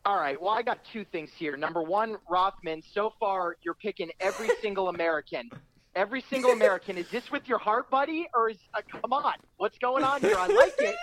All 0.04 0.16
right. 0.18 0.42
Well, 0.42 0.52
I 0.52 0.64
got 0.64 0.80
two 0.92 1.06
things 1.06 1.30
here. 1.36 1.56
Number 1.56 1.82
one, 1.84 2.18
Rothman. 2.30 2.82
So 2.94 3.14
far, 3.20 3.58
you're 3.62 3.76
picking 3.76 4.10
every 4.20 4.50
single 4.62 4.90
American. 4.90 5.52
Every 5.96 6.22
single 6.30 6.52
American. 6.52 6.98
Is 6.98 7.10
this 7.10 7.30
with 7.32 7.48
your 7.48 7.58
heart, 7.60 7.90
buddy, 7.92 8.28
or 8.34 8.50
is 8.50 8.58
uh, 8.74 8.82
come 9.02 9.14
on? 9.14 9.34
What's 9.58 9.78
going 9.78 10.04
on 10.04 10.22
here? 10.22 10.38
I 10.38 10.48
like 10.48 10.74
it, 10.80 10.96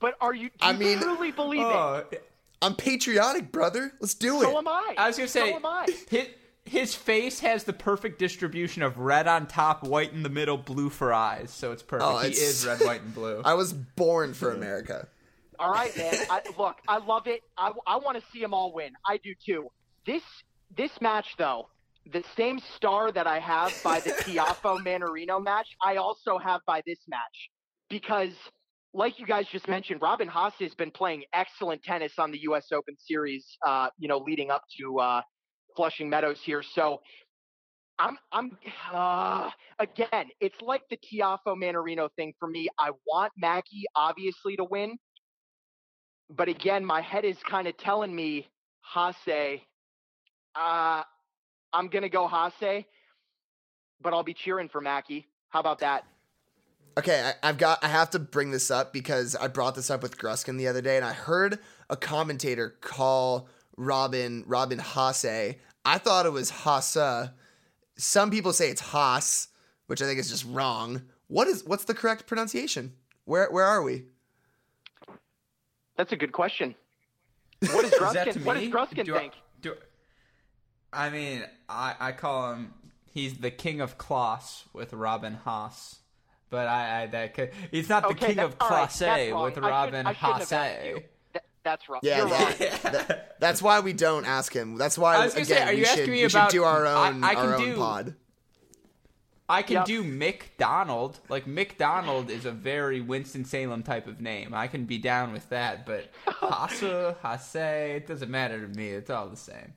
but 0.00 0.16
are 0.20 0.34
you? 0.34 0.48
Do 0.48 0.54
I 0.60 0.72
you 0.72 0.78
mean- 0.78 0.98
truly 0.98 1.30
believe 1.32 1.60
it? 1.60 1.64
Oh, 1.66 2.04
I'm 2.62 2.74
patriotic, 2.74 3.52
brother. 3.52 3.92
Let's 4.00 4.14
do 4.14 4.30
So 4.30 4.40
it. 4.40 4.44
So 4.44 4.58
am 4.58 4.66
I. 4.68 4.94
I 4.98 5.06
was 5.08 5.16
gonna 5.16 5.28
say 5.28 5.50
So 5.50 5.56
am 5.56 5.64
I. 5.66 5.86
his, 6.10 6.26
his 6.66 6.94
face 6.94 7.40
has 7.40 7.64
the 7.64 7.72
perfect 7.72 8.18
distribution 8.18 8.82
of 8.82 8.98
red 8.98 9.26
on 9.28 9.46
top, 9.46 9.84
white 9.84 10.12
in 10.12 10.22
the 10.22 10.28
middle, 10.28 10.58
blue 10.58 10.90
for 10.90 11.12
eyes. 11.12 11.50
So 11.50 11.72
it's 11.72 11.82
perfect. 11.82 12.10
Oh, 12.10 12.18
he 12.18 12.32
is 12.32 12.66
red, 12.66 12.80
white, 12.80 13.02
and 13.02 13.14
blue. 13.14 13.40
I 13.44 13.54
was 13.54 13.72
born 13.72 14.34
for 14.34 14.52
America. 14.52 15.08
All 15.58 15.70
right, 15.70 15.96
man. 15.96 16.14
I, 16.28 16.42
look, 16.58 16.76
I 16.86 16.98
love 16.98 17.26
it. 17.26 17.42
I, 17.56 17.72
I 17.86 17.96
want 17.96 18.18
to 18.18 18.24
see 18.32 18.40
them 18.40 18.52
all 18.52 18.72
win. 18.72 18.90
I 19.06 19.18
do 19.18 19.32
too. 19.44 19.70
This 20.06 20.22
this 20.76 20.90
match, 21.00 21.26
though, 21.38 21.68
the 22.12 22.22
same 22.36 22.58
star 22.76 23.12
that 23.12 23.26
I 23.26 23.38
have 23.38 23.72
by 23.82 24.00
the 24.00 24.10
Tiafoe 24.22 24.84
Mannarino 24.84 25.42
match, 25.42 25.68
I 25.82 25.96
also 25.96 26.38
have 26.38 26.60
by 26.66 26.82
this 26.86 26.98
match 27.08 27.50
because, 27.88 28.32
like 28.92 29.18
you 29.18 29.26
guys 29.26 29.46
just 29.50 29.68
mentioned, 29.68 30.02
Robin 30.02 30.28
Haas 30.28 30.54
has 30.60 30.74
been 30.74 30.90
playing 30.90 31.24
excellent 31.32 31.82
tennis 31.82 32.12
on 32.18 32.32
the 32.32 32.38
U.S. 32.42 32.66
Open 32.72 32.96
Series. 32.98 33.56
Uh, 33.64 33.88
you 33.98 34.08
know, 34.08 34.18
leading 34.18 34.50
up 34.50 34.64
to 34.78 34.98
uh, 34.98 35.22
Flushing 35.76 36.10
Meadows 36.10 36.40
here, 36.42 36.62
so. 36.62 37.00
I'm, 37.98 38.18
I'm, 38.30 38.58
uh, 38.92 39.48
again, 39.78 40.26
it's 40.38 40.60
like 40.60 40.82
the 40.90 40.98
Tiafoe 40.98 41.56
Mannarino 41.56 42.10
thing 42.14 42.34
for 42.38 42.46
me. 42.46 42.68
I 42.78 42.90
want 43.06 43.32
Mackie 43.38 43.86
obviously 43.94 44.54
to 44.56 44.64
win, 44.64 44.98
but 46.28 46.48
again, 46.48 46.84
my 46.84 47.00
head 47.00 47.24
is 47.24 47.38
kind 47.48 47.66
of 47.66 47.74
telling 47.78 48.14
me 48.14 48.48
Hase. 48.94 49.60
Uh, 50.54 51.02
I'm 51.72 51.88
gonna 51.88 52.10
go 52.10 52.28
Hase, 52.28 52.84
but 54.02 54.12
I'll 54.12 54.22
be 54.22 54.34
cheering 54.34 54.68
for 54.68 54.82
Mackie. 54.82 55.26
How 55.48 55.60
about 55.60 55.78
that? 55.78 56.04
Okay, 56.98 57.32
I, 57.42 57.48
I've 57.48 57.58
got. 57.58 57.82
I 57.82 57.88
have 57.88 58.10
to 58.10 58.18
bring 58.18 58.50
this 58.50 58.70
up 58.70 58.92
because 58.92 59.36
I 59.36 59.48
brought 59.48 59.74
this 59.74 59.90
up 59.90 60.02
with 60.02 60.18
Gruskin 60.18 60.58
the 60.58 60.68
other 60.68 60.80
day, 60.80 60.96
and 60.96 61.04
I 61.04 61.12
heard 61.12 61.58
a 61.90 61.96
commentator 61.96 62.76
call 62.80 63.48
Robin 63.76 64.44
Robin 64.46 64.78
Hase. 64.78 65.56
I 65.86 65.98
thought 65.98 66.26
it 66.26 66.32
was 66.32 66.50
Hasa. 66.50 67.32
Some 67.96 68.30
people 68.30 68.52
say 68.52 68.68
it's 68.70 68.80
Haas, 68.80 69.48
which 69.86 70.02
I 70.02 70.04
think 70.06 70.18
is 70.18 70.28
just 70.28 70.44
wrong. 70.44 71.02
What 71.28 71.46
is 71.48 71.64
what's 71.64 71.84
the 71.84 71.94
correct 71.94 72.26
pronunciation? 72.26 72.92
Where 73.24 73.50
where 73.50 73.64
are 73.64 73.82
we? 73.82 74.04
That's 75.96 76.12
a 76.12 76.16
good 76.16 76.32
question. 76.32 76.74
What 77.72 77.82
does 77.82 77.92
Is 77.92 77.98
Gruskin? 77.98 78.44
What 78.44 78.54
does? 78.54 78.68
Gruskin 78.68 79.04
Do 79.06 79.14
I- 79.16 79.18
think? 79.18 79.32
do- 79.62 79.76
I 80.92 81.08
mean, 81.10 81.42
I, 81.68 81.94
I 81.98 82.12
call 82.12 82.52
him. 82.52 82.74
He's 83.12 83.34
the 83.38 83.50
king 83.50 83.80
of 83.80 83.96
Kloss 83.96 84.64
with 84.74 84.92
Robin 84.92 85.34
Haas. 85.44 86.00
But 86.50 86.68
I, 86.68 87.02
I 87.02 87.06
that 87.06 87.34
could, 87.34 87.50
he's 87.70 87.88
not 87.88 88.02
the 88.04 88.10
Okay, 88.10 88.26
king 88.28 88.36
that- 88.36 88.44
of 88.46 88.58
Class 88.58 88.98
Classe 88.98 89.30
that's 89.30 89.32
with 89.34 89.56
Robin 89.58 90.06
I 90.06 90.12
that's 91.66 91.88
wrong. 91.88 92.00
Yeah, 92.02 92.18
You're 92.18 92.28
yeah. 92.28 92.42
wrong. 92.42 92.54
That- 92.92 93.36
that's 93.40 93.60
why 93.60 93.80
we 93.80 93.92
don't 93.92 94.24
ask 94.24 94.52
him. 94.54 94.76
That's 94.76 94.96
why 94.96 95.16
I 95.16 95.24
was 95.26 95.34
again 95.34 95.44
say, 95.46 95.62
are 95.62 95.70
we 95.72 95.78
you 95.80 95.84
should, 95.84 95.98
asking 95.98 96.10
me 96.12 96.22
we 96.22 96.28
should 96.30 96.48
do 96.48 96.64
our 96.64 96.86
own 96.86 97.22
I 97.22 97.34
can 97.34 97.44
our 97.48 97.54
own 97.56 97.60
do- 97.64 97.76
pod. 97.76 98.14
I 99.48 99.62
can 99.62 99.74
Yep. 99.76 99.84
do 99.84 100.02
McDonald. 100.02 101.20
Like 101.28 101.46
McDonald 101.46 102.30
is 102.30 102.46
a 102.46 102.50
very 102.50 103.00
Winston 103.00 103.44
Salem 103.44 103.82
type 103.82 104.06
of 104.08 104.20
name. 104.20 104.54
I 104.54 104.66
can 104.66 104.86
be 104.86 104.98
down 104.98 105.32
with 105.32 105.48
that, 105.50 105.84
but 105.86 106.10
Hasse, 106.40 107.14
Hasse, 107.22 107.54
it 107.96 108.06
doesn't 108.08 108.30
matter 108.30 108.60
to 108.60 108.68
me. 108.68 108.88
It's 108.88 109.10
all 109.10 109.28
the 109.28 109.36
same. 109.36 109.74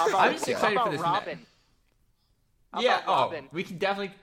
About, 0.00 0.14
I'm 0.14 0.32
just 0.32 0.46
how 0.46 0.52
excited 0.52 0.74
for 0.76 0.80
about 0.82 0.90
this 0.90 1.00
ma- 1.00 1.12
Robin? 1.12 1.38
Yeah, 2.80 2.98
about 3.02 3.04
oh, 3.06 3.20
Robin? 3.26 3.48
we 3.52 3.62
can 3.62 3.78
definitely. 3.78 4.14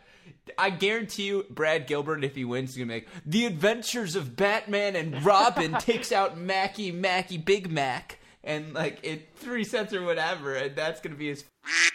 I 0.58 0.70
guarantee 0.70 1.24
you, 1.24 1.46
Brad 1.50 1.88
Gilbert, 1.88 2.24
if 2.24 2.36
he 2.36 2.46
wins, 2.46 2.72
is 2.72 2.78
gonna 2.78 2.86
make 2.88 3.08
the 3.26 3.46
Adventures 3.46 4.16
of 4.16 4.36
Batman 4.36 4.96
and 4.96 5.24
Robin 5.26 5.74
takes 5.80 6.12
out 6.12 6.38
Mackie, 6.38 6.92
Mackie, 6.92 7.38
Big 7.38 7.72
Mac, 7.72 8.20
and 8.44 8.74
like 8.74 9.00
it 9.04 9.30
three 9.36 9.64
cents 9.64 9.94
or 9.94 10.04
whatever, 10.04 10.54
and 10.56 10.76
that's 10.76 11.00
gonna 11.02 11.16
be 11.16 11.30
his 11.30 11.46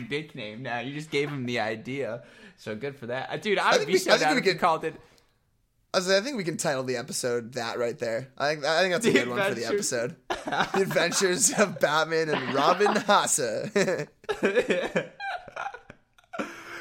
nickname. 0.09 0.63
Now 0.63 0.81
you 0.81 0.95
just 0.95 1.11
gave 1.11 1.29
him 1.29 1.45
the 1.47 1.61
idea, 1.61 2.23
so 2.57 2.75
good 2.75 2.97
for 2.97 3.07
that, 3.07 3.31
Uh, 3.31 3.37
dude. 3.37 3.59
I 3.59 3.71
would 3.73 3.77
think 3.79 3.87
be 3.89 3.93
we- 3.95 3.99
so 3.99 4.11
I 4.13 4.15
think 4.15 4.27
down 4.29 4.35
we 4.37 4.41
if 4.41 4.47
you 4.47 4.55
called 4.55 4.85
it. 4.85 4.95
I, 5.95 5.99
was- 5.99 6.11
I 6.11 6.21
think 6.21 6.37
we 6.37 6.45
can 6.45 6.57
title 6.59 6.85
the 6.85 6.97
episode 6.97 7.55
that 7.55 7.79
right 7.79 7.99
there. 7.99 8.29
I 8.37 8.53
think 8.55 8.65
I 8.67 8.81
think 8.83 8.93
that's 8.95 9.07
a 9.07 9.11
The 9.13 9.19
good 9.21 9.29
one 9.29 9.43
for 9.49 9.55
the 9.55 9.65
episode. 9.67 10.17
the 10.29 10.81
Adventures 10.83 11.51
of 11.59 11.79
Batman 11.81 12.29
and 12.29 12.55
Robin 12.55 12.95
Hasse. 13.07 13.71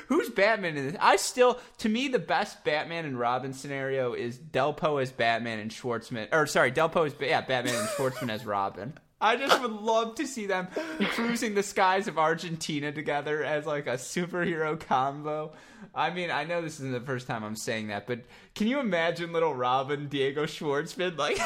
Who's 0.08 0.30
Batman 0.30 0.78
in 0.78 0.88
this? 0.88 0.98
I 1.02 1.18
still, 1.18 1.60
to 1.80 1.90
me, 1.90 2.08
the 2.08 2.20
best 2.20 2.64
Batman 2.64 3.06
and 3.06 3.20
Robin 3.20 3.52
scenario 3.54 4.14
is 4.14 4.38
Delpo 4.38 5.02
as 5.02 5.12
Batman 5.12 5.60
and 5.60 5.70
Schwartzman, 5.70 6.30
or 6.32 6.48
sorry, 6.48 6.72
Delpo 6.72 7.06
as 7.06 7.14
yeah, 7.20 7.42
Batman 7.42 7.76
and 7.76 7.88
Schwartzman 7.90 8.30
as 8.30 8.46
Robin. 8.46 8.94
I 9.20 9.36
just 9.36 9.60
would 9.62 9.72
love 9.72 10.16
to 10.16 10.28
see 10.28 10.46
them 10.46 10.68
cruising 11.10 11.56
the 11.56 11.64
skies 11.64 12.08
of 12.08 12.20
Argentina 12.20 12.92
together 12.92 13.44
as 13.44 13.66
like 13.66 13.88
a 13.88 13.94
superhero 13.94 14.80
combo. 14.80 15.54
I 15.94 16.12
mean, 16.12 16.30
I 16.30 16.44
know 16.44 16.62
this 16.62 16.76
isn't 16.76 16.92
the 16.92 17.02
first 17.02 17.28
time 17.28 17.44
I'm 17.44 17.56
saying 17.56 17.88
that, 17.88 18.06
but 18.06 18.20
can 18.54 18.68
you 18.68 18.80
imagine 18.80 19.34
little 19.34 19.56
Robin, 19.56 20.08
Diego 20.08 20.46
Schwartzman, 20.46 21.18
like? 21.18 21.40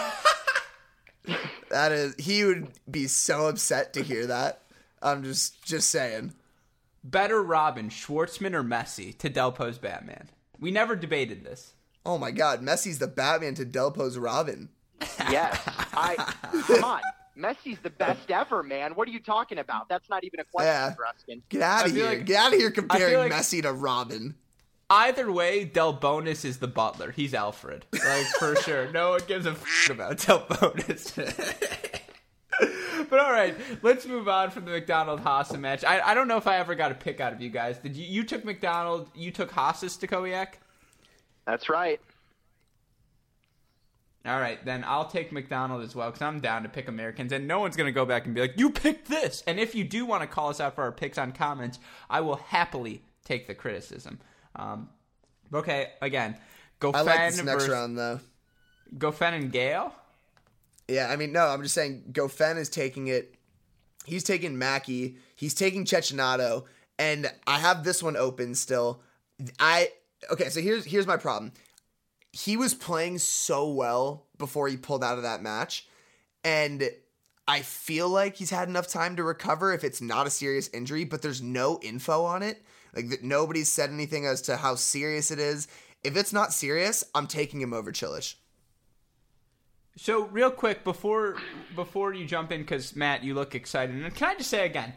that 1.70 1.94
is, 1.94 2.16
he 2.20 2.44
would 2.44 2.68
be 2.90 3.08
so 3.08 3.48
upset 3.48 3.94
to 3.94 4.04
hear 4.04 4.28
that. 4.28 4.62
I'm 5.02 5.24
just 5.24 5.64
just 5.64 5.90
saying. 5.90 6.34
Better 7.04 7.42
Robin, 7.42 7.90
Schwartzman 7.90 8.54
or 8.54 8.64
Messi 8.64 9.18
to 9.20 9.30
Delpo's 9.30 9.78
Batman? 9.78 10.30
We 10.60 10.72
never 10.72 10.96
debated 10.96 11.44
this. 11.44 11.74
Oh 12.06 12.18
my 12.18 12.32
God, 12.32 12.62
Messi's 12.62 13.00
the 13.00 13.08
Batman 13.08 13.56
to 13.56 13.66
Delpo's 13.66 14.18
Robin. 14.18 14.70
Yes. 15.32 15.60
I 15.94 16.16
come 16.68 16.84
on. 16.84 17.02
Messi's 17.38 17.80
the 17.82 17.90
best 17.90 18.30
ever, 18.30 18.62
man. 18.62 18.94
What 18.94 19.08
are 19.08 19.12
you 19.12 19.20
talking 19.20 19.58
about? 19.58 19.88
That's 19.90 20.10
not 20.10 20.24
even 20.24 20.40
a 20.42 20.44
Yeah. 20.60 20.92
question, 20.94 21.38
Gruskin. 21.38 21.42
Get 21.50 21.62
out 21.62 21.86
of 21.88 21.92
here! 21.94 22.06
like- 22.06 22.26
Get 22.26 22.36
out 22.38 22.54
of 22.54 22.60
here 22.60 22.70
comparing 22.72 23.18
like- 23.18 23.32
Messi 23.32 23.62
to 23.64 23.72
Robin. 23.74 24.36
Either 24.90 25.32
way, 25.32 25.66
Delbonis 25.66 26.44
is 26.44 26.58
the 26.60 26.68
butler. 26.68 27.12
He's 27.12 27.34
Alfred. 27.34 27.86
Like, 27.94 28.26
for 28.40 28.56
sure. 28.64 28.92
No 28.92 29.12
one 29.12 29.22
gives 29.28 29.46
a 29.46 29.52
f- 29.52 29.90
about 29.90 30.18
Del 30.20 30.46
Bonus. 30.60 31.18
but 33.10 33.20
all 33.20 33.32
right, 33.32 33.56
let's 33.82 34.06
move 34.06 34.28
on 34.28 34.52
from 34.52 34.66
the 34.66 34.72
McDonald 34.72 35.22
Haas 35.22 35.52
match. 35.58 35.84
I, 35.84 36.02
I 36.02 36.14
don't 36.14 36.28
know 36.28 36.38
if 36.38 36.48
I 36.48 36.58
ever 36.58 36.76
got 36.76 36.92
a 36.92 36.96
pick 36.96 37.20
out 37.20 37.34
of 37.34 37.42
you 37.42 37.50
guys. 37.50 37.78
Did 37.80 37.96
you? 37.96 38.06
You 38.06 38.24
took 38.24 38.46
McDonald. 38.46 39.10
You 39.16 39.32
took 39.32 39.52
Haas's 39.52 39.98
to 39.98 40.08
Koyak. 40.08 40.54
That's 41.46 41.70
right. 41.70 42.00
All 44.24 44.40
right, 44.40 44.64
then 44.64 44.84
I'll 44.86 45.08
take 45.08 45.32
McDonald 45.32 45.82
as 45.82 45.96
well 45.96 46.12
because 46.12 46.22
I'm 46.22 46.40
down 46.42 46.62
to 46.62 46.70
pick 46.70 46.88
Americans, 46.88 47.32
and 47.32 47.48
no 47.48 47.60
one's 47.60 47.76
gonna 47.76 47.92
go 47.92 48.06
back 48.06 48.26
and 48.26 48.36
be 48.36 48.42
like, 48.42 48.54
"You 48.56 48.70
picked 48.70 49.08
this." 49.08 49.44
And 49.48 49.60
if 49.60 49.74
you 49.74 49.84
do 49.84 50.06
want 50.06 50.22
to 50.22 50.28
call 50.28 50.50
us 50.50 50.60
out 50.60 50.76
for 50.76 50.84
our 50.84 50.92
picks 50.92 51.18
on 51.18 51.32
comments, 51.32 51.80
I 52.10 52.22
will 52.22 52.36
happily 52.36 53.02
take 53.26 53.48
the 53.48 53.56
criticism. 53.56 54.20
Um, 54.56 54.90
okay, 55.52 55.94
again, 56.02 56.38
go 56.80 56.92
I 56.92 57.02
like 57.02 57.16
Fen 57.16 57.32
this 57.32 57.44
next 57.44 57.54
versus 57.64 57.70
round 57.70 57.98
though. 57.98 58.20
go 58.96 59.12
Fen 59.12 59.34
and 59.34 59.52
Gale. 59.52 59.92
Yeah, 60.92 61.08
I 61.10 61.16
mean, 61.16 61.32
no, 61.32 61.48
I'm 61.48 61.64
just 61.64 61.76
saying 61.76 62.04
Goffin 62.12 62.58
is 62.58 62.70
taking 62.70 63.08
it. 63.08 63.36
He's 64.06 64.24
taking 64.24 64.58
Mackie. 64.58 65.18
He's 65.36 65.54
taking 65.54 65.86
Cecchinato. 65.86 66.66
And 67.00 67.32
I 67.48 67.60
have 67.60 67.84
this 67.84 68.04
one 68.04 68.18
open 68.18 68.56
still. 68.56 69.02
I 69.60 69.90
okay, 70.32 70.50
so 70.50 70.62
here's 70.62 70.86
here's 70.86 71.08
my 71.08 71.18
problem. 71.18 71.52
He 72.32 72.58
was 72.58 72.74
playing 72.74 73.18
so 73.18 73.70
well 73.70 74.28
before 74.38 74.68
he 74.68 74.78
pulled 74.78 75.04
out 75.04 75.18
of 75.18 75.24
that 75.24 75.42
match. 75.42 75.88
And 76.44 76.90
I 77.48 77.62
feel 77.62 78.08
like 78.08 78.36
he's 78.36 78.50
had 78.50 78.70
enough 78.70 78.88
time 78.88 79.16
to 79.16 79.24
recover 79.24 79.74
if 79.74 79.84
it's 79.84 80.02
not 80.02 80.28
a 80.28 80.32
serious 80.32 80.70
injury, 80.70 81.04
but 81.04 81.22
there's 81.22 81.42
no 81.42 81.80
info 81.82 82.24
on 82.24 82.44
it. 82.44 82.62
Like 82.96 83.10
that 83.10 83.24
nobody's 83.24 83.72
said 83.72 83.90
anything 83.90 84.26
as 84.26 84.42
to 84.44 84.58
how 84.58 84.76
serious 84.76 85.32
it 85.32 85.40
is. 85.40 85.68
If 86.04 86.18
it's 86.18 86.34
not 86.34 86.54
serious, 86.54 87.04
I'm 87.14 87.28
taking 87.28 87.62
him 87.62 87.74
over 87.74 87.92
Cilic. 87.92 88.36
So 89.98 90.26
real 90.28 90.52
quick 90.52 90.84
before 90.84 91.38
before 91.76 92.14
you 92.14 92.26
jump 92.26 92.52
in, 92.52 92.62
because 92.62 92.96
Matt, 92.96 93.24
you 93.24 93.34
look 93.34 93.56
excited, 93.56 93.96
and 93.96 94.16
can 94.16 94.30
I 94.30 94.36
just 94.36 94.50
say 94.50 94.66
again, 94.66 94.94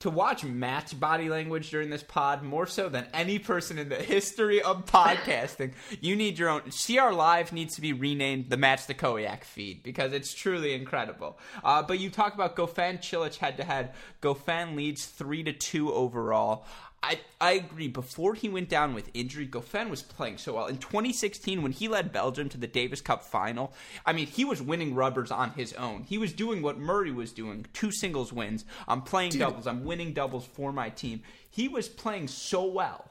to 0.00 0.10
watch 0.10 0.44
Matt's 0.44 0.94
body 0.94 1.28
language 1.28 1.70
during 1.70 1.90
this 1.90 2.04
pod 2.04 2.42
more 2.42 2.66
so 2.66 2.88
than 2.88 3.06
any 3.12 3.38
person 3.38 3.78
in 3.78 3.88
the 3.88 3.96
history 3.96 4.62
of 4.62 4.86
podcasting, 4.86 5.72
you 6.00 6.14
need 6.14 6.38
your 6.38 6.50
own. 6.50 6.62
CR 6.70 7.12
Live 7.12 7.52
needs 7.52 7.74
to 7.74 7.80
be 7.80 7.92
renamed 7.92 8.48
the 8.48 8.56
Matt 8.56 8.78
Stachowiak 8.78 9.42
feed 9.42 9.82
because 9.82 10.12
it's 10.12 10.32
truly 10.32 10.72
incredible. 10.72 11.38
Uh, 11.64 11.82
but 11.82 11.98
you 11.98 12.10
talk 12.10 12.34
about 12.34 12.54
Goffin 12.54 12.98
Cilic 13.00 13.36
head 13.36 13.56
to 13.56 13.64
head. 13.64 13.92
Goffin 14.22 14.76
leads 14.76 15.04
three 15.04 15.42
to 15.42 15.52
two 15.52 15.92
overall. 15.92 16.64
I, 17.02 17.20
I 17.40 17.52
agree. 17.52 17.86
Before 17.88 18.34
he 18.34 18.48
went 18.48 18.68
down 18.68 18.92
with 18.92 19.10
injury, 19.14 19.46
Goffin 19.46 19.88
was 19.88 20.02
playing 20.02 20.38
so 20.38 20.54
well. 20.54 20.66
In 20.66 20.78
2016, 20.78 21.62
when 21.62 21.70
he 21.70 21.86
led 21.86 22.12
Belgium 22.12 22.48
to 22.48 22.58
the 22.58 22.66
Davis 22.66 23.00
Cup 23.00 23.22
final, 23.22 23.72
I 24.04 24.12
mean, 24.12 24.26
he 24.26 24.44
was 24.44 24.60
winning 24.60 24.94
rubbers 24.94 25.30
on 25.30 25.50
his 25.50 25.72
own. 25.74 26.02
He 26.02 26.18
was 26.18 26.32
doing 26.32 26.60
what 26.60 26.78
Murray 26.78 27.12
was 27.12 27.32
doing 27.32 27.66
two 27.72 27.92
singles 27.92 28.32
wins. 28.32 28.64
I'm 28.88 29.02
playing 29.02 29.32
doubles. 29.32 29.66
I'm 29.66 29.84
winning 29.84 30.12
doubles 30.12 30.46
for 30.46 30.72
my 30.72 30.90
team. 30.90 31.22
He 31.48 31.68
was 31.68 31.88
playing 31.88 32.28
so 32.28 32.64
well. 32.64 33.10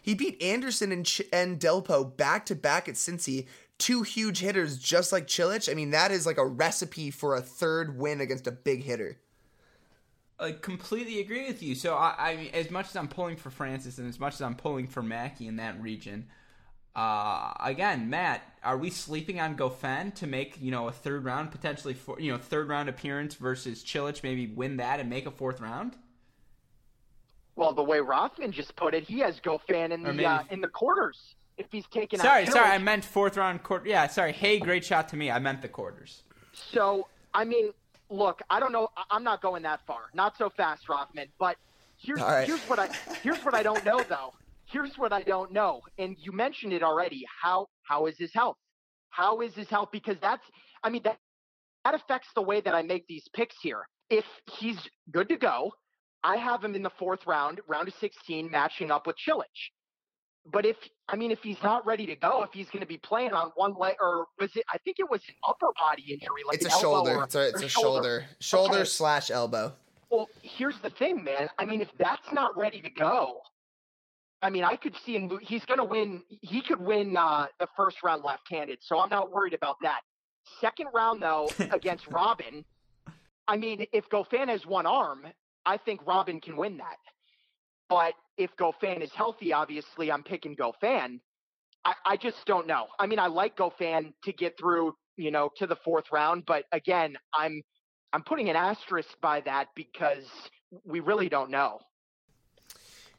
He 0.00 0.14
beat 0.14 0.40
Anderson 0.40 0.92
and, 0.92 1.04
Ch- 1.04 1.22
and 1.32 1.58
Delpo 1.58 2.16
back 2.16 2.46
to 2.46 2.54
back 2.54 2.88
at 2.88 2.94
Cincy. 2.94 3.48
Two 3.78 4.02
huge 4.02 4.38
hitters 4.38 4.78
just 4.78 5.10
like 5.10 5.26
Cilic. 5.26 5.68
I 5.68 5.74
mean, 5.74 5.90
that 5.90 6.12
is 6.12 6.26
like 6.26 6.38
a 6.38 6.46
recipe 6.46 7.10
for 7.10 7.34
a 7.34 7.40
third 7.40 7.98
win 7.98 8.20
against 8.20 8.46
a 8.46 8.52
big 8.52 8.84
hitter. 8.84 9.18
I 10.38 10.52
completely 10.52 11.20
agree 11.20 11.46
with 11.46 11.62
you. 11.62 11.74
So 11.74 11.94
I, 11.94 12.14
I 12.18 12.36
mean, 12.36 12.50
as 12.52 12.70
much 12.70 12.88
as 12.88 12.96
I'm 12.96 13.08
pulling 13.08 13.36
for 13.36 13.50
Francis 13.50 13.98
and 13.98 14.08
as 14.08 14.20
much 14.20 14.34
as 14.34 14.42
I'm 14.42 14.54
pulling 14.54 14.86
for 14.86 15.02
Mackie 15.02 15.46
in 15.46 15.56
that 15.56 15.80
region, 15.80 16.26
uh, 16.94 17.52
again, 17.60 18.08
Matt, 18.10 18.42
are 18.62 18.76
we 18.76 18.90
sleeping 18.90 19.40
on 19.40 19.56
Goffin 19.56 20.14
to 20.14 20.26
make 20.26 20.58
you 20.60 20.70
know 20.70 20.88
a 20.88 20.92
third 20.92 21.24
round 21.24 21.50
potentially 21.50 21.94
for 21.94 22.20
you 22.20 22.32
know 22.32 22.38
third 22.38 22.68
round 22.68 22.88
appearance 22.88 23.34
versus 23.34 23.82
Cilic, 23.82 24.22
maybe 24.22 24.46
win 24.46 24.76
that 24.78 25.00
and 25.00 25.08
make 25.08 25.26
a 25.26 25.30
fourth 25.30 25.60
round? 25.60 25.96
Well, 27.54 27.72
the 27.72 27.82
way 27.82 28.00
Rothman 28.00 28.52
just 28.52 28.76
put 28.76 28.94
it, 28.94 29.04
he 29.04 29.20
has 29.20 29.40
Goffin 29.40 29.90
in 29.92 30.02
the 30.02 30.12
maybe- 30.12 30.26
uh, 30.26 30.42
in 30.50 30.60
the 30.60 30.68
quarters. 30.68 31.34
If 31.58 31.66
he's 31.72 31.86
taking 31.90 32.18
Sorry, 32.20 32.42
out 32.42 32.52
sorry. 32.52 32.70
I 32.70 32.76
meant 32.76 33.02
fourth 33.02 33.38
round 33.38 33.62
quarter. 33.62 33.88
Yeah, 33.88 34.08
sorry. 34.08 34.32
Hey, 34.32 34.58
great 34.58 34.84
shot 34.84 35.08
to 35.08 35.16
me. 35.16 35.30
I 35.30 35.38
meant 35.38 35.62
the 35.62 35.68
quarters. 35.68 36.22
So, 36.52 37.08
I 37.32 37.46
mean, 37.46 37.72
look, 38.10 38.40
I 38.50 38.60
don't 38.60 38.72
know. 38.72 38.88
I'm 39.10 39.24
not 39.24 39.42
going 39.42 39.62
that 39.62 39.80
far. 39.86 40.10
Not 40.14 40.36
so 40.36 40.50
fast, 40.50 40.88
Rothman. 40.88 41.28
But 41.38 41.56
here's 41.98 42.20
right. 42.20 42.46
here's 42.46 42.60
what 42.62 42.78
I 42.78 42.88
here's 43.22 43.38
what 43.44 43.54
I 43.54 43.62
don't 43.62 43.84
know 43.84 44.02
though. 44.08 44.32
Here's 44.66 44.96
what 44.98 45.12
I 45.12 45.22
don't 45.22 45.52
know. 45.52 45.80
And 45.98 46.16
you 46.18 46.32
mentioned 46.32 46.72
it 46.72 46.82
already. 46.82 47.24
How 47.42 47.68
how 47.82 48.06
is 48.06 48.16
his 48.18 48.32
health? 48.32 48.56
How 49.10 49.40
is 49.40 49.54
his 49.54 49.68
health? 49.68 49.90
Because 49.92 50.16
that's 50.20 50.44
I 50.82 50.90
mean 50.90 51.02
that 51.04 51.18
that 51.84 51.94
affects 51.94 52.28
the 52.34 52.42
way 52.42 52.60
that 52.60 52.74
I 52.74 52.82
make 52.82 53.06
these 53.06 53.28
picks 53.32 53.56
here. 53.62 53.86
If 54.10 54.24
he's 54.58 54.78
good 55.10 55.28
to 55.28 55.36
go, 55.36 55.72
I 56.24 56.36
have 56.36 56.62
him 56.64 56.74
in 56.74 56.82
the 56.82 56.90
fourth 56.98 57.20
round, 57.26 57.60
round 57.68 57.86
of 57.86 57.94
16, 58.00 58.50
matching 58.50 58.90
up 58.90 59.06
with 59.06 59.14
Cilic. 59.26 59.44
But 60.52 60.64
if 60.64 60.76
I 61.08 61.16
mean, 61.16 61.30
if 61.30 61.40
he's 61.42 61.60
not 61.62 61.84
ready 61.86 62.06
to 62.06 62.16
go, 62.16 62.42
if 62.42 62.50
he's 62.52 62.66
going 62.70 62.80
to 62.80 62.86
be 62.86 62.98
playing 62.98 63.32
on 63.32 63.50
one 63.56 63.74
leg, 63.78 63.96
or 64.00 64.26
was 64.38 64.50
it? 64.54 64.64
I 64.72 64.78
think 64.78 64.98
it 65.00 65.08
was 65.10 65.20
an 65.28 65.34
upper 65.48 65.68
body 65.78 66.04
injury, 66.12 66.42
like 66.46 66.56
It's 66.56 66.66
a 66.66 66.70
shoulder. 66.80 67.16
or- 67.16 67.24
It's 67.24 67.34
a, 67.34 67.48
it's 67.48 67.62
a 67.62 67.68
shoulder. 67.68 68.24
Shoulder 68.40 68.74
Okay. 68.78 68.84
slash 68.84 69.30
elbow. 69.30 69.72
Well, 70.10 70.28
here's 70.42 70.78
the 70.80 70.90
thing, 70.90 71.24
man. 71.24 71.48
I 71.58 71.64
mean, 71.64 71.80
if 71.80 71.88
that's 71.98 72.32
not 72.32 72.56
ready 72.56 72.80
to 72.80 72.90
go, 72.90 73.40
I 74.40 74.50
mean, 74.50 74.62
I 74.62 74.76
could 74.76 74.94
see 75.04 75.16
him. 75.16 75.36
He's 75.42 75.64
going 75.64 75.78
to 75.78 75.84
win. 75.84 76.22
He 76.42 76.60
could 76.62 76.80
win 76.80 77.16
uh, 77.16 77.46
the 77.58 77.66
first 77.76 78.02
round 78.04 78.22
left-handed, 78.22 78.78
so 78.82 79.00
I'm 79.00 79.10
not 79.10 79.32
worried 79.32 79.54
about 79.54 79.76
that. 79.82 80.02
Second 80.60 80.88
round, 80.94 81.20
though, 81.20 81.48
against 81.72 82.06
Robin. 82.08 82.64
I 83.48 83.56
mean, 83.56 83.86
if 83.92 84.08
Goffin 84.10 84.48
has 84.48 84.64
one 84.66 84.86
arm, 84.86 85.26
I 85.64 85.76
think 85.76 86.06
Robin 86.06 86.40
can 86.40 86.56
win 86.56 86.76
that. 86.78 86.96
But 87.88 88.14
if 88.36 88.54
Goffin 88.56 89.00
is 89.02 89.12
healthy, 89.12 89.52
obviously, 89.52 90.10
I'm 90.10 90.22
picking 90.22 90.56
Goffin. 90.56 91.20
I, 91.84 91.94
I 92.04 92.16
just 92.16 92.44
don't 92.46 92.66
know. 92.66 92.86
I 92.98 93.06
mean, 93.06 93.18
I 93.18 93.28
like 93.28 93.56
Goffin 93.56 94.12
to 94.24 94.32
get 94.32 94.58
through, 94.58 94.94
you 95.16 95.30
know, 95.30 95.50
to 95.58 95.66
the 95.66 95.76
fourth 95.76 96.06
round, 96.12 96.44
but 96.46 96.64
again, 96.72 97.16
I'm 97.34 97.62
I'm 98.12 98.22
putting 98.22 98.48
an 98.50 98.56
asterisk 98.56 99.08
by 99.20 99.40
that 99.42 99.68
because 99.76 100.24
we 100.84 101.00
really 101.00 101.28
don't 101.28 101.50
know. 101.50 101.78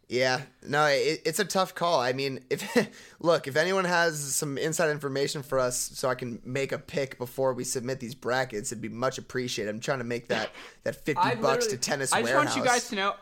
Yeah, 0.10 0.42
no, 0.66 0.86
it, 0.86 1.22
it's 1.26 1.40
a 1.40 1.46
tough 1.46 1.76
call. 1.76 2.00
I 2.00 2.14
mean, 2.14 2.40
if 2.50 2.64
look, 3.20 3.48
if 3.48 3.58
anyone 3.58 3.84
has 3.84 4.18
some 4.36 4.58
inside 4.58 4.90
information 4.90 5.44
for 5.44 5.60
us, 5.60 5.78
so 5.78 6.08
I 6.10 6.16
can 6.16 6.42
make 6.46 6.72
a 6.72 6.78
pick 6.78 7.18
before 7.18 7.54
we 7.54 7.66
submit 7.66 8.00
these 8.00 8.16
brackets, 8.16 8.72
it'd 8.72 8.82
be 8.82 8.88
much 8.88 9.18
appreciated. 9.18 9.70
I'm 9.70 9.82
trying 9.82 9.98
to 10.00 10.06
make 10.06 10.30
that 10.30 10.52
that 10.84 10.96
fifty 11.06 11.22
I 11.22 11.36
bucks 11.36 11.68
to 11.68 11.72
literally- 11.72 11.78
tennis 11.80 12.14
I 12.14 12.22
just 12.22 12.34
warehouse. 12.34 12.56
want 12.56 12.66
you 12.66 12.72
guys 12.72 12.88
to 12.90 12.96
know, 12.96 13.16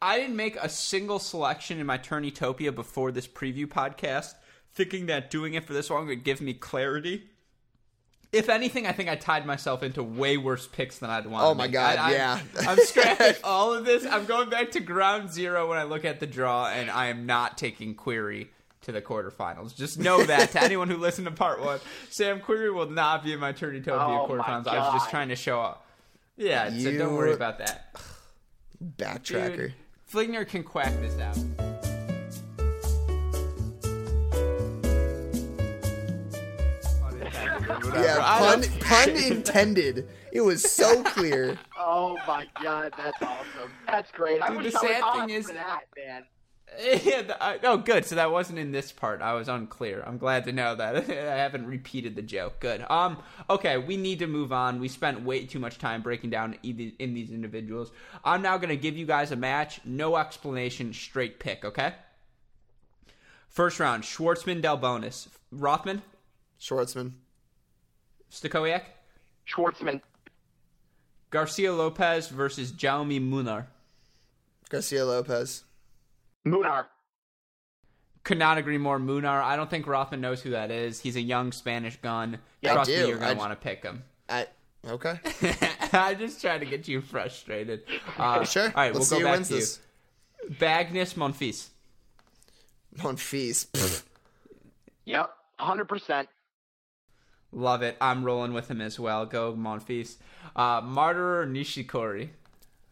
I 0.00 0.18
didn't 0.18 0.36
make 0.36 0.56
a 0.56 0.68
single 0.68 1.18
selection 1.18 1.80
in 1.80 1.86
my 1.86 1.98
Turnitopia 1.98 2.74
before 2.74 3.12
this 3.12 3.26
preview 3.26 3.66
podcast, 3.66 4.34
thinking 4.74 5.06
that 5.06 5.30
doing 5.30 5.54
it 5.54 5.64
for 5.64 5.72
this 5.72 5.90
long 5.90 6.06
would 6.06 6.24
give 6.24 6.40
me 6.40 6.54
clarity. 6.54 7.30
If 8.32 8.48
anything, 8.48 8.86
I 8.86 8.92
think 8.92 9.08
I 9.08 9.16
tied 9.16 9.46
myself 9.46 9.82
into 9.82 10.02
way 10.02 10.36
worse 10.36 10.66
picks 10.66 10.98
than 10.98 11.08
I'd 11.08 11.26
want. 11.26 11.44
Oh 11.44 11.54
my 11.54 11.64
make. 11.64 11.72
God, 11.72 11.96
I, 11.96 12.10
I, 12.10 12.12
yeah. 12.12 12.40
I'm 12.68 12.78
scrapping 12.78 13.34
all 13.44 13.72
of 13.72 13.84
this. 13.84 14.04
I'm 14.04 14.26
going 14.26 14.50
back 14.50 14.72
to 14.72 14.80
ground 14.80 15.30
zero 15.30 15.68
when 15.68 15.78
I 15.78 15.84
look 15.84 16.04
at 16.04 16.20
the 16.20 16.26
draw, 16.26 16.68
and 16.68 16.90
I 16.90 17.06
am 17.06 17.24
not 17.24 17.56
taking 17.56 17.94
Querrey 17.94 18.48
to 18.82 18.92
the 18.92 19.00
quarterfinals. 19.00 19.74
Just 19.74 19.98
know 19.98 20.22
that 20.22 20.50
to 20.52 20.62
anyone 20.62 20.88
who 20.88 20.96
listened 20.96 21.26
to 21.26 21.32
part 21.32 21.60
one, 21.60 21.80
Sam 22.10 22.40
Querrey 22.40 22.72
will 22.74 22.90
not 22.90 23.24
be 23.24 23.32
in 23.32 23.40
my 23.40 23.52
Turnitopia 23.52 23.88
Oh 23.88 24.28
quarterfinals. 24.28 24.66
I 24.66 24.78
was 24.78 24.94
just 24.94 25.10
trying 25.10 25.28
to 25.28 25.36
show 25.36 25.60
up. 25.60 25.86
Yeah, 26.36 26.68
so 26.70 26.96
don't 26.96 27.14
worry 27.14 27.32
about 27.32 27.58
that. 27.58 27.94
backtracker. 28.98 29.56
Dude, 29.56 29.74
Fligner 30.10 30.46
can 30.46 30.62
quack 30.62 30.92
this 31.00 31.18
out. 31.18 31.36
Yeah, 37.94 38.18
pun 38.38 38.62
pun 38.80 39.10
intended. 39.10 40.08
It 40.32 40.40
was 40.42 40.62
so 40.70 41.02
clear. 41.02 41.58
Oh 41.88 42.18
my 42.26 42.46
god, 42.62 42.92
that's 42.98 43.22
awesome. 43.22 43.70
That's 43.86 44.10
great. 44.10 44.42
I 44.42 44.48
Dude, 44.48 44.64
wish 44.64 44.72
the 44.72 44.78
I 44.80 44.82
was 44.82 44.90
sad 44.90 45.14
thing 45.28 45.30
is- 45.30 45.46
that, 45.46 45.82
man. 45.96 46.24
Yeah, 47.02 47.22
the- 47.22 47.42
I- 47.42 47.58
oh, 47.62 47.78
good. 47.78 48.04
So 48.04 48.16
that 48.16 48.30
wasn't 48.30 48.58
in 48.58 48.70
this 48.72 48.92
part. 48.92 49.22
I 49.22 49.32
was 49.34 49.48
unclear. 49.48 50.02
I'm 50.06 50.18
glad 50.18 50.44
to 50.44 50.52
know 50.52 50.74
that 50.74 50.96
I 51.10 51.36
haven't 51.36 51.66
repeated 51.66 52.14
the 52.16 52.22
joke. 52.22 52.60
Good. 52.60 52.84
Um. 52.90 53.18
Okay, 53.48 53.78
we 53.78 53.96
need 53.96 54.18
to 54.18 54.26
move 54.26 54.52
on. 54.52 54.78
We 54.80 54.88
spent 54.88 55.22
way 55.22 55.46
too 55.46 55.58
much 55.58 55.78
time 55.78 56.02
breaking 56.02 56.30
down 56.30 56.56
in 56.62 57.14
these 57.14 57.30
individuals. 57.30 57.92
I'm 58.24 58.42
now 58.42 58.58
going 58.58 58.68
to 58.68 58.76
give 58.76 58.96
you 58.96 59.06
guys 59.06 59.32
a 59.32 59.36
match. 59.36 59.80
No 59.84 60.16
explanation. 60.16 60.92
Straight 60.92 61.38
pick. 61.40 61.64
Okay. 61.64 61.94
First 63.48 63.80
round: 63.80 64.02
Schwartzman, 64.02 64.60
Delbonis, 64.60 65.28
Rothman, 65.50 66.02
Schwartzman. 66.60 67.12
Stakowiak, 68.30 68.82
Schwartzman. 69.48 70.02
Garcia 71.30 71.72
Lopez 71.72 72.28
versus 72.28 72.72
Jaume 72.72 73.20
Munar. 73.20 73.66
Garcia 74.68 75.06
Lopez. 75.06 75.62
Munar. 76.46 76.86
Could 78.22 78.38
not 78.38 78.58
agree 78.58 78.78
more. 78.78 78.98
Munar. 78.98 79.42
I 79.42 79.56
don't 79.56 79.68
think 79.70 79.86
Rothman 79.86 80.20
knows 80.20 80.40
who 80.42 80.50
that 80.50 80.70
is. 80.70 81.00
He's 81.00 81.16
a 81.16 81.20
young 81.20 81.52
Spanish 81.52 81.96
gun. 81.96 82.38
Yeah, 82.60 82.72
I 82.72 82.74
Trust 82.74 82.90
do. 82.90 83.02
me, 83.02 83.08
you're 83.08 83.18
gonna 83.18 83.38
want 83.38 83.52
to 83.52 83.56
pick 83.56 83.82
him. 83.84 84.02
I 84.28 84.46
okay. 84.88 85.18
I 85.92 86.14
just 86.14 86.40
trying 86.40 86.60
to 86.60 86.66
get 86.66 86.88
you 86.88 87.00
frustrated. 87.00 87.82
Uh, 88.18 88.44
Sure. 88.44 88.64
All 88.64 88.70
right, 88.74 88.94
Let's 88.94 88.94
we'll 88.94 89.04
see 89.04 89.14
go 89.16 89.18
who 89.20 89.24
back 89.26 89.34
wins 89.36 89.48
to 89.48 89.54
you. 89.54 89.60
this. 89.60 89.80
Bagnis 90.60 91.14
Monfils. 91.14 91.68
Monfils. 92.98 93.66
Pfft. 93.68 94.02
Yep. 95.04 95.30
100%. 95.60 96.26
Love 97.52 97.82
it. 97.82 97.96
I'm 98.00 98.24
rolling 98.24 98.52
with 98.52 98.68
him 98.70 98.80
as 98.80 98.98
well. 98.98 99.24
Go 99.26 99.54
Monfils. 99.54 100.16
Uh, 100.54 100.82
Marterer 100.82 101.48
Nishikori. 101.48 102.30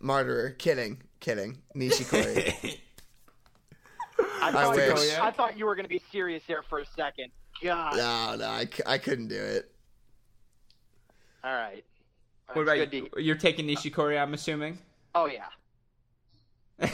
Marterer. 0.02 0.56
Kidding. 0.58 0.98
Kidding. 1.20 1.58
Nishikori. 1.76 2.78
I 4.44 4.52
thought, 4.52 4.76
wish. 4.76 4.86
you 4.86 5.16
were, 5.18 5.22
I 5.22 5.30
thought 5.30 5.58
you 5.58 5.66
were 5.66 5.74
going 5.74 5.84
to 5.84 5.90
be 5.90 6.02
serious 6.12 6.42
there 6.46 6.62
for 6.62 6.80
a 6.80 6.86
second. 6.86 7.30
God. 7.62 7.96
no, 7.96 8.36
no, 8.36 8.46
I, 8.46 8.68
I 8.86 8.98
couldn't 8.98 9.28
do 9.28 9.40
it. 9.40 9.70
All 11.42 11.54
right. 11.54 11.84
What 12.52 12.62
about 12.62 12.92
you? 12.92 13.08
You're 13.16 13.36
taking 13.36 13.66
Nishikori, 13.66 14.20
I'm 14.20 14.34
assuming. 14.34 14.78
Oh, 15.14 15.26
yeah. 15.26 15.44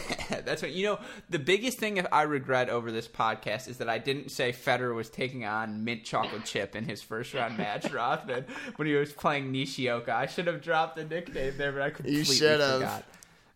That's 0.44 0.60
what 0.60 0.72
you 0.72 0.84
know. 0.84 0.98
The 1.30 1.38
biggest 1.38 1.78
thing 1.78 2.04
I 2.12 2.22
regret 2.22 2.68
over 2.68 2.92
this 2.92 3.08
podcast 3.08 3.66
is 3.66 3.78
that 3.78 3.88
I 3.88 3.98
didn't 3.98 4.30
say 4.30 4.52
Federer 4.52 4.94
was 4.94 5.08
taking 5.08 5.44
on 5.46 5.84
Mint 5.84 6.04
Chocolate 6.04 6.44
Chip 6.44 6.76
in 6.76 6.84
his 6.84 7.00
first 7.00 7.32
round 7.32 7.56
match, 7.56 7.90
Rothman, 7.92 8.44
when 8.76 8.86
he 8.86 8.94
was 8.94 9.12
playing 9.12 9.50
Nishioka. 9.50 10.14
I 10.14 10.26
should 10.26 10.46
have 10.46 10.60
dropped 10.60 10.96
the 10.96 11.04
nickname 11.04 11.54
there, 11.56 11.72
but 11.72 11.82
I 11.82 11.90
completely 11.90 12.24
should 12.24 12.60
have. 12.60 12.80
forgot. 12.80 13.04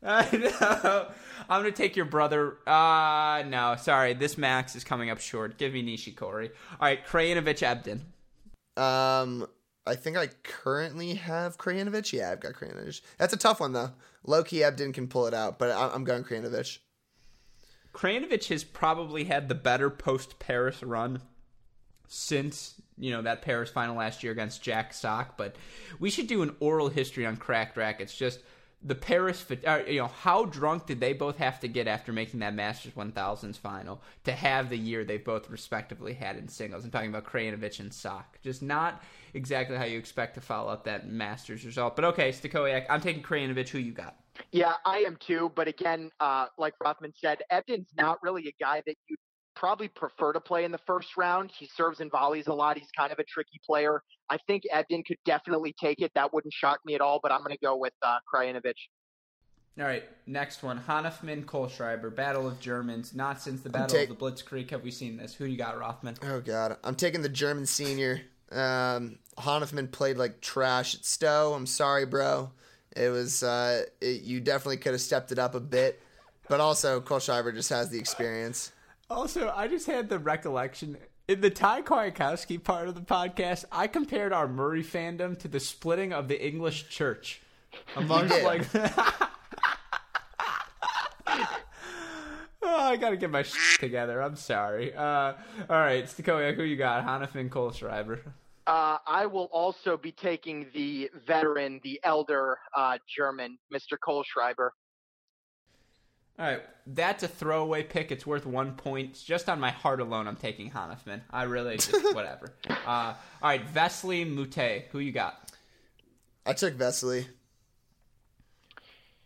I 0.05 0.37
know. 0.37 1.09
I'm 1.49 1.61
gonna 1.63 1.73
take 1.73 1.97
your 1.97 2.05
brother. 2.05 2.59
Uh 2.67 3.43
no, 3.47 3.77
sorry. 3.79 4.15
This 4.15 4.37
max 4.39 4.77
is 4.77 4.85
coming 4.85 5.11
up 5.11 5.21
short. 5.21 5.59
Give 5.59 5.73
me 5.73 5.83
Nishikori. 5.83 6.51
All 6.73 6.79
right, 6.81 7.05
Krajinovic 7.07 7.61
Ebden. 7.61 8.01
Um, 8.83 9.47
I 9.87 9.95
think 9.95 10.17
I 10.17 10.29
currently 10.43 11.15
have 11.15 11.59
Krajinovic. 11.59 12.13
Yeah, 12.13 12.33
I've 12.33 12.41
got 12.41 12.55
Krajinovic. 12.55 13.01
That's 13.19 13.33
a 13.33 13.39
tough 13.39 13.61
one 13.61 13.73
though. 13.73 13.91
Loki 14.27 14.59
Ebden 14.59 14.95
can 14.95 15.07
pull 15.09 15.27
it 15.27 15.35
out, 15.35 15.59
but 15.59 15.71
I- 15.71 15.91
I'm 15.95 16.05
going 16.05 16.25
Krajinovic. 16.25 16.79
Krajinovic 17.93 18.49
has 18.49 18.65
probably 18.65 19.25
had 19.25 19.49
the 19.49 19.55
better 19.55 19.89
post 19.91 20.39
Paris 20.39 20.83
run 20.83 21.21
since 22.09 22.75
you 22.99 23.11
know 23.11 23.23
that 23.23 23.43
Paris 23.43 23.71
final 23.71 23.97
last 23.97 24.23
year 24.23 24.33
against 24.33 24.63
Jack 24.63 24.93
Sock. 24.93 25.37
But 25.37 25.57
we 26.01 26.11
should 26.11 26.27
do 26.27 26.43
an 26.43 26.57
oral 26.61 26.89
history 26.89 27.25
on 27.27 27.37
Cracked 27.37 27.77
Racquets. 27.77 28.17
Just 28.17 28.41
the 28.85 28.95
Paris, 28.95 29.45
uh, 29.67 29.81
you 29.87 29.99
know, 29.99 30.07
how 30.07 30.45
drunk 30.45 30.87
did 30.87 31.01
they 31.01 31.15
both 31.15 31.39
have 31.39 31.59
to 31.61 31.69
get 31.69 31.89
after 31.89 32.13
making 32.13 32.41
that 32.41 32.55
Masters 32.55 32.93
1000s 32.93 33.57
final 33.57 34.03
to 34.25 34.33
have 34.33 34.69
the 34.69 34.77
year 34.77 35.05
they 35.05 35.17
both 35.17 35.49
respectively 35.49 36.13
had 36.13 36.37
in 36.37 36.49
singles? 36.49 36.85
I'm 36.85 36.91
talking 36.91 37.09
about 37.09 37.25
Krajinovic 37.25 37.81
and 37.81 37.93
Sock. 37.93 38.39
Just 38.43 38.63
not 38.63 39.03
exactly 39.33 39.79
how 39.79 39.85
you 39.85 39.99
expect 39.99 40.35
to 40.35 40.43
follow 40.43 40.71
up 40.71 40.85
that 40.85 41.09
Masters 41.09 41.65
result. 41.65 41.97
But 41.97 42.05
okay, 42.05 42.31
Stachowiak, 42.31 42.85
I'm 42.91 43.01
taking 43.01 43.23
Krajinovic. 43.23 43.69
Who 43.71 43.79
you 43.79 43.93
got? 43.93 44.17
Yeah, 44.53 44.75
I 44.85 44.99
am 44.99 45.17
too. 45.17 45.51
But 45.55 45.67
again, 45.67 46.11
uh, 46.21 46.47
like 46.59 46.75
Rothman 46.83 47.15
said, 47.17 47.39
Ebden's 47.51 47.93
not 47.97 48.23
really 48.23 48.49
a 48.49 48.55
guy 48.63 48.83
that 48.85 48.97
you'd 49.09 49.19
probably 49.55 49.89
prefer 49.89 50.33
to 50.33 50.41
play 50.41 50.65
in 50.65 50.73
the 50.73 50.79
first 50.87 51.17
round. 51.17 51.51
He 51.57 51.67
serves 51.67 52.01
and 52.01 52.11
volleys 52.11 52.47
a 52.47 52.53
lot. 52.55 52.79
He's 52.79 52.91
kind 52.97 53.13
of 53.13 53.19
a 53.19 53.25
tricky 53.25 53.61
player. 53.65 54.03
I 54.31 54.39
think 54.47 54.65
Ebden 54.73 55.05
could 55.07 55.19
definitely 55.25 55.75
take 55.81 56.01
it. 56.01 56.13
That 56.15 56.33
wouldn't 56.33 56.53
shock 56.53 56.81
me 56.85 56.95
at 56.95 57.01
all. 57.01 57.21
But 57.23 57.33
I'm 57.33 57.41
going 57.41 57.53
to 57.53 57.65
go 57.65 57.77
with 57.77 57.93
uh, 58.03 58.19
Krajinovic. 58.33 58.75
All 59.77 59.85
right, 59.85 60.05
next 60.27 60.63
one. 60.63 60.79
Hanfmann, 60.87 61.45
Kohlschreiber, 61.47 62.15
Battle 62.15 62.47
of 62.47 62.61
Germans. 62.61 63.13
Not 63.13 63.41
since 63.41 63.63
the 63.63 63.71
Battle 63.71 63.89
take- 63.89 64.09
of 64.09 64.19
the 64.19 64.25
Blitzkrieg 64.25 64.71
have 64.71 64.85
we 64.85 64.93
seen 64.93 65.17
this. 65.17 65.35
Who 65.35 65.47
do 65.47 65.51
you 65.51 65.59
got, 65.59 65.79
Rothman? 65.79 66.17
Oh 66.23 66.41
god, 66.41 66.77
I'm 66.85 66.95
taking 66.95 67.23
the 67.23 67.29
German 67.29 67.67
senior. 67.67 68.23
Um, 68.53 69.19
Hanfmann 69.37 69.91
played 69.91 70.17
like 70.17 70.41
trash 70.41 70.95
at 70.95 71.05
Stowe. 71.05 71.55
I'm 71.55 71.67
sorry, 71.67 72.07
bro. 72.07 72.53
It 72.97 73.09
was 73.09 73.43
uh, 73.43 73.83
it, 74.01 74.23
you 74.23 74.41
definitely 74.41 74.77
could 74.77 74.93
have 74.93 75.01
stepped 75.01 75.33
it 75.33 75.41
up 75.41 75.57
a 75.57 75.61
bit, 75.61 76.01
but 76.49 76.61
also 76.61 77.01
Kohlschreiber 77.01 77.53
just 77.53 77.71
has 77.71 77.91
the 77.91 77.99
experience. 77.99 78.71
Also, 79.11 79.53
I 79.55 79.69
just 79.69 79.87
had 79.87 80.09
the 80.09 80.19
recollection 80.19 80.97
in 81.29 81.41
the 81.41 81.51
Ty 81.51 81.83
Kwiatkowski 81.83 82.63
part 82.63 82.89
of 82.89 82.95
the 82.95 83.01
podcast. 83.01 83.65
I 83.71 83.87
compared 83.87 84.33
our 84.33 84.49
Murray 84.49 84.83
fandom 84.83 85.39
to 85.41 85.49
the 85.49 85.61
splitting 85.61 86.13
of 86.13 86.29
the 86.29 86.45
English 86.45 86.89
church 86.89 87.41
amongst 87.97 88.35
did. 88.35 88.45
like. 88.45 88.67
Oh, 92.67 92.79
I 92.79 92.97
gotta 92.97 93.17
get 93.17 93.31
my 93.31 93.43
shit 93.43 93.79
together. 93.79 94.23
I'm 94.23 94.37
sorry. 94.37 94.95
Uh, 94.95 95.35
all 95.69 95.79
right, 95.79 96.05
Stachowiak, 96.07 96.57
who 96.57 96.63
you 96.63 96.77
got? 96.77 97.05
Hanfmann, 97.05 97.51
Kohlschreiber. 97.51 98.21
Uh, 98.67 98.97
I 99.07 99.27
will 99.27 99.51
also 99.53 99.99
be 99.99 100.13
taking 100.13 100.67
the 100.73 101.11
veteran, 101.27 101.81
the 101.85 102.01
elder 102.03 102.59
uh, 102.75 102.97
German, 103.07 103.59
Mr. 103.73 103.99
Kohlschreiber. 104.03 104.71
All 106.37 106.47
right, 106.47 106.63
that's 106.87 107.23
a 107.23 107.29
throwaway 107.29 107.85
pick. 107.85 108.11
It's 108.11 108.27
worth 108.27 108.45
one 108.45 108.75
point. 108.75 109.23
Just 109.25 109.49
on 109.49 109.61
my 109.61 109.71
heart 109.71 110.01
alone, 110.01 110.27
I'm 110.27 110.35
taking 110.37 110.71
Hanfmann. 110.71 111.21
I 111.31 111.45
really 111.45 111.77
just 111.77 111.93
whatever. 112.15 112.53
Uh, 112.69 113.15
all 113.15 113.15
right, 113.43 113.65
Vesely 113.73 114.29
Mute. 114.29 114.87
Who 114.91 114.99
you 114.99 115.13
got? 115.13 115.53
I 116.45 116.53
took 116.53 116.75
Vesely. 116.75 117.27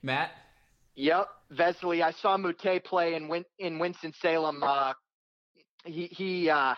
Matt. 0.03 0.33
Yep, 0.97 1.29
Vesely. 1.55 2.03
I 2.03 2.13
saw 2.13 2.37
Mute 2.37 2.85
play 2.85 3.15
in 3.15 3.29
Win- 3.29 3.45
in 3.59 3.79
Winston 3.79 4.13
Salem. 4.21 4.63
Uh, 4.63 4.93
he 5.87 6.09
he. 6.09 6.51
Uh, 6.51 6.75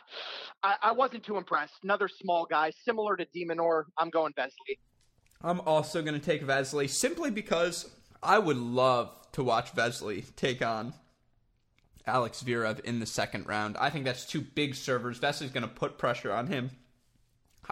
I, 0.62 0.76
I 0.80 0.92
wasn't 0.92 1.24
too 1.24 1.38
impressed. 1.38 1.74
Another 1.82 2.08
small 2.08 2.46
guy, 2.48 2.70
similar 2.84 3.16
to 3.16 3.24
de 3.34 3.44
Minaur. 3.44 3.84
I'm 3.98 4.10
going 4.10 4.32
Vesely. 4.34 4.78
I'm 5.42 5.60
also 5.62 6.02
going 6.02 6.14
to 6.14 6.24
take 6.24 6.44
Vesely 6.44 6.88
simply 6.88 7.32
because 7.32 7.90
I 8.22 8.38
would 8.38 8.58
love 8.58 9.10
to 9.32 9.42
watch 9.42 9.74
Vesely 9.74 10.24
take 10.36 10.64
on 10.64 10.94
Alex 12.06 12.42
Zverev 12.42 12.80
in 12.80 13.00
the 13.00 13.06
second 13.06 13.46
round. 13.46 13.76
I 13.78 13.90
think 13.90 14.04
that's 14.04 14.26
two 14.26 14.40
big 14.40 14.74
servers. 14.74 15.18
Vesely's 15.18 15.52
going 15.52 15.62
to 15.62 15.68
put 15.68 15.98
pressure 15.98 16.32
on 16.32 16.48
him. 16.48 16.70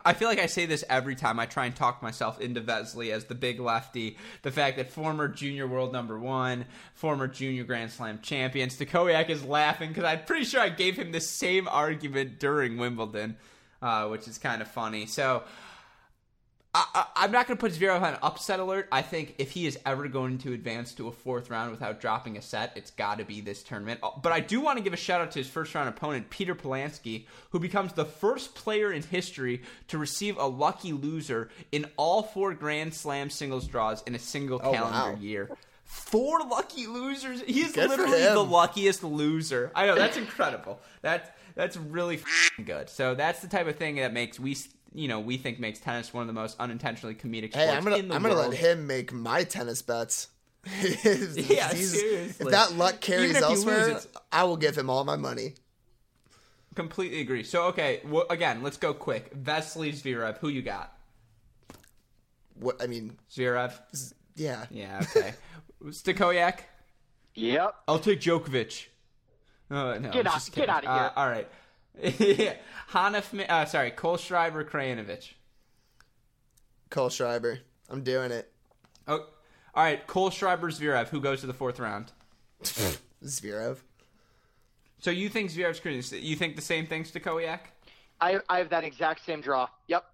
I 0.05 0.13
feel 0.13 0.29
like 0.29 0.39
I 0.39 0.47
say 0.47 0.67
this 0.67 0.85
every 0.89 1.17
time 1.17 1.41
I 1.41 1.47
try 1.47 1.67
and 1.67 1.75
talk 1.75 2.03
myself 2.03 2.41
into 2.41 2.61
Vesely 2.61 3.11
as 3.11 3.25
the 3.25 3.35
big 3.35 3.59
lefty. 3.59 4.17
The 4.43 4.51
fact 4.51 4.77
that 4.77 4.91
former 4.91 5.29
junior 5.29 5.67
world 5.67 5.93
number 5.93 6.19
one, 6.19 6.67
former 6.95 7.27
junior 7.27 7.65
Grand 7.65 7.91
Slam 7.91 8.21
champion, 8.23 8.69
Stachowiak 8.69 9.29
is 9.29 9.45
laughing 9.45 9.89
because 9.89 10.05
I'm 10.05 10.25
pretty 10.25 10.45
sure 10.45 10.61
I 10.61 10.69
gave 10.69 10.97
him 10.97 11.11
the 11.11 11.21
same 11.21 11.67
argument 11.69 12.39
during 12.39 12.77
Wimbledon, 12.77 13.37
uh, 13.83 14.07
which 14.07 14.29
is 14.29 14.39
kind 14.39 14.63
of 14.63 14.69
funny. 14.69 15.07
So 15.07 15.43
I, 16.75 17.07
am 17.25 17.33
not 17.33 17.47
going 17.47 17.57
to 17.57 17.61
put 17.61 17.73
Zverev 17.73 18.03
on 18.03 18.19
upset 18.23 18.61
alert. 18.61 18.89
I 18.93 19.03
think 19.03 19.35
if 19.39 19.51
he 19.51 19.67
is 19.67 19.79
ever 19.87 20.07
going 20.07 20.39
to 20.39 20.53
advance 20.53 20.93
to 20.95 21.09
a 21.09 21.13
fourth 21.13 21.51
round 21.51 21.71
without 21.71 22.01
dropping 22.01 22.37
a 22.37 22.43
set, 22.43 22.73
it's 22.77 22.91
got 22.91 23.19
to 23.19 23.25
be 23.25 23.41
this 23.41 23.63
tournament. 23.63 24.01
Uh, 24.03 24.11
but 24.23 24.33
I 24.33 24.41
do 24.41 24.61
want 24.61 24.77
to 24.79 24.85
give 24.85 24.93
a 24.93 24.97
shout 24.97 25.21
out 25.21 25.31
to 25.33 25.39
his 25.39 25.49
first 25.49 25.75
round 25.75 25.89
opponent, 25.89 26.31
Peter 26.31 26.55
Polansky, 26.55 27.25
who 27.51 27.59
becomes 27.59 27.95
the 27.95 28.05
first 28.05 28.55
player 28.55 28.93
in 28.93 29.03
history 29.03 29.63
to 29.89 29.99
receive 29.99 30.37
a 30.37 30.47
lucky 30.47 30.93
loser 30.93 31.49
in 31.73 31.87
all 31.97 32.23
four 32.23 32.53
Grand 32.55 32.93
Slam 32.93 33.31
singles 33.31 33.67
draws 33.67 34.03
in 34.03 34.15
a 34.15 34.19
single 34.19 34.61
Oh, 34.63 34.73
calendar 34.73 35.13
wow. 35.15 35.19
year. 35.21 35.51
Four 35.85 36.41
lucky 36.41 36.87
losers. 36.87 37.41
He 37.41 37.63
is 37.63 37.73
Good 37.73 37.89
literally 37.89 38.21
the 38.23 38.45
luckiest 38.45 39.03
loser. 39.03 39.73
I 39.75 39.87
know 39.87 39.95
that's 39.95 40.19
incredible. 40.19 40.81
That's 41.01 41.29
that's 41.55 41.79
really 41.79 42.17
f***ing 42.17 42.67
good. 42.67 42.91
So 42.91 43.15
that's 43.15 43.41
the 43.41 43.49
type 43.49 43.67
of 43.67 43.77
thing 43.77 43.97
that 43.97 44.13
makes 44.13 44.39
we 44.39 44.55
you 44.95 45.09
know 45.09 45.21
we 45.21 45.37
think 45.37 45.59
makes 45.61 45.79
tennis 45.81 46.13
one 46.15 46.23
of 46.23 46.27
the 46.27 46.33
most 46.33 46.57
unintentionally 46.59 47.15
comedic 47.15 47.51
sports 47.53 47.57
Hey, 47.57 47.71
I'm 47.77 47.85
gonna 47.85 47.97
in 47.97 48.09
the 48.09 48.15
I'm 48.15 48.23
gonna 48.23 48.35
let 48.35 48.55
him 48.55 48.87
make 48.87 49.13
my 49.13 49.45
tennis 49.45 49.83
bets. 49.83 50.29
If 50.65 51.51
Yeah, 51.51 51.69
seriously. 51.71 52.47
If 52.47 52.51
that 52.51 52.73
luck 52.73 53.01
carries 53.01 53.31
Even 53.31 53.43
if 53.45 53.49
you 53.51 53.57
lose, 53.57 53.67
elsewhere, 53.67 54.01
I 54.33 54.45
will 54.45 54.57
give 54.57 54.77
him 54.77 54.91
all 54.91 55.05
my 55.05 55.17
money. 55.17 55.55
Completely 56.75 57.21
agree. 57.21 57.43
So 57.45 57.65
okay, 57.67 58.01
well, 58.07 58.27
again, 58.31 58.63
let's 58.63 58.77
go 58.77 58.93
quick. 58.95 59.35
Vesely 59.35 59.91
Zverev, 59.93 60.39
who 60.39 60.49
you 60.49 60.63
got? 60.63 60.93
What 62.55 62.83
I 62.83 62.87
mean, 62.87 63.17
Zverev. 63.31 63.73
yeah. 64.37 64.67
Yeah, 64.71 65.01
okay. 65.03 65.35
Stachowiak. 65.85 66.61
Yep. 67.35 67.75
I'll 67.87 67.99
take 68.01 68.21
Djokovic. 68.21 68.87
Uh, 69.71 69.99
no, 69.99 70.11
Get 70.11 70.27
out- 70.27 70.35
just 70.35 70.53
get 70.53 70.63
kidding. 70.63 70.71
outta 70.75 70.87
here. 70.93 71.13
Uh, 71.15 71.21
all 71.21 71.29
right. 71.29 71.49
Yeah. 72.03 72.55
Hanif, 72.93 73.49
uh, 73.49 73.67
sorry, 73.67 73.91
Kohlschreiber, 73.91 74.69
Krajinovic. 74.69 75.33
Kohlschreiber. 76.91 77.59
I'm 77.91 78.03
doing 78.03 78.31
it. 78.31 78.51
Oh, 79.07 79.27
all 79.75 79.85
right. 79.85 80.07
Kohlschreiber, 80.07 80.71
Zverev. 80.71 81.09
Who 81.09 81.21
goes 81.21 81.41
to 81.41 81.47
the 81.47 81.55
fourth 81.55 81.79
round? 81.79 82.13
Zverev. 82.63 83.79
So 85.01 85.11
you 85.11 85.29
think 85.29 85.51
Zverev's 85.51 85.81
crazy? 85.81 86.19
You 86.19 86.37
think 86.37 86.57
the 86.57 86.63
same 86.63 86.87
thing, 86.87 87.05
Stachowiak? 87.05 87.61
I 88.21 88.41
I 88.49 88.59
have 88.59 88.71
that 88.71 88.85
exact 88.85 89.25
same 89.25 89.41
draw. 89.41 89.69
Yep. 89.87 90.05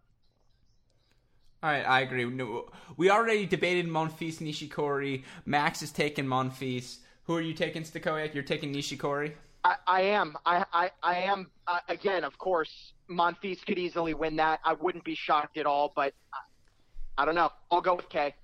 All 1.62 1.70
right, 1.70 1.88
I 1.88 2.00
agree. 2.02 2.26
No, 2.26 2.68
we 2.98 3.08
already 3.08 3.46
debated 3.46 3.86
Monfils 3.86 4.38
Nishikori. 4.38 5.24
Max 5.46 5.80
is 5.80 5.90
taking 5.90 6.26
Monfils. 6.26 6.98
Who 7.22 7.34
are 7.34 7.40
you 7.40 7.54
taking, 7.54 7.82
Stachowiak? 7.84 8.34
You're 8.34 8.42
taking 8.42 8.74
Nishikori. 8.74 9.32
I, 9.64 9.76
I 9.86 10.00
am. 10.02 10.36
I, 10.44 10.64
I, 10.72 10.90
I 11.02 11.14
am. 11.20 11.50
Uh, 11.66 11.80
again, 11.88 12.22
of 12.22 12.36
course, 12.38 12.92
Monfils 13.10 13.64
could 13.64 13.78
easily 13.78 14.12
win 14.12 14.36
that. 14.36 14.60
I 14.64 14.74
wouldn't 14.74 15.04
be 15.04 15.14
shocked 15.14 15.56
at 15.56 15.64
all, 15.66 15.92
but 15.96 16.12
I, 16.32 17.22
I 17.22 17.24
don't 17.24 17.34
know. 17.34 17.50
I'll 17.70 17.80
go 17.80 17.94
with 17.94 18.08
K. 18.10 18.34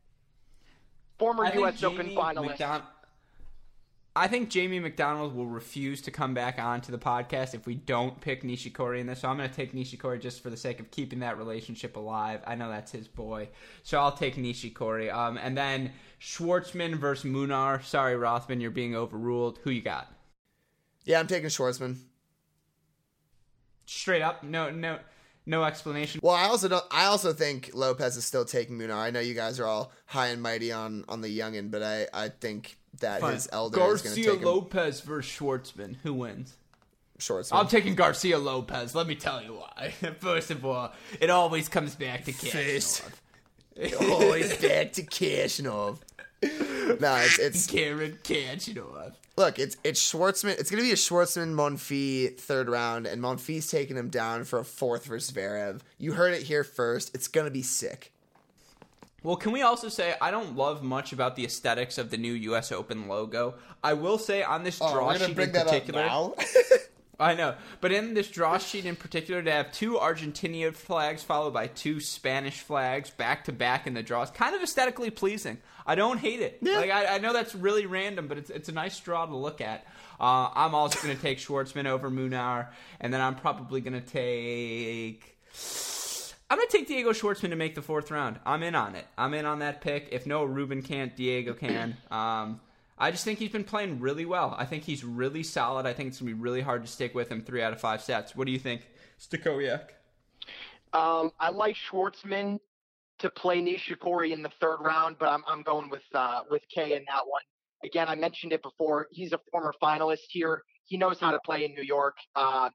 Former 1.19 1.45
I 1.45 1.53
U.S. 1.55 1.83
Open 1.83 2.09
finalist. 2.09 2.57
McDon- 2.57 2.83
I 4.17 4.27
think 4.27 4.49
Jamie 4.51 4.81
McDonald 4.81 5.37
will 5.37 5.47
refuse 5.47 6.03
to 6.03 6.11
come 6.11 6.35
back 6.35 6.59
onto 6.59 6.91
the 6.91 6.99
podcast 6.99 7.55
if 7.55 7.65
we 7.65 7.77
don't 7.77 8.21
pick 8.21 8.43
Nishikori 8.43 8.99
in 8.99 9.07
this. 9.07 9.21
So 9.21 9.29
I'm 9.29 9.37
going 9.37 9.49
to 9.49 9.55
take 9.55 9.73
Nishikori 9.73 10.21
just 10.21 10.43
for 10.43 10.51
the 10.51 10.57
sake 10.57 10.81
of 10.81 10.91
keeping 10.91 11.21
that 11.21 11.39
relationship 11.39 11.97
alive. 11.97 12.41
I 12.45 12.57
know 12.57 12.69
that's 12.69 12.91
his 12.91 13.07
boy, 13.07 13.51
so 13.85 14.01
I'll 14.01 14.11
take 14.11 14.35
Nishikori. 14.35 15.15
Um, 15.15 15.39
and 15.39 15.57
then 15.57 15.93
Schwartzman 16.21 16.97
versus 16.97 17.31
Munar. 17.31 17.85
Sorry, 17.85 18.17
Rothman, 18.17 18.61
you're 18.61 18.73
being 18.73 18.97
overruled. 18.97 19.61
Who 19.63 19.71
you 19.71 19.83
got? 19.83 20.13
Yeah, 21.05 21.21
I'm 21.21 21.27
taking 21.27 21.49
Schwartzman. 21.49 21.97
Straight 23.87 24.23
up, 24.23 24.45
no, 24.45 24.71
no, 24.71 24.99
no 25.47 25.65
explanation. 25.65 26.21
Well, 26.23 26.35
I 26.35 26.45
also 26.45 26.69
don't. 26.69 26.85
I 26.91 27.07
also 27.07 27.33
think 27.33 27.71
Lopez 27.75 28.17
is 28.17 28.25
still 28.25 28.45
taking 28.45 28.79
Munar. 28.79 28.95
I 28.97 29.11
know 29.11 29.21
you 29.21 29.35
guys 29.35 29.59
are 29.59 29.67
all 29.67 29.93
high 30.07 30.29
and 30.29 30.41
mighty 30.41 30.71
on 30.71 31.05
on 31.09 31.21
the 31.21 31.39
youngin, 31.39 31.71
but 31.71 31.83
I 31.83 32.07
I 32.13 32.29
think 32.29 32.79
that 33.01 33.23
his 33.23 33.49
elder 33.53 33.77
is 33.95 34.03
going 34.03 34.15
to 34.15 34.23
Garcia. 34.23 34.47
Lopez 34.47 35.01
versus 35.01 35.33
Schwartzman. 35.33 35.97
Who 36.03 36.15
wins? 36.15 36.57
Schwartzman. 37.19 37.59
I'm 37.59 37.69
taking 37.69 37.95
Garcia 37.95 38.39
Lopez. 38.39 38.95
Let 38.95 39.07
me 39.07 39.15
tell 39.15 39.43
you 39.43 39.55
why. 39.55 39.91
First 40.21 40.51
of 40.51 40.65
all, 40.65 40.93
it 41.21 41.31
always 41.31 41.69
comes 41.69 41.95
back 41.95 42.25
to 42.27 42.33
First. 42.33 43.03
Kasparov. 43.77 44.11
always 44.11 44.57
back 44.57 44.93
to 44.93 45.03
Khachanov. 45.03 45.99
no, 47.01 47.17
it's 47.17 47.39
it's 47.39 47.67
Karen 47.67 48.19
Khachanov. 48.25 49.13
look, 49.37 49.59
it's 49.59 49.77
it's 49.85 50.01
Schwartzman. 50.01 50.59
It's 50.59 50.71
gonna 50.71 50.83
be 50.83 50.93
a 50.93 50.97
Schwartzman 50.97 51.55
Monfils 51.55 52.39
third 52.39 52.69
round, 52.71 53.07
and 53.07 53.23
Monfils 53.23 53.71
taking 53.71 53.97
him 53.97 54.09
down 54.09 54.45
for 54.45 54.61
a 54.61 54.65
fourth 54.65 55.05
versus 55.05 55.37
Zverev. 55.37 55.81
You 55.99 56.13
heard 56.13 56.33
it 56.33 56.45
here 56.45 56.65
first. 56.65 57.15
It's 57.15 57.29
gonna 57.29 57.51
be 57.51 57.63
sick. 57.63 58.13
Well, 59.23 59.37
can 59.37 59.53
we 59.53 59.61
also 59.61 59.91
say 59.91 60.15
I 60.21 60.31
don't 60.31 60.57
love 60.57 60.83
much 60.83 61.13
about 61.13 61.37
the 61.37 61.45
aesthetics 61.45 61.99
of 61.99 62.11
the 62.11 62.17
new 62.17 62.33
U.S. 62.33 62.73
Open 62.73 63.07
logo. 63.07 63.55
I 63.85 63.93
will 63.93 64.17
say 64.17 64.43
on 64.43 64.65
this 64.65 64.79
oh, 64.81 64.93
draw 64.93 65.13
sheet 65.13 65.39
in 65.39 65.53
particular, 65.53 66.09
I 67.21 67.35
know, 67.35 67.55
but 67.83 67.93
in 67.93 68.15
this 68.15 68.31
draw 68.31 68.57
sheet 68.57 68.87
in 68.87 68.97
particular, 68.97 69.43
to 69.43 69.53
have 69.53 69.73
two 69.73 69.95
Argentinian 69.97 70.75
flags 70.75 71.23
followed 71.23 71.53
by 71.53 71.67
two 71.67 72.01
Spanish 72.01 72.61
flags 72.61 73.11
back 73.11 73.45
to 73.45 73.53
back 73.53 73.87
in 73.87 73.93
the 73.93 74.03
draw 74.03 74.23
is 74.23 74.31
kind 74.31 74.55
of 74.57 74.63
aesthetically 74.63 75.11
pleasing. 75.11 75.59
I 75.91 75.97
don't 75.97 76.19
hate 76.19 76.39
it. 76.39 76.59
Yeah. 76.63 76.77
Like 76.79 76.91
I, 76.91 77.17
I 77.17 77.19
know 77.19 77.33
that's 77.33 77.53
really 77.53 77.85
random, 77.85 78.29
but 78.29 78.39
it's 78.39 78.49
it's 78.49 78.69
a 78.69 78.73
nice 78.73 79.01
draw 79.01 79.27
to 79.27 79.35
look 79.35 79.61
at. 79.61 79.85
Uh, 80.21 80.49
I'm 80.55 80.73
also 80.73 81.03
going 81.03 81.17
to 81.17 81.21
take 81.21 81.39
Schwartzman 81.39 81.87
over 81.87 82.09
Munar, 82.09 82.69
and 83.01 83.13
then 83.13 83.21
I'm 83.21 83.35
probably 83.35 83.81
going 83.81 84.01
to 84.01 84.01
take. 84.01 85.37
I'm 86.49 86.59
going 86.59 86.69
to 86.69 86.79
take 86.79 86.87
Diego 86.87 87.11
Schwartzman 87.11 87.51
to 87.51 87.57
make 87.57 87.75
the 87.75 87.83
fourth 87.83 88.13
round. 88.13 88.39
I'm 88.47 88.63
in 88.63 88.77
on 88.77 88.95
it. 88.95 89.05
I'm 89.19 89.35
in 89.35 89.47
on 89.47 89.59
that 89.59 89.81
pick. 89.81 90.11
If 90.13 90.27
no 90.27 90.45
Ruben 90.45 90.83
can't, 90.83 91.17
Diego 91.17 91.55
can. 91.55 91.97
Um, 92.13 92.61
I 92.97 93.11
just 93.11 93.25
think 93.25 93.39
he's 93.41 93.51
been 93.51 93.65
playing 93.65 93.99
really 93.99 94.27
well. 94.27 94.55
I 94.57 94.67
think 94.67 94.85
he's 94.85 95.03
really 95.03 95.43
solid. 95.43 95.87
I 95.87 95.95
think 95.95 96.11
it's 96.11 96.21
going 96.21 96.31
to 96.31 96.37
be 96.37 96.41
really 96.41 96.61
hard 96.61 96.85
to 96.85 96.89
stick 96.89 97.15
with 97.15 97.33
him 97.33 97.41
three 97.41 97.63
out 97.63 97.73
of 97.73 97.81
five 97.81 98.03
sets. 98.03 98.37
What 98.37 98.47
do 98.47 98.53
you 98.53 98.59
think, 98.59 98.83
Stachowiak? 99.19 99.89
Um, 100.93 101.33
I 101.41 101.51
like 101.51 101.77
Schwartzman 101.77 102.61
to 103.21 103.31
play 103.31 103.61
Nishikori 103.61 104.33
in 104.33 104.43
the 104.43 104.51
third 104.61 104.79
round, 104.81 105.17
but 105.19 105.29
I'm 105.29 105.43
I'm 105.47 105.63
going 105.63 105.89
with 105.91 106.03
uh, 106.15 106.41
with 106.51 106.63
K 106.75 106.95
in 106.95 107.05
that 107.09 107.23
one. 107.27 107.43
Again, 107.85 108.09
I 108.09 108.15
mentioned 108.15 108.53
it 108.53 108.63
before. 108.63 109.07
He's 109.11 109.33
a 109.33 109.41
former 109.51 109.73
finalist 109.83 110.29
here. 110.29 110.63
He 110.85 110.97
knows 110.97 111.19
how 111.21 111.31
to 111.31 111.39
play 111.45 111.65
in 111.65 111.75
New 111.75 111.83
York. 111.83 112.17
Uh, 112.37 112.69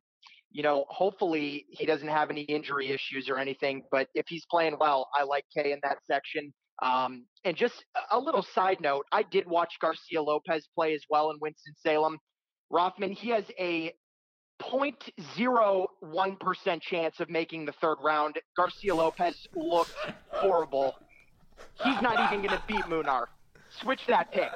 you 0.51 0.63
know, 0.63 0.85
hopefully 0.89 1.65
he 1.69 1.85
doesn't 1.85 2.07
have 2.07 2.29
any 2.29 2.41
injury 2.43 2.89
issues 2.89 3.29
or 3.29 3.37
anything. 3.37 3.83
But 3.91 4.07
if 4.15 4.25
he's 4.27 4.45
playing 4.49 4.77
well, 4.79 5.09
I 5.13 5.23
like 5.23 5.45
K 5.55 5.73
in 5.73 5.79
that 5.83 5.97
section. 6.09 6.53
Um, 6.81 7.25
and 7.43 7.55
just 7.55 7.85
a 8.11 8.19
little 8.19 8.41
side 8.41 8.79
note, 8.81 9.05
I 9.11 9.23
did 9.23 9.47
watch 9.47 9.73
Garcia 9.79 10.21
Lopez 10.21 10.67
play 10.75 10.93
as 10.93 11.03
well 11.09 11.29
in 11.31 11.37
Winston 11.39 11.73
Salem. 11.77 12.17
Rothman, 12.69 13.11
he 13.11 13.29
has 13.29 13.45
a 13.59 13.93
0.01% 14.61 16.81
chance 16.81 17.19
of 17.19 17.29
making 17.29 17.65
the 17.65 17.71
third 17.73 17.97
round. 18.03 18.39
Garcia 18.55 18.95
Lopez 18.95 19.47
looked 19.55 19.93
horrible. 20.29 20.95
He's 21.83 22.01
not 22.01 22.31
even 22.31 22.45
going 22.45 22.57
to 22.57 22.63
beat 22.67 22.83
Munar. 22.85 23.25
Switch 23.81 24.01
that 24.07 24.31
pick. 24.31 24.51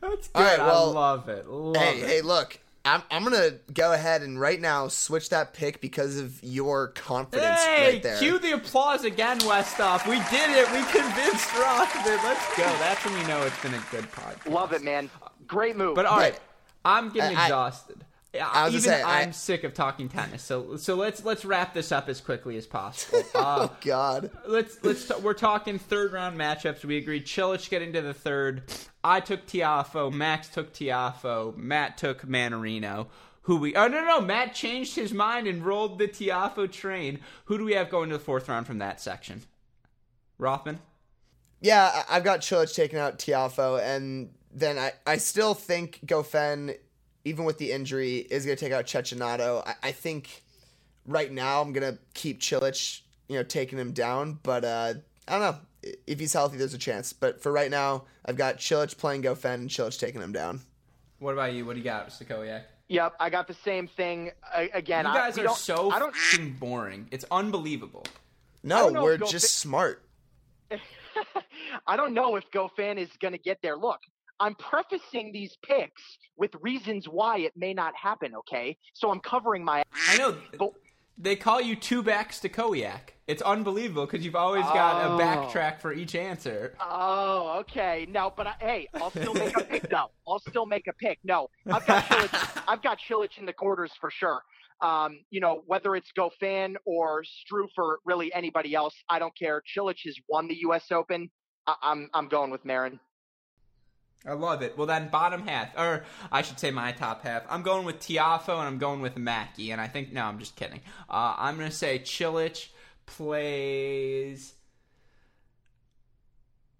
That's 0.00 0.28
good. 0.28 0.30
All 0.34 0.42
right, 0.42 0.58
well, 0.58 0.90
I 0.90 0.92
love 0.92 1.28
it. 1.28 1.46
Love 1.48 1.76
Hey, 1.76 2.00
it. 2.00 2.08
hey, 2.08 2.20
look. 2.22 2.58
I'm, 2.82 3.02
I'm 3.10 3.22
gonna 3.24 3.50
go 3.74 3.92
ahead 3.92 4.22
and 4.22 4.40
right 4.40 4.58
now 4.58 4.88
switch 4.88 5.28
that 5.28 5.52
pick 5.52 5.82
because 5.82 6.18
of 6.18 6.42
your 6.42 6.88
confidence 6.88 7.60
Hey, 7.62 7.92
right 7.92 8.02
there. 8.02 8.16
cue 8.18 8.38
the 8.38 8.52
applause 8.52 9.04
again, 9.04 9.38
Westoff. 9.40 10.08
We 10.08 10.16
did 10.30 10.48
it. 10.48 10.66
We 10.72 10.82
convinced 10.90 11.54
Rothman. 11.58 12.18
Let's 12.24 12.56
go. 12.56 12.64
That's 12.78 13.04
when 13.04 13.12
we 13.20 13.26
know 13.26 13.42
it's 13.42 13.60
been 13.62 13.74
a 13.74 13.84
good 13.90 14.10
podcast. 14.10 14.50
Love 14.50 14.72
it, 14.72 14.82
man. 14.82 15.10
Great 15.46 15.76
move. 15.76 15.94
But 15.94 16.06
all 16.06 16.16
right, 16.16 16.32
But- 16.32 16.40
I'm 16.90 17.10
getting 17.10 17.36
I- 17.36 17.42
I- 17.42 17.44
exhausted. 17.44 18.02
I 18.02 18.06
was 18.34 18.68
Even 18.74 18.80
say, 18.82 19.02
I- 19.02 19.22
I'm 19.22 19.32
sick 19.32 19.64
of 19.64 19.74
talking 19.74 20.08
tennis. 20.08 20.42
So 20.42 20.76
so 20.76 20.94
let's 20.94 21.24
let's 21.24 21.44
wrap 21.44 21.74
this 21.74 21.90
up 21.90 22.08
as 22.08 22.20
quickly 22.20 22.56
as 22.56 22.66
possible. 22.66 23.22
Uh, 23.34 23.68
oh 23.70 23.76
God. 23.80 24.30
let's 24.46 24.82
let's 24.84 25.06
t- 25.08 25.14
we're 25.22 25.34
talking 25.34 25.78
third 25.78 26.12
round 26.12 26.38
matchups. 26.38 26.84
We 26.84 26.96
agreed 26.98 27.26
Cilic 27.26 27.68
getting 27.70 27.92
to 27.94 28.02
the 28.02 28.14
third. 28.14 28.62
I 29.02 29.20
took 29.20 29.46
Tiafoe. 29.46 30.12
Max 30.12 30.48
took 30.48 30.72
Tiafoe. 30.72 31.56
Matt 31.56 31.96
took 31.98 32.22
Mannarino. 32.26 33.06
Who 33.42 33.56
we? 33.56 33.74
Oh 33.74 33.88
no 33.88 34.04
no! 34.04 34.20
Matt 34.20 34.54
changed 34.54 34.94
his 34.94 35.12
mind 35.12 35.46
and 35.46 35.64
rolled 35.64 35.98
the 35.98 36.06
Tiafoe 36.06 36.70
train. 36.70 37.20
Who 37.46 37.56
do 37.58 37.64
we 37.64 37.72
have 37.74 37.90
going 37.90 38.10
to 38.10 38.16
the 38.18 38.22
fourth 38.22 38.48
round 38.48 38.66
from 38.66 38.78
that 38.78 39.00
section? 39.00 39.42
Rothman. 40.38 40.78
Yeah, 41.60 41.90
I- 42.08 42.16
I've 42.16 42.24
got 42.24 42.40
Cilic 42.40 42.74
taking 42.74 42.98
out 42.98 43.18
Tiafoe, 43.18 43.82
and 43.82 44.30
then 44.52 44.78
I, 44.78 44.92
I 45.06 45.16
still 45.18 45.54
think 45.54 46.00
Goffin, 46.06 46.76
even 47.24 47.44
with 47.44 47.58
the 47.58 47.72
injury, 47.72 48.18
is 48.18 48.44
going 48.46 48.56
to 48.56 48.64
take 48.64 48.72
out 48.72 48.86
Cecchinato. 48.86 49.62
I, 49.66 49.74
I 49.88 49.92
think 49.92 50.42
right 51.06 51.30
now 51.32 51.60
I'm 51.60 51.72
going 51.72 51.92
to 51.94 51.98
keep 52.14 52.40
Cilic, 52.40 53.00
you 53.28 53.36
know, 53.36 53.42
taking 53.42 53.78
him 53.78 53.92
down, 53.92 54.38
but 54.42 54.64
uh, 54.64 54.94
I 55.28 55.32
don't 55.38 55.40
know. 55.40 55.58
If 56.06 56.20
he's 56.20 56.32
healthy, 56.34 56.58
there's 56.58 56.74
a 56.74 56.78
chance. 56.78 57.12
But 57.14 57.42
for 57.42 57.50
right 57.52 57.70
now, 57.70 58.04
I've 58.26 58.36
got 58.36 58.58
Cilic 58.58 58.96
playing 58.98 59.22
Goffin 59.22 59.54
and 59.54 59.70
Cilic 59.70 59.98
taking 59.98 60.20
him 60.20 60.32
down. 60.32 60.60
What 61.20 61.32
about 61.32 61.52
you? 61.54 61.64
What 61.64 61.72
do 61.74 61.78
you 61.78 61.84
got, 61.84 62.08
Stachowiak? 62.10 62.62
yep, 62.88 63.14
I 63.20 63.30
got 63.30 63.46
the 63.46 63.54
same 63.54 63.86
thing. 63.86 64.30
I, 64.54 64.68
again, 64.74 65.06
You 65.06 65.12
guys 65.12 65.38
I, 65.38 65.42
are 65.42 65.44
don't- 65.46 65.56
so 65.56 65.90
I 65.90 65.98
don't. 65.98 66.14
fucking 66.14 66.54
boring. 66.54 67.08
It's 67.10 67.24
unbelievable. 67.30 68.04
No, 68.62 68.90
we're 68.92 69.14
if 69.14 69.20
Goffin- 69.20 69.30
just 69.30 69.58
smart. 69.58 70.02
I 71.86 71.96
don't 71.96 72.14
know 72.14 72.36
if 72.36 72.44
Goffin 72.50 72.96
is 72.98 73.08
going 73.20 73.32
to 73.32 73.38
get 73.38 73.60
there. 73.62 73.76
Look, 73.76 74.00
I'm 74.40 74.54
prefacing 74.56 75.32
these 75.32 75.56
picks 75.62 76.02
with 76.36 76.50
reasons 76.60 77.06
why 77.06 77.38
it 77.40 77.52
may 77.56 77.74
not 77.74 77.94
happen. 77.94 78.34
Okay, 78.34 78.76
so 78.94 79.10
I'm 79.10 79.20
covering 79.20 79.64
my. 79.64 79.82
I 80.08 80.16
know. 80.16 80.36
But 80.58 80.72
They 81.18 81.36
call 81.36 81.60
you 81.60 81.76
two 81.76 82.02
backs 82.02 82.40
to 82.40 82.48
Koyak. 82.48 83.10
It's 83.26 83.42
unbelievable 83.42 84.06
because 84.06 84.24
you've 84.24 84.34
always 84.34 84.64
got 84.64 85.04
Oh. 85.04 85.16
a 85.16 85.20
backtrack 85.20 85.80
for 85.80 85.92
each 85.92 86.14
answer. 86.14 86.74
Oh, 86.80 87.58
okay. 87.60 88.06
No, 88.08 88.32
but 88.36 88.46
I, 88.48 88.54
hey, 88.60 88.88
I'll 88.94 89.10
still 89.10 89.34
make 89.34 89.56
a 89.56 89.62
pick 89.64 89.88
though. 89.88 90.10
I'll 90.26 90.40
still 90.40 90.66
make 90.66 90.86
a 90.88 90.92
pick. 90.94 91.18
No, 91.22 91.48
I've 91.70 91.86
got 91.86 92.04
Cilic, 92.04 92.62
I've 92.66 92.82
got 92.82 92.98
Cilic 93.08 93.38
in 93.38 93.46
the 93.46 93.52
quarters 93.52 93.92
for 94.00 94.10
sure. 94.10 94.40
Um, 94.82 95.18
you 95.28 95.40
know, 95.40 95.62
whether 95.66 95.94
it's 95.94 96.10
Goffin 96.18 96.74
or 96.86 97.22
Struff 97.22 97.68
or 97.76 97.98
really 98.06 98.32
anybody 98.32 98.74
else, 98.74 98.94
I 99.10 99.18
don't 99.18 99.36
care. 99.38 99.62
Cilic 99.76 99.98
has 100.06 100.16
won 100.26 100.48
the 100.48 100.56
U.S. 100.62 100.90
Open. 100.90 101.30
I, 101.66 101.74
I'm 101.82 102.08
I'm 102.14 102.28
going 102.28 102.50
with 102.50 102.64
Marin. 102.64 102.98
I 104.26 104.32
love 104.34 104.60
it. 104.60 104.76
Well, 104.76 104.86
then, 104.86 105.08
bottom 105.08 105.46
half, 105.46 105.68
or 105.78 106.04
I 106.30 106.42
should 106.42 106.58
say 106.60 106.70
my 106.70 106.92
top 106.92 107.22
half. 107.22 107.42
I'm 107.48 107.62
going 107.62 107.86
with 107.86 108.00
Tiafoe 108.00 108.58
and 108.58 108.68
I'm 108.68 108.78
going 108.78 109.00
with 109.00 109.16
Mackie. 109.16 109.70
And 109.70 109.80
I 109.80 109.88
think, 109.88 110.12
no, 110.12 110.24
I'm 110.24 110.38
just 110.38 110.56
kidding. 110.56 110.80
Uh, 111.08 111.34
I'm 111.38 111.56
going 111.56 111.70
to 111.70 111.74
say 111.74 112.00
Cilic 112.00 112.68
plays. 113.06 114.52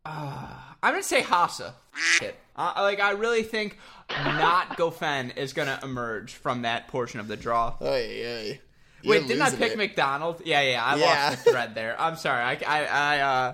Uh, 0.05 0.55
I'm 0.83 0.93
going 0.93 1.03
to 1.03 1.09
say 1.09 1.23
Hasa. 1.23 1.73
Shit. 1.95 2.37
Uh, 2.57 2.73
like, 2.79 3.01
I 3.01 3.13
really 3.13 3.43
think 3.43 3.79
not 4.11 4.77
Goffin 4.77 5.35
is 5.37 5.53
going 5.55 5.69
to 5.69 5.79
emerge 5.83 6.35
from 6.35 6.63
that 6.63 6.89
portion 6.89 7.21
of 7.21 7.29
the 7.29 7.37
draw. 7.37 7.75
Wait, 7.81 8.61
didn't 9.05 9.41
I 9.41 9.51
pick 9.51 9.73
it. 9.73 9.79
McDonald? 9.79 10.43
Yeah, 10.45 10.61
yeah, 10.61 10.85
I 10.85 10.97
Yeah. 10.97 11.05
lost 11.31 11.45
the 11.45 11.51
thread 11.53 11.75
there. 11.75 11.99
I'm 11.99 12.17
sorry. 12.17 12.43
I, 12.43 12.59
I, 12.67 12.85
I 12.85 13.21
uh, 13.21 13.53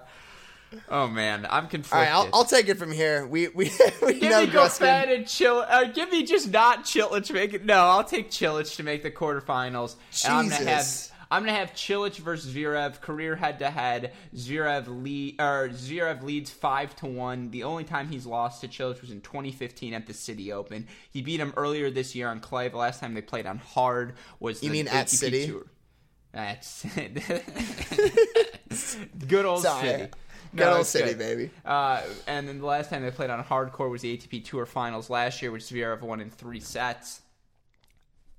oh 0.91 1.09
man, 1.09 1.47
I'm 1.51 1.65
All 1.65 1.71
conflicted. 1.71 2.09
right, 2.09 2.15
I'll, 2.15 2.29
I'll 2.33 2.45
take 2.45 2.69
it 2.69 2.79
from 2.79 2.93
here. 2.93 3.27
We 3.27 3.49
we, 3.49 3.71
we 4.03 4.21
Give 4.21 4.31
know 4.31 4.41
me 4.47 4.53
Gruskin. 4.53 5.15
And 5.17 5.27
Chill. 5.27 5.65
Uh, 5.69 5.85
give 5.85 6.11
me 6.11 6.25
just 6.25 6.51
not 6.51 6.85
Cilic. 6.85 7.33
Make 7.33 7.55
it. 7.55 7.65
No, 7.65 7.75
I'll 7.79 8.05
take 8.05 8.31
Cilic 8.31 8.75
to 8.77 8.83
make 8.83 9.03
the 9.03 9.11
quarterfinals. 9.11 9.97
And 10.25 10.33
I'm 10.35 10.49
gonna 10.49 10.65
have. 10.71 10.79
Jesus. 10.81 11.13
I'm 11.29 11.43
gonna 11.45 11.59
have 11.59 11.73
Cilic 11.73 12.15
versus 12.19 12.55
Zverev, 12.55 13.01
career 13.01 13.35
head 13.35 13.59
to 13.59 13.69
head. 13.69 14.13
Zverev 14.35 14.85
lead 15.03 15.41
or 15.41 15.71
Zverev 15.71 16.23
leads 16.23 16.51
five 16.51 16.95
to 16.97 17.07
one. 17.07 17.51
The 17.51 17.65
only 17.65 17.83
time 17.83 18.09
he's 18.09 18.27
lost 18.27 18.61
to 18.61 18.69
Cilic 18.69 19.01
was 19.01 19.11
in 19.11 19.21
2015 19.23 19.93
at 19.93 20.07
the 20.07 20.15
City 20.15 20.53
Open. 20.53 20.87
He 21.11 21.23
beat 21.23 21.41
him 21.41 21.53
earlier 21.57 21.91
this 21.91 22.15
year 22.15 22.29
on 22.29 22.39
clay. 22.39 22.69
The 22.69 22.77
last 22.77 23.01
time 23.01 23.15
they 23.15 23.23
played 23.23 23.45
on 23.47 23.59
hard 23.59 24.15
was 24.39 24.63
You 24.63 24.69
the 24.69 24.73
mean 24.75 24.87
at 24.93 25.11
City? 25.11 25.49
Tour. 25.49 25.67
That's 26.33 26.85
good 29.27 29.45
old 29.47 29.63
Sorry. 29.63 29.89
city. 29.89 30.09
Good 30.55 30.65
No, 30.65 30.77
old 30.79 30.87
city, 30.87 31.11
good. 31.11 31.19
baby. 31.19 31.51
Uh, 31.65 32.03
and 32.27 32.47
then 32.49 32.59
the 32.61 32.67
last 32.67 32.91
time 32.91 33.03
they 33.03 33.11
played 33.11 33.31
on 33.31 33.43
hardcore 33.45 33.91
was 33.91 34.03
the 34.03 34.17
ATP 34.17 34.45
Tour 34.45 34.67
Finals 34.67 35.11
last 35.11 35.43
year, 35.43 35.51
which 35.51 35.65
Zverev 35.65 36.01
won 36.03 36.21
in 36.21 36.31
three 36.31 36.61
sets. 36.61 37.21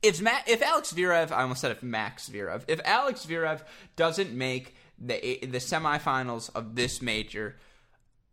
If 0.01 0.22
Ma- 0.22 0.41
if 0.47 0.62
Alex 0.62 0.93
Zverev, 0.93 1.32
I 1.32 1.41
almost 1.41 1.62
said 1.62 1.72
if 1.72 1.82
Max 1.82 2.30
Zverev, 2.30 2.64
if 2.68 2.80
Alex 2.86 3.26
Zverev 3.26 3.62
doesn't 3.95 4.32
make 4.34 4.76
the 4.99 5.39
the 5.41 5.58
semifinals 5.58 6.49
of 6.55 6.76
this 6.76 7.01
major, 7.01 7.55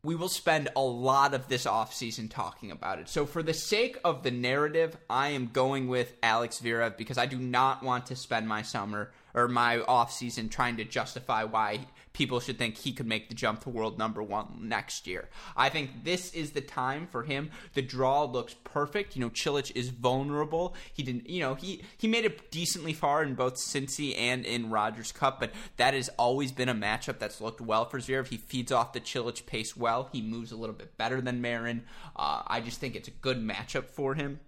we 0.03 0.15
will 0.15 0.29
spend 0.29 0.69
a 0.77 0.83
lot 0.83 1.33
of 1.33 1.49
this 1.49 1.65
offseason 1.65 2.31
talking 2.31 2.71
about 2.71 2.99
it. 2.99 3.09
So 3.09 3.25
for 3.25 3.43
the 3.43 3.55
sake 3.55 3.97
of 4.05 4.23
the 4.23 4.31
narrative, 4.31 4.95
I 5.09 5.29
am 5.29 5.47
going 5.49 5.89
with 5.89 6.13
Alex 6.23 6.61
Zverev 6.61 6.99
because 6.99 7.17
I 7.17 7.25
do 7.27 7.39
not 7.39 7.83
want 7.83 8.07
to 8.07 8.17
spend 8.17 8.47
my 8.47 8.61
summer 8.61 9.11
or 9.33 9.49
my 9.49 9.79
offseason 9.79 10.51
trying 10.51 10.77
to 10.77 10.85
justify 10.85 11.45
why 11.45 11.87
people 12.15 12.41
should 12.41 12.57
think 12.57 12.79
he 12.79 12.93
could 12.93 13.07
make 13.07 13.29
the 13.29 13.35
jump 13.35 13.61
to 13.61 13.69
world 13.69 13.99
number 13.99 14.23
1 14.23 14.61
next 14.63 15.07
year. 15.07 15.29
I 15.57 15.69
think 15.69 16.05
this 16.05 16.33
is 16.33 16.53
the 16.53 16.63
time 16.63 17.07
for 17.07 17.25
him. 17.25 17.51
The 17.75 17.83
draw 17.83 18.25
looks 18.25 18.55
perfect. 18.65 19.15
You 19.15 19.21
know, 19.21 19.31
Cilic 19.31 19.73
is 19.75 19.91
vulnerable. 19.91 20.75
He 20.95 21.03
didn't, 21.03 21.29
you 21.29 21.41
know, 21.41 21.55
he 21.55 21.83
he 21.99 22.09
made 22.09 22.25
it 22.25 22.51
decently 22.51 22.95
far 22.95 23.23
in 23.23 23.35
both 23.35 23.57
Cincy 23.57 24.17
and 24.17 24.47
in 24.47 24.71
Rogers 24.71 25.13
Cup, 25.13 25.41
but 25.41 25.53
that 25.77 25.93
has 25.93 26.09
always 26.19 26.53
been 26.53 26.69
a 26.69 26.75
matchup 26.75 27.19
that's 27.19 27.41
looked 27.41 27.61
well 27.61 27.85
for 27.85 27.99
Zverev. 27.99 28.29
He 28.29 28.37
feeds 28.37 28.73
off 28.73 28.93
the 28.93 29.01
Cilic 29.01 29.45
pace 29.45 29.77
well. 29.77 30.09
He 30.13 30.23
moves 30.23 30.53
a 30.53 30.57
little 30.57 30.75
bit 30.75 30.97
better 30.97 31.21
than 31.21 31.43
Marin. 31.43 31.85
Uh, 32.17 32.43
I 32.47 32.61
just 32.61 32.79
think 32.79 32.95
it's 32.95 33.09
a 33.09 33.13
good 33.13 33.39
matchup 33.39 33.87
for 33.87 34.15
him 34.15 34.41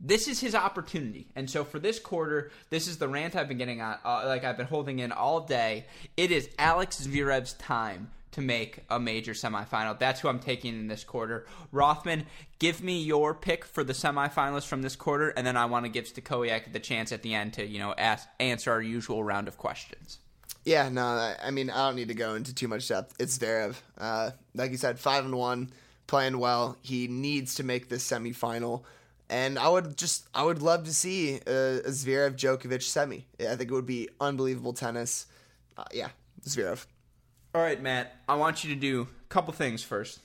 this 0.00 0.28
is 0.28 0.40
his 0.40 0.54
opportunity. 0.54 1.26
And 1.34 1.50
so 1.50 1.64
for 1.64 1.78
this 1.78 1.98
quarter, 1.98 2.50
this 2.70 2.86
is 2.86 2.98
the 2.98 3.08
rant 3.08 3.34
I've 3.36 3.48
been 3.48 3.58
getting 3.58 3.80
on, 3.80 3.98
uh, 4.04 4.24
like 4.26 4.44
I've 4.44 4.56
been 4.56 4.66
holding 4.66 4.98
in 5.00 5.12
all 5.12 5.40
day. 5.40 5.86
It 6.16 6.30
is 6.30 6.48
Alex 6.58 7.00
Zverev's 7.06 7.54
time 7.54 8.10
to 8.32 8.40
make 8.40 8.80
a 8.90 9.00
major 9.00 9.32
semifinal. 9.32 9.98
That's 9.98 10.20
who 10.20 10.28
I'm 10.28 10.38
taking 10.38 10.74
in 10.74 10.86
this 10.86 11.02
quarter. 11.02 11.46
Rothman, 11.72 12.26
give 12.58 12.82
me 12.82 13.02
your 13.02 13.34
pick 13.34 13.64
for 13.64 13.82
the 13.82 13.94
semifinalists 13.94 14.66
from 14.66 14.82
this 14.82 14.94
quarter, 14.94 15.30
and 15.30 15.46
then 15.46 15.56
I 15.56 15.64
want 15.64 15.86
to 15.86 15.90
give 15.90 16.04
Stachowiak 16.04 16.72
the 16.72 16.78
chance 16.78 17.10
at 17.10 17.22
the 17.22 17.34
end 17.34 17.54
to, 17.54 17.66
you 17.66 17.78
know, 17.78 17.94
ask, 17.98 18.28
answer 18.38 18.70
our 18.70 18.82
usual 18.82 19.24
round 19.24 19.48
of 19.48 19.56
questions. 19.58 20.18
Yeah, 20.64 20.88
no, 20.90 21.02
I- 21.04 21.36
I 21.42 21.50
mean, 21.50 21.70
I 21.70 21.88
don't 21.88 21.96
need 21.96 22.08
to 22.08 22.14
go 22.14 22.34
into 22.34 22.54
too 22.54 22.68
much 22.68 22.86
depth. 22.88 23.14
It's 23.18 23.38
Zverev. 23.38 23.76
Uh, 23.96 24.30
like 24.54 24.70
you 24.70 24.76
said, 24.76 25.00
five 25.00 25.24
and 25.24 25.34
one, 25.34 25.70
playing 26.06 26.38
well. 26.38 26.76
He 26.82 27.08
needs 27.08 27.54
to 27.56 27.62
make 27.64 27.88
this 27.88 28.06
semifinal, 28.08 28.82
and 29.30 29.58
I 29.58 29.68
would 29.68 29.96
just, 29.96 30.28
I 30.34 30.42
would 30.42 30.62
love 30.62 30.84
to 30.84 30.94
see 30.94 31.40
a, 31.46 31.80
a 31.80 31.90
Zverev 31.90 32.36
Djokovic 32.36 32.82
semi. 32.82 33.26
I 33.40 33.56
think 33.56 33.70
it 33.70 33.74
would 33.74 33.86
be 33.86 34.08
unbelievable 34.20 34.72
tennis. 34.72 35.26
Uh, 35.76 35.84
yeah, 35.92 36.08
Zverev. 36.44 36.86
All 37.54 37.62
right, 37.62 37.80
Matt, 37.80 38.14
I 38.28 38.36
want 38.36 38.64
you 38.64 38.74
to 38.74 38.80
do 38.80 39.02
a 39.02 39.28
couple 39.28 39.52
things 39.52 39.82
first. 39.82 40.20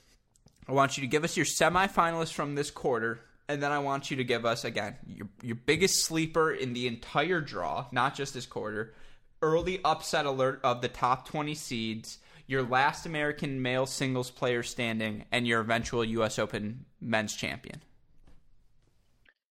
I 0.68 0.72
want 0.72 0.98
you 0.98 1.02
to 1.02 1.08
give 1.08 1.24
us 1.24 1.36
your 1.36 1.46
semifinalists 1.46 2.34
from 2.34 2.56
this 2.56 2.72
quarter, 2.72 3.20
and 3.50 3.62
then 3.62 3.72
I 3.72 3.80
want 3.80 4.10
you 4.10 4.18
to 4.18 4.24
give 4.24 4.46
us, 4.46 4.64
again, 4.64 4.96
your, 5.06 5.28
your 5.42 5.56
biggest 5.56 6.06
sleeper 6.06 6.52
in 6.52 6.74
the 6.74 6.88
entire 6.88 7.42
draw, 7.42 7.88
not 7.92 8.16
just 8.16 8.34
this 8.34 8.46
quarter, 8.46 8.94
early 9.42 9.82
upset 9.84 10.26
alert 10.26 10.62
of 10.64 10.82
the 10.82 10.88
top 10.88 11.28
20 11.28 11.54
seeds, 11.56 12.20
your 12.48 12.64
last 12.64 13.06
American 13.06 13.62
male 13.62 13.86
singles 13.86 14.32
player 14.32 14.64
standing, 14.64 15.26
and 15.32 15.46
your 15.46 15.60
eventual 15.60 16.06
U.S. 16.06 16.40
Open 16.40 16.86
men's 17.02 17.36
champion. 17.36 17.82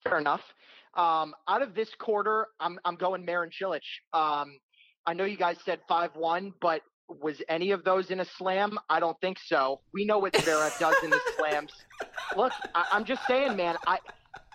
Fair 0.04 0.18
enough. 0.18 0.42
Um, 0.94 1.34
out 1.48 1.62
of 1.62 1.74
this 1.74 1.88
quarter, 1.98 2.48
I'm 2.60 2.78
I'm 2.84 2.96
going 2.96 3.24
Marin 3.24 3.50
Cilic. 3.50 3.80
Um, 4.12 4.58
I 5.06 5.14
know 5.14 5.24
you 5.24 5.36
guys 5.36 5.56
said 5.64 5.80
five 5.88 6.10
one, 6.14 6.52
but 6.60 6.82
was 7.08 7.42
any 7.48 7.70
of 7.70 7.84
those 7.84 8.10
in 8.10 8.20
a 8.20 8.24
slam? 8.24 8.78
I 8.88 9.00
don't 9.00 9.18
think 9.20 9.38
so. 9.44 9.80
We 9.92 10.04
know 10.04 10.18
what 10.18 10.32
Zverev 10.34 10.78
does 10.78 10.96
in 11.02 11.10
the 11.10 11.20
slams. 11.36 11.72
Look, 12.36 12.52
I, 12.74 12.86
I'm 12.92 13.04
just 13.04 13.26
saying, 13.26 13.56
man. 13.56 13.76
I 13.86 13.98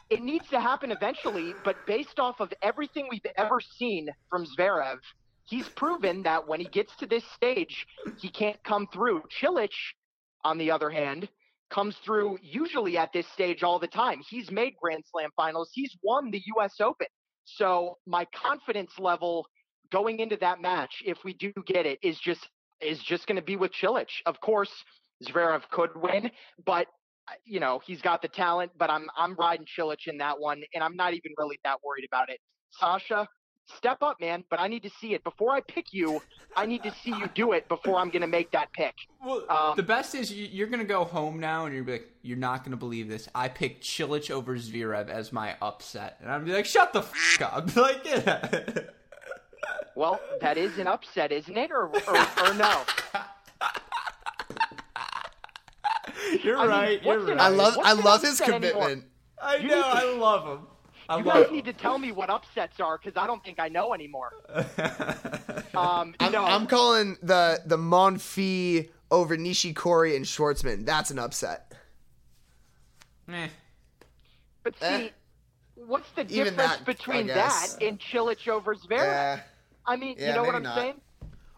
it 0.09 0.21
needs 0.21 0.47
to 0.49 0.59
happen 0.59 0.91
eventually, 0.91 1.53
but 1.63 1.75
based 1.85 2.19
off 2.19 2.39
of 2.39 2.53
everything 2.61 3.07
we've 3.09 3.25
ever 3.35 3.59
seen 3.59 4.07
from 4.29 4.45
Zverev, 4.45 4.99
he's 5.45 5.67
proven 5.69 6.23
that 6.23 6.47
when 6.47 6.59
he 6.59 6.67
gets 6.67 6.95
to 6.97 7.05
this 7.05 7.23
stage, 7.35 7.85
he 8.17 8.29
can't 8.29 8.61
come 8.63 8.87
through. 8.93 9.23
Cilic, 9.41 9.71
on 10.43 10.57
the 10.57 10.71
other 10.71 10.89
hand, 10.89 11.27
comes 11.69 11.95
through 12.05 12.37
usually 12.41 12.97
at 12.97 13.11
this 13.13 13.25
stage 13.33 13.63
all 13.63 13.79
the 13.79 13.87
time. 13.87 14.21
He's 14.29 14.51
made 14.51 14.73
Grand 14.81 15.03
Slam 15.11 15.29
finals. 15.35 15.69
He's 15.73 15.95
won 16.03 16.31
the 16.31 16.41
US 16.55 16.75
Open. 16.79 17.07
So 17.45 17.97
my 18.05 18.25
confidence 18.35 18.91
level 18.99 19.45
going 19.91 20.19
into 20.19 20.37
that 20.37 20.61
match, 20.61 20.91
if 21.05 21.17
we 21.23 21.33
do 21.33 21.51
get 21.65 21.85
it, 21.85 21.99
is 22.01 22.19
just 22.19 22.47
is 22.81 22.99
just 22.99 23.25
going 23.25 23.37
to 23.37 23.41
be 23.41 23.55
with 23.55 23.71
Cilic. 23.81 24.07
Of 24.25 24.39
course, 24.39 24.71
Zverev 25.23 25.63
could 25.71 25.89
win, 25.95 26.29
but 26.65 26.87
uh, 27.27 27.33
you 27.43 27.59
know 27.59 27.79
he's 27.85 28.01
got 28.01 28.21
the 28.21 28.27
talent. 28.27 28.71
But 28.77 28.89
I'm 28.89 29.07
I'm 29.17 29.35
riding 29.35 29.65
Cilic 29.77 30.07
in 30.07 30.17
that 30.17 30.39
one, 30.39 30.61
and 30.73 30.83
I'm 30.83 30.95
not 30.95 31.13
even 31.13 31.31
really 31.37 31.59
that 31.63 31.77
worried 31.83 32.05
about 32.07 32.29
it. 32.29 32.39
Sasha, 32.71 33.27
step 33.75 34.01
up, 34.01 34.19
man. 34.21 34.43
But 34.49 34.59
I 34.59 34.67
need 34.67 34.83
to 34.83 34.89
see 34.89 35.13
it 35.13 35.23
before 35.23 35.51
I 35.53 35.61
pick 35.61 35.93
you. 35.93 36.21
I 36.55 36.65
need 36.65 36.83
to 36.83 36.91
see 37.03 37.11
you 37.11 37.27
do 37.35 37.51
it 37.53 37.67
before 37.67 37.97
I'm 37.99 38.09
going 38.09 38.21
to 38.21 38.27
make 38.27 38.51
that 38.51 38.71
pick. 38.73 38.95
Well, 39.23 39.43
Um, 39.49 39.75
the 39.75 39.83
best 39.83 40.15
is 40.15 40.31
you- 40.31 40.47
you're 40.51 40.67
gonna 40.67 40.83
go 40.85 41.03
home 41.03 41.39
now 41.39 41.65
and 41.65 41.75
you're 41.75 41.83
be 41.83 41.91
like, 41.93 42.11
you're 42.21 42.37
not 42.37 42.63
gonna 42.63 42.77
believe 42.77 43.07
this. 43.09 43.27
I 43.35 43.47
picked 43.49 43.83
Cilic 43.83 44.31
over 44.31 44.55
Zverev 44.55 45.09
as 45.09 45.31
my 45.33 45.55
upset, 45.61 46.17
and 46.21 46.31
I'm 46.31 46.45
be 46.45 46.53
like, 46.53 46.65
shut 46.65 46.93
the 46.93 46.99
f 46.99 47.41
up. 47.41 47.75
like, 47.75 48.05
yeah. 48.05 48.67
Well, 49.95 50.19
that 50.41 50.57
is 50.57 50.77
an 50.77 50.87
upset, 50.87 51.31
isn't 51.31 51.57
it, 51.57 51.71
or 51.71 51.87
or, 51.87 52.45
or 52.45 52.53
no? 52.53 52.83
you're 56.43 56.57
I 56.57 56.65
right. 56.67 57.05
what's 57.05 57.17
you're 57.27 57.35
right. 57.35 57.39
I 57.39 57.47
love 57.49 57.75
What's 57.77 57.89
I 57.89 57.93
love 57.93 58.21
his 58.21 58.39
upset 58.41 58.55
anymore? 58.63 58.83
commitment. 58.83 59.05
I 59.41 59.55
you 59.57 59.67
know. 59.69 59.81
to- 59.81 59.87
I 59.87 60.03
love 60.15 60.47
him. 60.47 60.67
I 61.09 61.17
You 61.19 61.23
guys 61.23 61.51
need 61.51 61.65
to 61.65 61.73
tell 61.73 61.97
me 61.97 62.11
what 62.11 62.29
upsets 62.29 62.79
are 62.79 62.97
because 62.97 63.21
I 63.21 63.27
don't 63.27 63.43
think 63.43 63.59
I 63.59 63.67
know 63.69 63.93
anymore. 63.93 64.31
Um, 65.75 66.15
I'm, 66.19 66.31
no, 66.31 66.43
I'm 66.43 66.65
calling 66.65 67.17
the 67.21 67.61
the 67.63 67.77
Monfils 67.77 68.89
over 69.11 69.37
Nishikori 69.37 70.15
and 70.15 70.25
Schwartzman. 70.25 70.85
That's 70.85 71.11
an 71.11 71.19
upset. 71.19 71.71
Eh. 73.31 73.47
but 74.63 74.73
see, 74.79 74.85
eh. 74.85 75.09
what's 75.75 76.09
the 76.11 76.21
Even 76.21 76.55
difference 76.55 76.77
that, 76.77 76.85
between 76.85 77.27
that 77.27 77.75
and 77.79 77.99
Cilic 77.99 78.47
over 78.47 78.73
Zverev? 78.73 78.97
Yeah. 78.97 79.39
I 79.85 79.97
mean, 79.97 80.15
yeah, 80.17 80.29
you 80.29 80.35
know 80.35 80.43
what 80.43 80.55
I'm 80.55 80.63
not. 80.63 80.77
saying? 80.77 80.95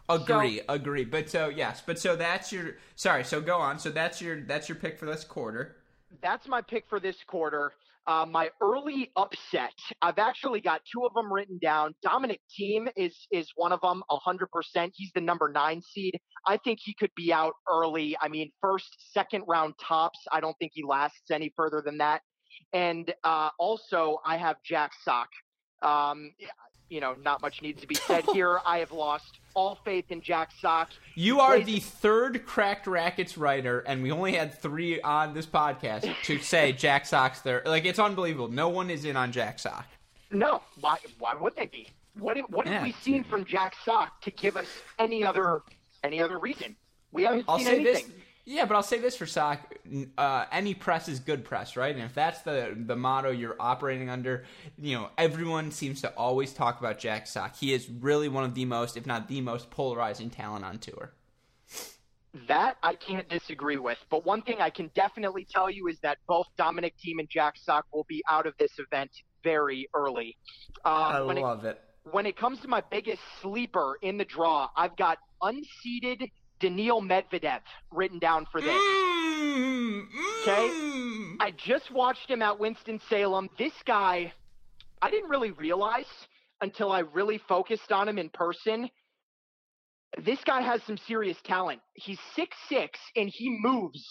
Agree, 0.09 0.61
agree. 0.67 1.05
But 1.05 1.29
so 1.29 1.49
yes, 1.49 1.81
but 1.85 1.99
so 1.99 2.15
that's 2.15 2.51
your 2.51 2.77
sorry. 2.95 3.23
So 3.23 3.39
go 3.39 3.57
on. 3.57 3.79
So 3.79 3.89
that's 3.89 4.21
your 4.21 4.41
that's 4.41 4.67
your 4.67 4.75
pick 4.75 4.97
for 4.97 5.05
this 5.05 5.23
quarter. 5.23 5.77
That's 6.21 6.47
my 6.47 6.61
pick 6.61 6.89
for 6.89 6.99
this 6.99 7.17
quarter. 7.25 7.71
Uh, 8.07 8.25
my 8.25 8.49
early 8.59 9.11
upset. 9.15 9.73
I've 10.01 10.17
actually 10.17 10.61
got 10.61 10.81
two 10.91 11.05
of 11.05 11.13
them 11.13 11.31
written 11.31 11.59
down. 11.61 11.93
Dominic 12.01 12.39
Thiem 12.59 12.87
is 12.95 13.15
is 13.31 13.51
one 13.55 13.71
of 13.71 13.81
them, 13.81 14.01
hundred 14.09 14.49
percent. 14.51 14.93
He's 14.95 15.11
the 15.13 15.21
number 15.21 15.51
nine 15.51 15.81
seed. 15.81 16.19
I 16.47 16.57
think 16.57 16.79
he 16.81 16.95
could 16.95 17.11
be 17.15 17.31
out 17.31 17.53
early. 17.71 18.17
I 18.19 18.27
mean, 18.27 18.51
first, 18.61 18.87
second 19.13 19.43
round 19.47 19.75
tops. 19.79 20.19
I 20.31 20.39
don't 20.39 20.57
think 20.57 20.71
he 20.73 20.83
lasts 20.83 21.29
any 21.31 21.53
further 21.55 21.83
than 21.85 21.99
that. 21.99 22.21
And 22.73 23.13
uh, 23.23 23.49
also, 23.59 24.19
I 24.25 24.37
have 24.37 24.57
Jack 24.63 24.91
Sock. 25.03 25.29
Um, 25.81 26.31
you 26.89 26.99
know, 26.99 27.15
not 27.23 27.41
much 27.41 27.61
needs 27.61 27.81
to 27.81 27.87
be 27.87 27.95
said 27.95 28.25
here. 28.33 28.59
I 28.65 28.79
have 28.79 28.91
lost 28.91 29.39
all 29.59 29.75
faith 29.83 30.05
in 30.09 30.21
Jack 30.21 30.51
Sock. 30.61 30.89
You 31.15 31.41
are 31.41 31.59
the 31.59 31.79
third 31.81 32.45
Cracked 32.45 32.87
Racquets 32.87 33.37
writer, 33.37 33.79
and 33.81 34.01
we 34.01 34.09
only 34.09 34.31
had 34.33 34.53
three 34.57 35.01
on 35.01 35.33
this 35.33 35.45
podcast 35.45 36.09
to 36.23 36.37
say 36.53 36.71
Jack 36.71 37.05
Sock's 37.05 37.41
there. 37.41 37.61
Like 37.65 37.83
it's 37.83 37.99
unbelievable. 37.99 38.47
No 38.47 38.69
one 38.69 38.89
is 38.89 39.03
in 39.03 39.17
on 39.17 39.33
Jack 39.33 39.59
Sock. 39.59 39.85
No, 40.31 40.61
why? 40.79 40.97
Why 41.17 41.33
would 41.35 41.55
they 41.57 41.65
be? 41.65 41.87
What 42.17 42.37
have, 42.37 42.45
what 42.49 42.65
Yeah. 42.67 42.73
have 42.75 42.83
we 42.83 42.93
seen 42.93 43.25
from 43.25 43.43
Jack 43.43 43.75
Sock 43.83 44.21
to 44.21 44.31
give 44.31 44.55
us 44.55 44.67
any 44.97 45.25
other 45.25 45.61
any 46.05 46.21
other 46.21 46.39
reason? 46.39 46.77
We 47.11 47.23
haven't 47.23 47.43
I'll 47.49 47.57
seen 47.57 47.67
say 47.67 47.75
anything. 47.81 47.93
this. 47.93 48.05
Yeah, 48.49 48.65
but 48.65 48.73
I'll 48.73 48.81
say 48.81 48.97
this 48.97 49.15
for 49.15 49.27
Sock. 49.27 49.75
Uh, 50.17 50.45
any 50.51 50.73
press 50.73 51.07
is 51.07 51.19
good 51.19 51.45
press, 51.45 51.77
right? 51.77 51.93
And 51.95 52.03
if 52.03 52.15
that's 52.15 52.41
the 52.41 52.75
the 52.75 52.95
motto 52.95 53.29
you're 53.29 53.55
operating 53.59 54.09
under, 54.09 54.43
you 54.75 54.97
know, 54.97 55.09
everyone 55.19 55.69
seems 55.69 56.01
to 56.01 56.09
always 56.15 56.51
talk 56.51 56.79
about 56.79 56.97
Jack 56.97 57.27
Sock. 57.27 57.55
He 57.55 57.73
is 57.73 57.87
really 57.87 58.27
one 58.27 58.43
of 58.43 58.55
the 58.55 58.65
most, 58.65 58.97
if 58.97 59.05
not 59.05 59.27
the 59.27 59.39
most, 59.39 59.69
polarizing 59.69 60.31
talent 60.31 60.65
on 60.65 60.79
tour. 60.79 61.13
That 62.47 62.77
I 62.81 62.95
can't 62.95 63.29
disagree 63.29 63.77
with. 63.77 63.99
But 64.09 64.25
one 64.25 64.41
thing 64.41 64.61
I 64.61 64.71
can 64.71 64.89
definitely 64.95 65.45
tell 65.47 65.69
you 65.69 65.87
is 65.87 65.99
that 65.99 66.17
both 66.27 66.47
Dominic 66.57 66.95
Thiem 66.97 67.19
and 67.19 67.29
Jack 67.29 67.53
Sock 67.55 67.85
will 67.93 68.07
be 68.09 68.23
out 68.27 68.47
of 68.47 68.55
this 68.57 68.71
event 68.79 69.11
very 69.43 69.87
early. 69.93 70.35
Um, 70.85 70.93
I 70.93 71.21
when 71.21 71.37
it 71.37 71.41
love 71.41 71.65
it. 71.65 71.79
when 72.09 72.25
it 72.25 72.35
comes 72.35 72.59
to 72.61 72.67
my 72.67 72.81
biggest 72.89 73.21
sleeper 73.43 73.99
in 74.01 74.17
the 74.17 74.25
draw, 74.25 74.69
I've 74.75 74.97
got 74.97 75.19
unseeded 75.43 76.31
Daniil 76.59 77.01
Medvedev 77.01 77.61
written 77.91 78.19
down 78.19 78.45
for 78.51 78.61
this. 78.61 78.69
Mm, 78.69 80.07
Okay. 80.41 80.69
mm. 80.69 81.35
I 81.39 81.51
just 81.51 81.91
watched 81.91 82.29
him 82.29 82.41
at 82.41 82.59
Winston-Salem. 82.59 83.49
This 83.57 83.73
guy, 83.85 84.33
I 85.01 85.09
didn't 85.09 85.29
really 85.29 85.51
realize 85.51 86.05
until 86.61 86.91
I 86.91 86.99
really 86.99 87.37
focused 87.37 87.91
on 87.91 88.07
him 88.07 88.17
in 88.17 88.29
person. 88.29 88.89
This 90.23 90.39
guy 90.43 90.61
has 90.61 90.81
some 90.83 90.97
serious 90.97 91.37
talent. 91.43 91.81
He's 91.93 92.19
6'6 92.35 92.89
and 93.15 93.29
he 93.29 93.57
moves 93.61 94.03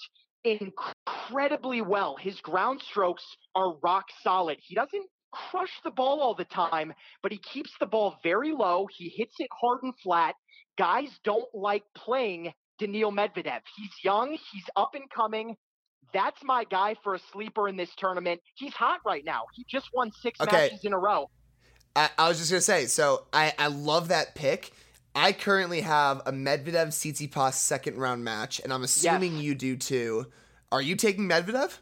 incredibly 0.44 1.82
well. 1.82 2.16
His 2.16 2.40
ground 2.40 2.80
strokes 2.88 3.24
are 3.54 3.76
rock 3.82 4.06
solid. 4.22 4.58
He 4.62 4.74
doesn't 4.74 5.06
crush 5.32 5.72
the 5.84 5.90
ball 5.90 6.20
all 6.20 6.34
the 6.34 6.44
time, 6.44 6.94
but 7.22 7.32
he 7.32 7.38
keeps 7.38 7.70
the 7.80 7.86
ball 7.86 8.16
very 8.22 8.52
low. 8.52 8.86
He 8.96 9.12
hits 9.16 9.34
it 9.38 9.48
hard 9.60 9.80
and 9.82 9.92
flat. 10.02 10.34
Guys 10.78 11.08
don't 11.24 11.48
like 11.52 11.82
playing 11.96 12.52
Daniil 12.78 13.10
Medvedev. 13.10 13.60
He's 13.76 13.90
young, 14.04 14.30
he's 14.30 14.64
up 14.76 14.94
and 14.94 15.10
coming. 15.10 15.56
That's 16.14 16.42
my 16.42 16.64
guy 16.64 16.94
for 17.02 17.14
a 17.14 17.18
sleeper 17.32 17.68
in 17.68 17.76
this 17.76 17.90
tournament. 17.98 18.40
He's 18.54 18.72
hot 18.72 19.00
right 19.04 19.24
now. 19.24 19.42
He 19.54 19.66
just 19.68 19.88
won 19.92 20.10
six 20.22 20.40
Okay. 20.40 20.52
matches 20.52 20.84
in 20.84 20.92
a 20.92 20.98
row. 20.98 21.28
I, 21.96 22.08
I 22.16 22.28
was 22.28 22.38
just 22.38 22.50
gonna 22.50 22.60
say, 22.60 22.86
so 22.86 23.26
I, 23.32 23.52
I 23.58 23.66
love 23.66 24.08
that 24.08 24.34
pick. 24.34 24.72
I 25.14 25.32
currently 25.32 25.80
have 25.80 26.22
a 26.26 26.32
Medvedev 26.32 26.88
Tsitsipas 26.88 27.54
second 27.54 27.96
round 27.96 28.22
match, 28.24 28.60
and 28.60 28.72
I'm 28.72 28.84
assuming 28.84 29.38
you 29.38 29.54
do 29.54 29.76
too. 29.76 30.26
Are 30.70 30.80
you 30.80 30.94
taking 30.94 31.28
Medvedev? 31.28 31.78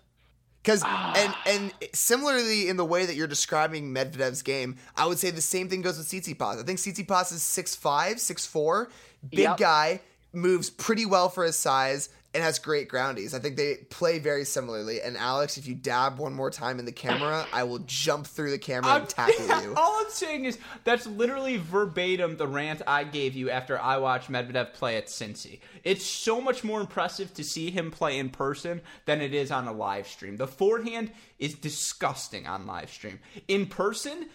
Because 0.67 0.83
ah. 0.85 1.15
and 1.17 1.33
and 1.47 1.73
similarly 1.95 2.69
in 2.69 2.77
the 2.77 2.85
way 2.85 3.07
that 3.07 3.15
you're 3.15 3.29
describing 3.29 3.95
Medvedev's 3.95 4.43
game, 4.43 4.77
I 4.97 5.07
would 5.07 5.17
say 5.17 5.31
the 5.31 5.41
same 5.41 5.69
thing 5.69 5.81
goes 5.81 5.97
with 5.97 6.09
Tsitsipas. 6.09 6.61
I 6.61 6.65
think 6.65 6.81
Tsitsipas 6.81 7.33
is 7.33 7.41
6'5", 7.41 8.17
6'4", 8.17 8.89
big 9.31 9.39
Yep. 9.39 9.59
guy, 9.59 10.01
moves 10.33 10.69
pretty 10.69 11.07
well 11.07 11.29
for 11.29 11.45
his 11.45 11.55
size, 11.55 12.09
and 12.37 12.45
has 12.45 12.59
great 12.59 12.91
groundies. 12.91 13.33
I 13.33 13.39
think 13.39 13.57
they 13.57 13.77
play 13.89 14.19
very 14.19 14.45
similarly. 14.45 15.01
And 15.01 15.17
Alex, 15.17 15.57
if 15.57 15.67
you 15.67 15.75
dab 15.75 16.19
one 16.19 16.35
more 16.35 16.51
time 16.51 16.79
in 16.79 16.85
the 16.85 16.93
camera, 16.93 17.47
I 17.51 17.63
will 17.63 17.79
jump 17.87 18.27
through 18.27 18.51
the 18.51 18.59
camera 18.59 18.97
and 18.97 19.09
tackle 19.09 19.47
you. 19.63 19.73
All 19.75 20.05
I'm 20.05 20.11
saying 20.11 20.45
is 20.45 20.59
that's 20.85 21.07
literally 21.07 21.57
verbatim 21.57 22.37
the 22.37 22.47
rant 22.47 22.83
I 22.87 23.05
gave 23.05 23.35
you 23.35 23.49
after 23.49 23.81
I 23.81 23.97
watched 23.97 24.31
Medvedev 24.31 24.75
play 24.75 24.99
at 24.99 25.07
Cincy. 25.07 25.61
It's 25.83 26.05
so 26.05 26.39
much 26.39 26.63
more 26.63 26.79
impressive 26.79 27.33
to 27.35 27.43
see 27.43 27.71
him 27.71 27.91
play 27.91 28.19
in 28.19 28.29
person 28.29 28.83
than 29.07 29.23
it 29.23 29.33
is 29.33 29.51
on 29.51 29.67
a 29.67 29.73
live 29.73 30.07
stream. 30.07 30.37
The 30.37 30.47
forehand 30.47 31.13
is 31.39 31.55
disgusting 31.55 32.47
on 32.47 32.67
live 32.67 32.91
stream. 32.91 33.19
In 33.49 33.65
person, 33.65 34.29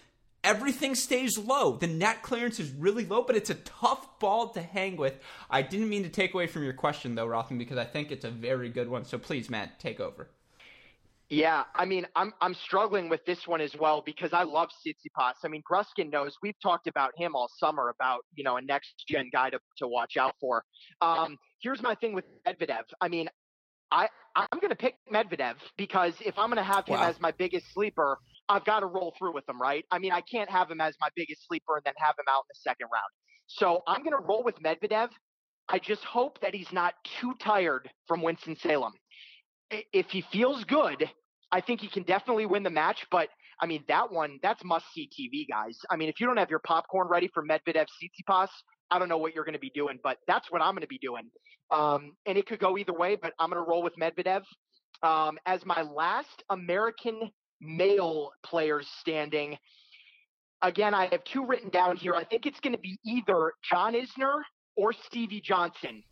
everything 0.44 0.94
stays 0.94 1.38
low. 1.38 1.76
The 1.76 1.86
net 1.86 2.22
clearance 2.22 2.58
is 2.58 2.70
really 2.70 3.04
low, 3.04 3.22
but 3.22 3.36
it's 3.36 3.50
a 3.50 3.54
tough 3.54 4.18
ball 4.18 4.48
to 4.50 4.62
hang 4.62 4.96
with. 4.96 5.18
I 5.50 5.62
didn't 5.62 5.88
mean 5.88 6.02
to 6.02 6.08
take 6.08 6.34
away 6.34 6.46
from 6.46 6.64
your 6.64 6.72
question 6.72 7.14
though, 7.14 7.26
Rothman, 7.26 7.58
because 7.58 7.78
I 7.78 7.84
think 7.84 8.10
it's 8.10 8.24
a 8.24 8.30
very 8.30 8.68
good 8.68 8.88
one. 8.88 9.04
So 9.04 9.18
please, 9.18 9.48
Matt, 9.50 9.78
take 9.78 10.00
over. 10.00 10.28
Yeah, 11.28 11.64
I 11.74 11.86
mean, 11.86 12.06
I'm 12.14 12.34
I'm 12.42 12.52
struggling 12.52 13.08
with 13.08 13.24
this 13.24 13.48
one 13.48 13.62
as 13.62 13.74
well 13.74 14.02
because 14.04 14.34
I 14.34 14.42
love 14.42 14.68
Tsitsipas. 14.84 15.32
I 15.42 15.48
mean, 15.48 15.62
Gruskin 15.62 16.10
knows 16.12 16.36
we've 16.42 16.60
talked 16.62 16.86
about 16.88 17.12
him 17.16 17.34
all 17.34 17.48
summer 17.58 17.88
about 17.88 18.26
you 18.34 18.44
know 18.44 18.56
a 18.58 18.60
next 18.60 19.04
gen 19.08 19.30
guy 19.32 19.48
to 19.48 19.58
to 19.78 19.88
watch 19.88 20.18
out 20.18 20.34
for. 20.38 20.62
Um, 21.00 21.38
here's 21.62 21.80
my 21.80 21.94
thing 21.94 22.12
with 22.12 22.26
Medvedev. 22.46 22.82
I 23.00 23.08
mean, 23.08 23.30
I 23.90 24.08
I'm 24.36 24.58
going 24.60 24.70
to 24.70 24.76
pick 24.76 24.96
Medvedev 25.10 25.54
because 25.78 26.12
if 26.20 26.38
I'm 26.38 26.48
going 26.50 26.56
to 26.58 26.70
have 26.70 26.86
him 26.86 26.96
Wow. 27.00 27.08
as 27.08 27.18
my 27.18 27.30
biggest 27.30 27.72
sleeper, 27.72 28.18
I've 28.52 28.66
got 28.66 28.80
to 28.80 28.86
roll 28.86 29.14
through 29.18 29.32
with 29.32 29.48
him, 29.48 29.60
right? 29.60 29.84
I 29.90 29.98
mean, 29.98 30.12
I 30.12 30.20
can't 30.20 30.50
have 30.50 30.70
him 30.70 30.80
as 30.80 30.94
my 31.00 31.08
biggest 31.16 31.46
sleeper 31.48 31.76
and 31.76 31.84
then 31.84 31.94
have 31.96 32.14
him 32.18 32.26
out 32.28 32.40
in 32.40 32.50
the 32.50 32.60
second 32.60 32.88
round. 32.92 33.10
So 33.46 33.82
I'm 33.88 34.02
going 34.02 34.12
to 34.12 34.22
roll 34.22 34.44
with 34.44 34.56
Medvedev. 34.62 35.08
I 35.70 35.78
just 35.78 36.04
hope 36.04 36.38
that 36.42 36.54
he's 36.54 36.70
not 36.70 36.92
too 37.18 37.32
tired 37.40 37.88
from 38.06 38.20
Winston 38.20 38.56
Salem. 38.56 38.92
If 39.70 40.10
he 40.10 40.20
feels 40.30 40.64
good, 40.64 41.08
I 41.50 41.62
think 41.62 41.80
he 41.80 41.88
can 41.88 42.02
definitely 42.02 42.44
win 42.44 42.62
the 42.62 42.70
match. 42.70 43.06
But 43.10 43.30
I 43.58 43.66
mean, 43.66 43.84
that 43.88 44.12
one, 44.12 44.38
that's 44.42 44.62
must 44.64 44.84
see 44.92 45.08
TV, 45.08 45.48
guys. 45.48 45.78
I 45.90 45.96
mean, 45.96 46.10
if 46.10 46.20
you 46.20 46.26
don't 46.26 46.36
have 46.36 46.50
your 46.50 46.60
popcorn 46.66 47.08
ready 47.08 47.30
for 47.32 47.42
Medvedev 47.42 47.86
Tsitsipas, 47.86 48.48
I 48.90 48.98
don't 48.98 49.08
know 49.08 49.16
what 49.16 49.34
you're 49.34 49.44
going 49.44 49.54
to 49.54 49.60
be 49.60 49.72
doing, 49.74 49.98
but 50.02 50.18
that's 50.28 50.50
what 50.50 50.60
I'm 50.60 50.74
going 50.74 50.82
to 50.82 50.88
be 50.88 50.98
doing. 50.98 51.30
Um, 51.70 52.12
and 52.26 52.36
it 52.36 52.46
could 52.46 52.58
go 52.58 52.76
either 52.76 52.92
way, 52.92 53.16
but 53.16 53.32
I'm 53.38 53.48
going 53.48 53.64
to 53.64 53.68
roll 53.68 53.82
with 53.82 53.96
Medvedev. 53.96 54.42
Um, 55.02 55.38
as 55.46 55.64
my 55.64 55.82
last 55.82 56.44
American 56.50 57.30
male 57.62 58.32
players 58.42 58.88
standing, 59.00 59.56
again, 60.62 60.94
I 60.94 61.06
have 61.06 61.24
two 61.24 61.46
written 61.46 61.70
down 61.70 61.96
here. 61.96 62.14
I 62.14 62.24
think 62.24 62.46
it's 62.46 62.60
going 62.60 62.74
to 62.74 62.80
be 62.80 62.98
either 63.04 63.52
John 63.62 63.94
Isner 63.94 64.42
or 64.76 64.92
Stevie 64.92 65.40
Johnson. 65.40 66.02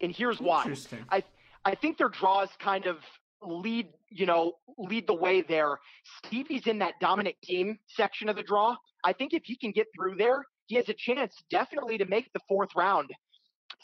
And 0.00 0.14
here's 0.14 0.40
why. 0.40 0.64
I 1.10 1.22
I 1.64 1.74
think 1.76 1.96
their 1.98 2.08
draws 2.08 2.48
kind 2.58 2.86
of 2.86 2.96
lead, 3.40 3.88
you 4.08 4.26
know, 4.26 4.54
lead 4.78 5.06
the 5.06 5.14
way 5.14 5.42
there. 5.42 5.78
Stevie's 6.18 6.66
in 6.66 6.78
that 6.78 6.94
Dominic 7.00 7.36
Thiem 7.48 7.78
section 7.86 8.28
of 8.28 8.36
the 8.36 8.42
draw. 8.42 8.76
I 9.04 9.12
think 9.12 9.32
if 9.32 9.42
he 9.44 9.56
can 9.56 9.70
get 9.70 9.86
through 9.94 10.16
there, 10.16 10.44
he 10.66 10.76
has 10.76 10.88
a 10.88 10.94
chance 10.94 11.34
definitely 11.50 11.98
to 11.98 12.06
make 12.06 12.32
the 12.32 12.40
fourth 12.48 12.70
round. 12.76 13.10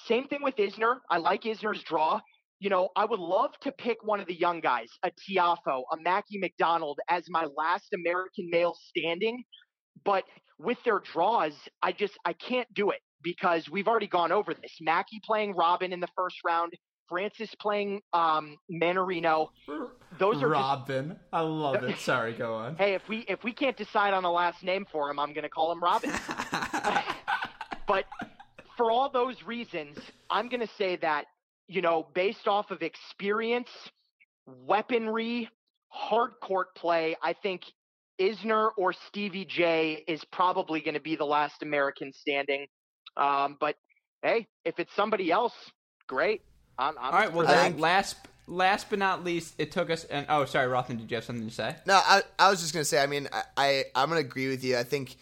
Same 0.06 0.26
thing 0.28 0.42
with 0.42 0.56
Isner. 0.56 0.98
I 1.10 1.18
like 1.18 1.42
Isner's 1.42 1.82
draw. 1.82 2.20
You 2.60 2.70
know, 2.70 2.88
I 2.96 3.04
would 3.04 3.20
love 3.20 3.50
to 3.62 3.72
pick 3.72 3.98
one 4.02 4.20
of 4.20 4.26
the 4.26 4.34
young 4.34 4.60
guys, 4.60 4.88
a 5.04 5.10
Tiafoe, 5.10 5.82
a 5.92 5.96
Mackie 6.02 6.38
McDonald, 6.38 6.98
as 7.08 7.24
my 7.28 7.46
last 7.56 7.92
American 7.94 8.48
male 8.50 8.76
standing. 8.88 9.44
But 10.04 10.24
with 10.58 10.78
their 10.84 11.00
draws, 11.00 11.52
I 11.82 11.92
just 11.92 12.14
I 12.24 12.32
can't 12.32 12.72
do 12.74 12.90
it 12.90 13.00
because 13.22 13.68
we've 13.68 13.88
already 13.88 14.06
gone 14.06 14.32
over 14.32 14.54
this. 14.54 14.76
Mackie 14.80 15.20
playing 15.24 15.54
Robin 15.54 15.92
in 15.92 16.00
the 16.00 16.08
first 16.16 16.36
round, 16.44 16.72
Francis 17.08 17.54
playing 17.60 18.00
um, 18.12 18.56
Mannarino. 18.70 19.48
Those 20.18 20.42
are 20.42 20.48
Robin. 20.48 21.10
Just... 21.10 21.20
I 21.32 21.40
love 21.40 21.82
it. 21.82 21.98
Sorry, 21.98 22.32
go 22.32 22.54
on. 22.54 22.76
Hey, 22.76 22.94
if 22.94 23.08
we 23.08 23.18
if 23.28 23.44
we 23.44 23.52
can't 23.52 23.76
decide 23.76 24.14
on 24.14 24.24
a 24.24 24.30
last 24.30 24.62
name 24.62 24.86
for 24.90 25.10
him, 25.10 25.18
I'm 25.18 25.32
going 25.32 25.42
to 25.42 25.48
call 25.48 25.72
him 25.72 25.82
Robin. 25.82 26.10
but 27.86 28.04
for 28.76 28.90
all 28.90 29.10
those 29.10 29.42
reasons, 29.42 29.96
I'm 30.30 30.48
going 30.48 30.60
to 30.60 30.72
say 30.76 30.96
that 30.96 31.26
you 31.68 31.82
know, 31.82 32.08
based 32.14 32.48
off 32.48 32.70
of 32.70 32.82
experience, 32.82 33.68
weaponry, 34.46 35.48
hard 35.88 36.32
court 36.42 36.74
play, 36.74 37.16
I 37.22 37.34
think 37.34 37.62
Isner 38.20 38.70
or 38.76 38.92
Stevie 38.92 39.44
J 39.44 40.04
is 40.08 40.24
probably 40.32 40.80
going 40.80 40.94
to 40.94 41.00
be 41.00 41.14
the 41.14 41.24
last 41.24 41.62
American 41.62 42.12
standing. 42.12 42.66
Um, 43.16 43.56
but 43.60 43.76
hey, 44.22 44.46
if 44.64 44.78
it's 44.78 44.94
somebody 44.96 45.30
else, 45.30 45.52
great. 46.06 46.42
I'm, 46.78 46.94
I'm 46.98 47.12
All 47.12 47.20
right. 47.20 47.32
Well, 47.32 47.46
then 47.46 47.78
last 47.78 48.16
last 48.46 48.88
but 48.90 48.98
not 48.98 49.24
least, 49.24 49.54
it 49.58 49.70
took 49.70 49.90
us. 49.90 50.04
And 50.04 50.26
oh, 50.28 50.44
sorry, 50.46 50.68
Rothman, 50.68 50.98
did 50.98 51.10
you 51.10 51.16
have 51.16 51.24
something 51.24 51.48
to 51.48 51.54
say? 51.54 51.76
No, 51.86 52.00
I 52.02 52.22
I 52.38 52.50
was 52.50 52.60
just 52.60 52.72
gonna 52.72 52.84
say. 52.84 53.02
I 53.02 53.06
mean, 53.06 53.28
I, 53.32 53.42
I 53.56 53.84
I'm 53.94 54.08
gonna 54.08 54.20
agree 54.20 54.48
with 54.48 54.64
you. 54.64 54.76
I 54.76 54.84
think 54.84 55.16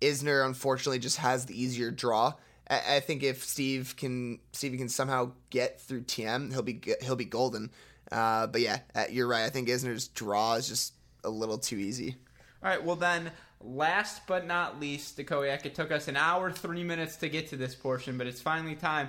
Isner 0.00 0.44
unfortunately 0.44 0.98
just 0.98 1.18
has 1.18 1.46
the 1.46 1.60
easier 1.60 1.90
draw. 1.90 2.34
I, 2.68 2.96
I 2.96 3.00
think 3.00 3.22
if 3.22 3.44
Steve 3.44 3.94
can 3.96 4.40
Steve 4.52 4.76
can 4.78 4.88
somehow 4.88 5.32
get 5.50 5.80
through 5.80 6.02
TM, 6.02 6.52
he'll 6.52 6.62
be 6.62 6.80
he'll 7.02 7.16
be 7.16 7.24
golden. 7.24 7.70
Uh, 8.10 8.46
but 8.46 8.60
yeah, 8.60 8.80
uh, 8.94 9.04
you're 9.10 9.28
right. 9.28 9.44
I 9.44 9.50
think 9.50 9.68
Isner's 9.68 10.08
draw 10.08 10.54
is 10.54 10.68
just 10.68 10.94
a 11.24 11.30
little 11.30 11.58
too 11.58 11.76
easy. 11.76 12.16
All 12.62 12.68
right. 12.68 12.82
Well, 12.82 12.96
then 12.96 13.30
last 13.60 14.26
but 14.26 14.46
not 14.46 14.80
least, 14.80 15.16
Stachowiak. 15.16 15.64
It 15.64 15.74
took 15.74 15.90
us 15.90 16.08
an 16.08 16.16
hour, 16.16 16.50
three 16.50 16.84
minutes 16.84 17.16
to 17.16 17.28
get 17.28 17.48
to 17.48 17.56
this 17.56 17.74
portion, 17.74 18.18
but 18.18 18.26
it's 18.26 18.40
finally 18.40 18.74
time. 18.74 19.08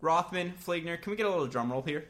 Rothman, 0.00 0.52
Fleegner, 0.52 0.96
can 0.96 1.10
we 1.10 1.16
get 1.16 1.26
a 1.26 1.30
little 1.30 1.46
drum 1.46 1.70
roll 1.70 1.82
here? 1.82 2.08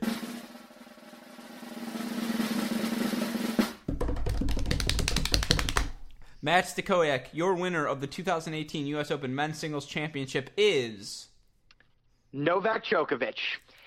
Matt 6.42 6.64
Stachowiak, 6.64 7.26
your 7.32 7.54
winner 7.54 7.86
of 7.86 8.00
the 8.00 8.06
2018 8.06 8.86
U.S. 8.88 9.10
Open 9.10 9.34
Men's 9.34 9.58
Singles 9.58 9.84
Championship 9.84 10.50
is 10.56 11.28
Novak 12.32 12.84
Djokovic. 12.84 13.36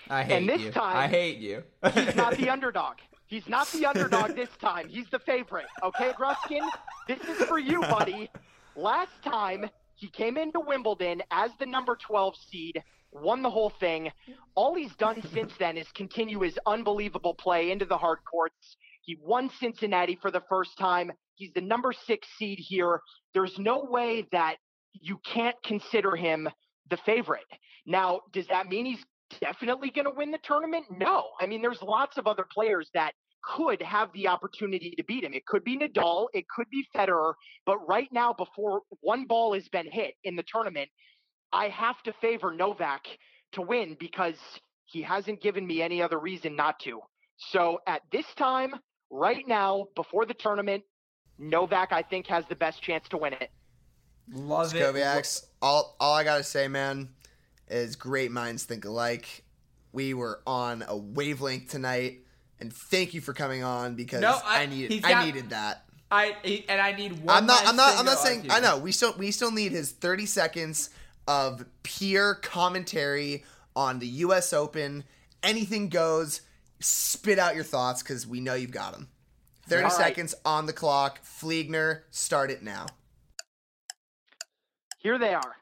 I 0.09 0.23
hate 0.23 0.37
and 0.37 0.49
this 0.49 0.61
you. 0.61 0.71
time, 0.71 0.97
I 0.97 1.07
hate 1.07 1.39
you. 1.39 1.63
he's 1.93 2.15
not 2.15 2.37
the 2.37 2.49
underdog. 2.49 2.97
He's 3.25 3.47
not 3.47 3.67
the 3.71 3.85
underdog 3.87 4.35
this 4.35 4.49
time. 4.61 4.87
He's 4.87 5.09
the 5.09 5.17
favorite. 5.19 5.65
Okay, 5.81 6.11
Gruskin? 6.11 6.67
This 7.07 7.19
is 7.21 7.47
for 7.47 7.57
you, 7.57 7.81
buddy. 7.81 8.29
Last 8.75 9.11
time, 9.23 9.67
he 9.95 10.07
came 10.09 10.37
into 10.37 10.59
Wimbledon 10.59 11.23
as 11.31 11.49
the 11.59 11.65
number 11.65 11.95
12 11.95 12.35
seed, 12.51 12.83
won 13.11 13.41
the 13.41 13.49
whole 13.49 13.71
thing. 13.71 14.11
All 14.53 14.75
he's 14.75 14.95
done 14.97 15.23
since 15.33 15.53
then 15.57 15.77
is 15.77 15.87
continue 15.95 16.41
his 16.41 16.59
unbelievable 16.67 17.33
play 17.33 17.71
into 17.71 17.85
the 17.85 17.97
hard 17.97 18.19
courts. 18.29 18.77
He 19.01 19.17
won 19.19 19.49
Cincinnati 19.59 20.19
for 20.21 20.29
the 20.29 20.41
first 20.47 20.77
time. 20.77 21.11
He's 21.35 21.51
the 21.53 21.61
number 21.61 21.93
six 21.93 22.27
seed 22.37 22.59
here. 22.59 22.99
There's 23.33 23.57
no 23.57 23.85
way 23.89 24.27
that 24.31 24.57
you 24.93 25.19
can't 25.25 25.55
consider 25.63 26.15
him 26.15 26.47
the 26.89 26.97
favorite. 26.97 27.45
Now, 27.85 28.21
does 28.31 28.47
that 28.47 28.67
mean 28.67 28.85
he's 28.85 29.03
definitely 29.41 29.89
going 29.89 30.05
to 30.05 30.13
win 30.15 30.31
the 30.31 30.39
tournament? 30.43 30.85
No. 30.91 31.29
I 31.39 31.47
mean, 31.47 31.61
there's 31.61 31.81
lots 31.81 32.17
of 32.17 32.27
other 32.27 32.45
players 32.53 32.89
that 32.93 33.13
could 33.43 33.81
have 33.81 34.09
the 34.13 34.27
opportunity 34.27 34.93
to 34.95 35.03
beat 35.03 35.23
him. 35.23 35.33
It 35.33 35.45
could 35.45 35.63
be 35.63 35.77
Nadal, 35.77 36.27
it 36.33 36.45
could 36.55 36.69
be 36.71 36.85
Federer, 36.95 37.33
but 37.65 37.77
right 37.87 38.07
now, 38.11 38.33
before 38.33 38.81
one 39.01 39.25
ball 39.25 39.53
has 39.53 39.67
been 39.67 39.89
hit 39.91 40.13
in 40.23 40.35
the 40.35 40.45
tournament, 40.47 40.89
I 41.51 41.67
have 41.69 42.01
to 42.03 42.13
favor 42.13 42.53
Novak 42.53 43.01
to 43.53 43.61
win 43.61 43.97
because 43.99 44.37
he 44.85 45.01
hasn't 45.01 45.41
given 45.41 45.67
me 45.67 45.81
any 45.81 46.01
other 46.01 46.19
reason 46.19 46.55
not 46.55 46.79
to. 46.79 47.01
So 47.37 47.79
at 47.87 48.01
this 48.11 48.25
time, 48.37 48.73
right 49.11 49.47
now, 49.47 49.87
before 49.95 50.25
the 50.25 50.33
tournament, 50.33 50.83
Novak, 51.39 51.91
I 51.91 52.01
think, 52.01 52.27
has 52.27 52.45
the 52.47 52.55
best 52.55 52.81
chance 52.81 53.07
to 53.09 53.17
win 53.17 53.33
it. 53.33 53.49
Love 54.31 54.73
Skoviax, 54.73 55.43
it. 55.43 55.49
All, 55.61 55.95
all 55.99 56.13
I 56.13 56.23
got 56.23 56.37
to 56.37 56.43
say, 56.43 56.67
man, 56.67 57.09
is 57.67 57.95
great 57.95 58.31
minds 58.31 58.63
think 58.63 58.85
alike. 58.85 59.43
We 59.91 60.13
were 60.13 60.41
on 60.47 60.83
a 60.87 60.95
wavelength 60.95 61.69
tonight 61.69 62.23
and 62.63 62.71
thank 62.73 63.13
you 63.13 63.21
for 63.21 63.33
coming 63.33 63.61
on 63.61 63.95
because 63.95 64.21
no, 64.21 64.39
I, 64.45 64.63
I 64.63 64.65
needed 64.67 65.01
got, 65.01 65.11
I 65.11 65.25
needed 65.25 65.49
that. 65.49 65.83
I 66.09 66.35
and 66.69 66.79
I 66.79 66.93
need 66.93 67.23
one. 67.23 67.35
I'm 67.35 67.45
not. 67.45 67.67
I'm 67.67 67.75
not. 67.75 67.97
I'm 67.99 68.05
not 68.05 68.19
saying. 68.19 68.47
I 68.49 68.61
know. 68.61 68.77
We 68.77 68.91
still. 68.93 69.13
We 69.17 69.31
still 69.31 69.51
need 69.51 69.73
his 69.73 69.91
30 69.91 70.25
seconds 70.25 70.89
of 71.27 71.65
pure 71.83 72.35
commentary 72.35 73.43
on 73.75 73.99
the 73.99 74.07
U.S. 74.07 74.53
Open. 74.53 75.03
Anything 75.43 75.89
goes. 75.89 76.41
Spit 76.79 77.39
out 77.39 77.55
your 77.55 77.63
thoughts 77.63 78.01
because 78.01 78.25
we 78.25 78.39
know 78.39 78.53
you've 78.53 78.71
got 78.71 78.93
them. 78.93 79.09
30 79.67 79.83
All 79.83 79.89
seconds 79.89 80.35
right. 80.45 80.51
on 80.51 80.65
the 80.65 80.73
clock. 80.73 81.19
Fleegner, 81.23 82.03
start 82.11 82.51
it 82.51 82.63
now. 82.63 82.87
Here 84.99 85.17
they 85.17 85.33
are. 85.33 85.55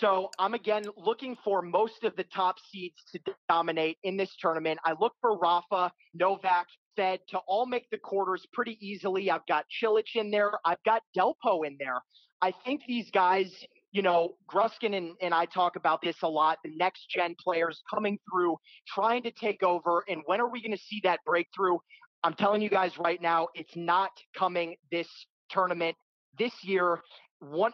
So 0.00 0.30
I'm 0.38 0.54
again 0.54 0.84
looking 0.96 1.36
for 1.44 1.60
most 1.60 2.04
of 2.04 2.16
the 2.16 2.24
top 2.24 2.56
seeds 2.70 2.96
to 3.12 3.20
dominate 3.48 3.98
in 4.04 4.16
this 4.16 4.34
tournament. 4.40 4.78
I 4.84 4.94
look 4.98 5.12
for 5.20 5.38
Rafa, 5.38 5.92
Novak, 6.14 6.66
Fed 6.96 7.20
to 7.28 7.38
all 7.46 7.66
make 7.66 7.88
the 7.90 7.98
quarters 7.98 8.46
pretty 8.52 8.78
easily. 8.80 9.30
I've 9.30 9.46
got 9.46 9.64
Cilic 9.82 10.14
in 10.14 10.30
there. 10.30 10.52
I've 10.64 10.82
got 10.84 11.02
Delpo 11.16 11.66
in 11.66 11.76
there. 11.78 12.00
I 12.40 12.52
think 12.64 12.82
these 12.88 13.10
guys, 13.10 13.52
you 13.92 14.02
know, 14.02 14.34
Gruskin 14.50 14.96
and, 14.96 15.14
and 15.20 15.32
I 15.32 15.44
talk 15.44 15.76
about 15.76 16.02
this 16.02 16.16
a 16.22 16.28
lot. 16.28 16.58
The 16.64 16.72
next 16.76 17.08
gen 17.08 17.36
players 17.42 17.82
coming 17.88 18.18
through, 18.28 18.56
trying 18.88 19.22
to 19.22 19.30
take 19.30 19.62
over. 19.62 20.04
And 20.08 20.22
when 20.26 20.40
are 20.40 20.50
we 20.50 20.60
going 20.60 20.76
to 20.76 20.82
see 20.82 21.00
that 21.04 21.20
breakthrough? 21.24 21.78
I'm 22.24 22.34
telling 22.34 22.62
you 22.62 22.68
guys 22.68 22.98
right 22.98 23.20
now, 23.20 23.48
it's 23.54 23.74
not 23.76 24.10
coming 24.36 24.76
this 24.90 25.08
tournament 25.50 25.96
this 26.38 26.52
year. 26.62 27.00
One 27.40 27.72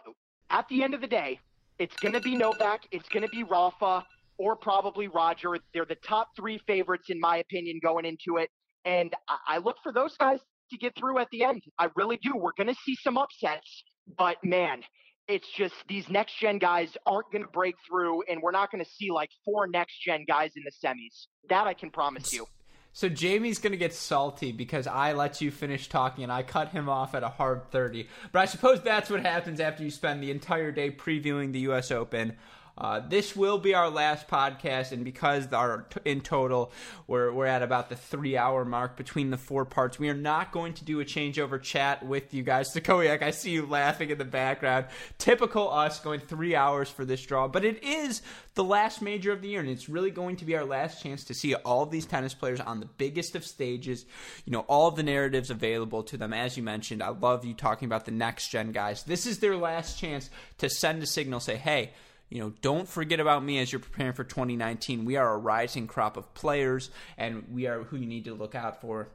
at 0.49 0.67
the 0.69 0.83
end 0.83 0.93
of 0.93 1.01
the 1.01 1.07
day, 1.07 1.39
it's 1.77 1.95
going 1.97 2.13
to 2.13 2.19
be 2.19 2.35
Novak, 2.35 2.81
it's 2.91 3.07
going 3.09 3.23
to 3.23 3.29
be 3.29 3.43
Rafa, 3.43 4.05
or 4.37 4.55
probably 4.55 5.07
Roger. 5.07 5.57
They're 5.73 5.85
the 5.85 5.95
top 5.95 6.29
three 6.35 6.59
favorites, 6.65 7.09
in 7.09 7.19
my 7.19 7.37
opinion, 7.37 7.79
going 7.83 8.05
into 8.05 8.37
it. 8.37 8.49
And 8.85 9.13
I, 9.27 9.55
I 9.55 9.57
look 9.59 9.77
for 9.83 9.91
those 9.91 10.15
guys 10.17 10.39
to 10.71 10.77
get 10.77 10.95
through 10.97 11.19
at 11.19 11.27
the 11.31 11.43
end. 11.43 11.61
I 11.77 11.89
really 11.95 12.17
do. 12.21 12.35
We're 12.35 12.53
going 12.57 12.73
to 12.73 12.79
see 12.85 12.95
some 13.03 13.17
upsets, 13.17 13.83
but 14.17 14.37
man, 14.43 14.81
it's 15.27 15.47
just 15.55 15.75
these 15.87 16.09
next 16.09 16.39
gen 16.39 16.57
guys 16.57 16.97
aren't 17.05 17.31
going 17.31 17.43
to 17.43 17.51
break 17.51 17.75
through, 17.87 18.23
and 18.23 18.41
we're 18.41 18.51
not 18.51 18.71
going 18.71 18.83
to 18.83 18.89
see 18.89 19.11
like 19.11 19.29
four 19.45 19.67
next 19.67 19.99
gen 20.03 20.25
guys 20.27 20.51
in 20.55 20.63
the 20.63 20.71
semis. 20.71 21.27
That 21.49 21.67
I 21.67 21.75
can 21.75 21.91
promise 21.91 22.33
you. 22.33 22.47
So 22.91 23.07
Jamie's 23.07 23.59
gonna 23.59 23.77
get 23.77 23.93
salty 23.93 24.51
because 24.51 24.87
I 24.87 25.13
let 25.13 25.41
you 25.41 25.51
finish 25.51 25.87
talking 25.89 26.23
and 26.23 26.33
I 26.33 26.43
cut 26.43 26.69
him 26.69 26.89
off 26.89 27.13
at 27.15 27.23
a 27.23 27.29
hard 27.29 27.69
thirty. 27.71 28.07
But 28.31 28.39
I 28.39 28.45
suppose 28.45 28.81
that's 28.81 29.09
what 29.09 29.21
happens 29.21 29.59
after 29.59 29.83
you 29.83 29.91
spend 29.91 30.21
the 30.21 30.31
entire 30.31 30.71
day 30.71 30.91
previewing 30.91 31.53
the 31.53 31.59
U.S. 31.61 31.91
Open. 31.91 32.35
Uh, 32.79 33.01
this 33.01 33.35
will 33.35 33.57
be 33.57 33.73
our 33.73 33.89
last 33.89 34.27
podcast, 34.27 34.93
and 34.93 35.03
because 35.03 35.51
our 35.51 35.85
in 36.05 36.21
total 36.21 36.71
we're 37.07 37.31
we're 37.31 37.45
at 37.45 37.61
about 37.61 37.89
the 37.89 37.95
three 37.95 38.37
hour 38.37 38.63
mark 38.63 38.95
between 38.95 39.31
the 39.31 39.37
four 39.37 39.65
parts, 39.65 39.99
we 39.99 40.07
are 40.09 40.13
not 40.13 40.51
going 40.51 40.73
to 40.73 40.85
do 40.85 41.01
a 41.01 41.05
changeover 41.05 41.61
chat 41.61 42.05
with 42.05 42.33
you 42.33 42.41
guys. 42.41 42.69
Stachowiak, 42.75 43.21
I 43.21 43.31
see 43.31 43.51
you 43.51 43.65
laughing 43.65 44.09
in 44.11 44.17
the 44.17 44.25
background. 44.25 44.85
Typical 45.17 45.69
us 45.69 45.99
going 45.99 46.21
three 46.21 46.55
hours 46.55 46.89
for 46.89 47.03
this 47.03 47.25
draw, 47.25 47.47
but 47.47 47.65
it 47.65 47.83
is 47.83 48.21
the 48.53 48.63
last 48.63 49.01
major 49.01 49.33
of 49.33 49.41
the 49.41 49.49
year, 49.49 49.59
and 49.59 49.69
it's 49.69 49.89
really 49.89 50.11
going 50.11 50.37
to 50.37 50.45
be 50.45 50.55
our 50.55 50.65
last 50.65 51.03
chance 51.03 51.25
to 51.25 51.33
see 51.33 51.55
all 51.55 51.83
of 51.83 51.91
these 51.91 52.05
tennis 52.05 52.33
players 52.33 52.61
on 52.61 52.79
the 52.79 52.85
biggest 52.85 53.35
of 53.35 53.43
stages. 53.43 54.05
You 54.45 54.53
know, 54.53 54.61
all 54.61 54.91
the 54.91 55.03
narratives 55.03 55.49
available 55.49 56.03
to 56.03 56.17
them. 56.17 56.31
As 56.31 56.55
you 56.55 56.63
mentioned, 56.63 57.03
I 57.03 57.09
love 57.09 57.43
you 57.43 57.53
talking 57.53 57.87
about 57.87 58.05
the 58.05 58.11
next 58.11 58.49
gen 58.49 58.71
guys. 58.71 59.03
This 59.03 59.25
is 59.25 59.39
their 59.39 59.57
last 59.57 59.99
chance 59.99 60.29
to 60.59 60.69
send 60.69 61.03
a 61.03 61.05
signal, 61.05 61.41
say, 61.41 61.57
hey 61.57 61.91
you 62.29 62.39
know, 62.39 62.53
don't 62.61 62.87
forget 62.87 63.19
about 63.19 63.43
me 63.43 63.59
as 63.59 63.71
you're 63.71 63.79
preparing 63.79 64.13
for 64.13 64.23
2019. 64.23 65.05
We 65.05 65.15
are 65.15 65.33
a 65.33 65.37
rising 65.37 65.87
crop 65.87 66.15
of 66.15 66.31
players, 66.33 66.91
and 67.17 67.45
we 67.51 67.65
are 67.67 67.83
who 67.83 67.97
you 67.97 68.05
need 68.05 68.25
to 68.25 68.33
look 68.33 68.53
out 68.55 68.81
for. 68.81 69.09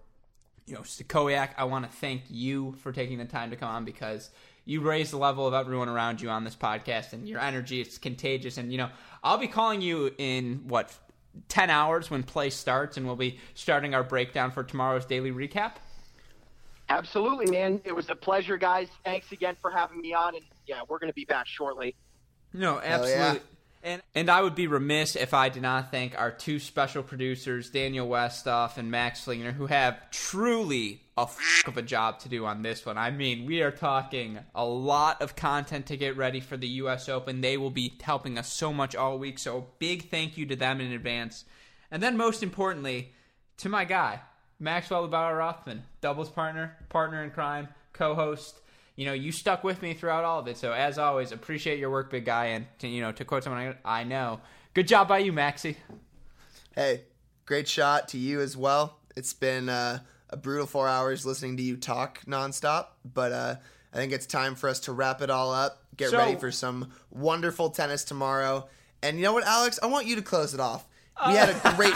You 0.67 0.75
know, 0.75 0.81
Stachowiak, 0.81 1.51
I 1.57 1.65
want 1.65 1.85
to 1.85 1.97
thank 1.97 2.23
you 2.29 2.75
for 2.81 2.91
taking 2.91 3.19
the 3.19 3.25
time 3.25 3.51
to 3.51 3.57
come 3.57 3.69
on 3.69 3.85
because 3.85 4.31
you 4.65 4.81
raise 4.81 5.11
the 5.11 5.19
level 5.19 5.47
of 5.47 5.55
everyone 5.55 5.89
around 5.89 6.21
you 6.21 6.29
on 6.29 6.43
this 6.43 6.57
podcast, 6.57 7.13
and 7.13 7.29
your 7.29 7.39
energy 7.39 7.81
is 7.81 7.99
contagious. 7.99 8.57
And 8.57 8.73
you 8.73 8.79
know, 8.79 8.91
I'll 9.23 9.39
be 9.39 9.49
calling 9.49 9.81
you 9.81 10.13
in 10.19 10.65
what 10.67 10.93
10 11.49 11.71
hours 11.71 12.11
when 12.11 12.25
play 12.25 12.51
starts, 12.51 12.97
and 12.97 13.07
we'll 13.07 13.15
be 13.15 13.39
starting 13.55 13.95
our 13.95 14.03
breakdown 14.03 14.51
for 14.51 14.65
tomorrow's 14.65 15.07
daily 15.07 15.31
recap. 15.31 15.75
Absolutely, 16.89 17.51
man. 17.51 17.81
It 17.85 17.95
was 17.95 18.11
a 18.11 18.15
pleasure, 18.15 18.57
guys. 18.57 18.89
Thanks 19.05 19.33
again 19.33 19.57
for 19.61 19.71
having 19.71 20.01
me 20.01 20.13
on, 20.13 20.35
and 20.35 20.45
yeah, 20.67 20.81
we're 20.89 20.99
going 20.99 21.11
to 21.11 21.15
be 21.15 21.25
back 21.25 21.47
shortly. 21.47 21.95
No, 22.55 22.81
absolutely. 22.81 23.15
yeah. 23.17 23.39
And 23.83 24.03
and 24.15 24.31
I 24.31 24.41
would 24.41 24.55
be 24.55 24.67
remiss 24.67 25.15
if 25.15 25.35
I 25.35 25.51
did 25.51 25.61
not 25.61 25.91
thank 25.91 26.19
our 26.19 26.31
two 26.31 26.59
special 26.59 27.03
producers, 27.03 27.69
Daniel 27.69 28.09
Westoff 28.09 28.79
and 28.79 28.91
Max 28.91 29.23
Flingner, 29.27 29.53
who 29.53 29.67
have 29.67 30.11
truly 30.11 31.03
a 31.19 31.23
f- 31.23 31.63
of 31.67 31.77
a 31.77 31.83
job 31.83 32.21
to 32.21 32.31
do 32.31 32.47
on 32.47 32.63
this 32.63 32.87
one. 32.87 32.97
I 32.97 33.11
mean, 33.11 33.45
we 33.45 33.61
are 33.61 33.71
talking 33.71 34.39
a 34.55 34.65
lot 34.65 35.21
of 35.21 35.37
content 35.37 35.87
to 35.87 35.99
get 35.99 36.17
ready 36.17 36.41
for 36.41 36.57
the 36.57 36.67
U.S. 36.69 37.11
Open. 37.11 37.43
They 37.43 37.59
will 37.59 37.71
be 37.71 37.93
helping 38.01 38.39
us 38.39 38.51
so 38.51 38.73
much 38.73 38.97
all 38.97 39.19
week. 39.19 39.39
So 39.39 39.67
big 39.79 40.09
thank 40.09 40.39
you 40.39 40.47
to 40.47 40.57
them 40.57 40.81
in 40.81 40.91
advance. 40.91 41.45
And 41.91 42.03
then 42.03 42.17
most 42.17 42.43
importantly, 42.43 43.13
to 43.59 43.69
my 43.69 43.85
guy, 43.85 44.21
Maxwell 44.59 45.07
Bauer 45.09 45.37
Rothman, 45.37 45.83
doubles 46.01 46.31
partner, 46.31 46.77
partner 46.89 47.23
in 47.23 47.31
crime, 47.31 47.69
co-host 47.93 48.61
you 48.97 49.05
know, 49.07 49.13
you 49.13 49.33
stuck 49.33 49.65
with 49.65 49.83
me 49.83 49.95
throughout 49.95 50.25
all 50.25 50.39
of 50.41 50.47
it. 50.49 50.57
So 50.57 50.73
as 50.73 50.99
always, 50.99 51.33
appreciate 51.33 51.79
your 51.79 51.91
work, 51.91 52.11
big 52.11 52.25
guy. 52.25 52.47
And 52.47 52.67
to, 52.79 52.89
you 52.89 53.01
know, 53.03 53.13
to 53.13 53.25
quote 53.25 53.45
someone 53.45 53.75
I, 53.85 54.05
know, 54.05 54.41
good 54.75 54.87
job 54.89 55.09
by 55.09 55.19
you, 55.19 55.33
Maxi. 55.33 55.77
Hey, 56.75 57.03
great 57.47 57.69
shot 57.69 58.09
to 58.09 58.19
you 58.19 58.41
as 58.41 58.57
well. 58.57 58.99
It's 59.17 59.33
been 59.33 59.69
uh, 59.69 60.01
a 60.31 60.37
brutal 60.37 60.67
four 60.67 60.89
hours 60.89 61.25
listening 61.25 61.57
to 61.59 61.63
you 61.63 61.77
talk 61.77 62.21
nonstop, 62.27 62.87
but 63.05 63.33
uh, 63.33 63.55
I 63.93 63.97
think 63.97 64.13
it's 64.13 64.27
time 64.27 64.55
for 64.55 64.69
us 64.69 64.81
to 64.81 64.93
wrap 64.93 65.23
it 65.23 65.31
all 65.31 65.53
up. 65.53 65.83
Get 65.97 66.11
So- 66.11 66.19
ready 66.19 66.37
for 66.37 66.51
some 66.51 66.91
wonderful 67.11 67.71
tennis 67.71 68.05
tomorrow. 68.05 68.69
And 69.03 69.19
you 69.19 69.23
know 69.25 69.33
what, 69.33 69.45
Alex? 69.45 69.79
I 69.83 69.87
want 69.87 70.07
you 70.07 70.17
to 70.17 70.23
close 70.23 70.55
it 70.55 70.61
off. 70.61 70.87
We 71.27 71.35
had 71.35 71.51
a 71.51 71.73
great, 71.77 71.95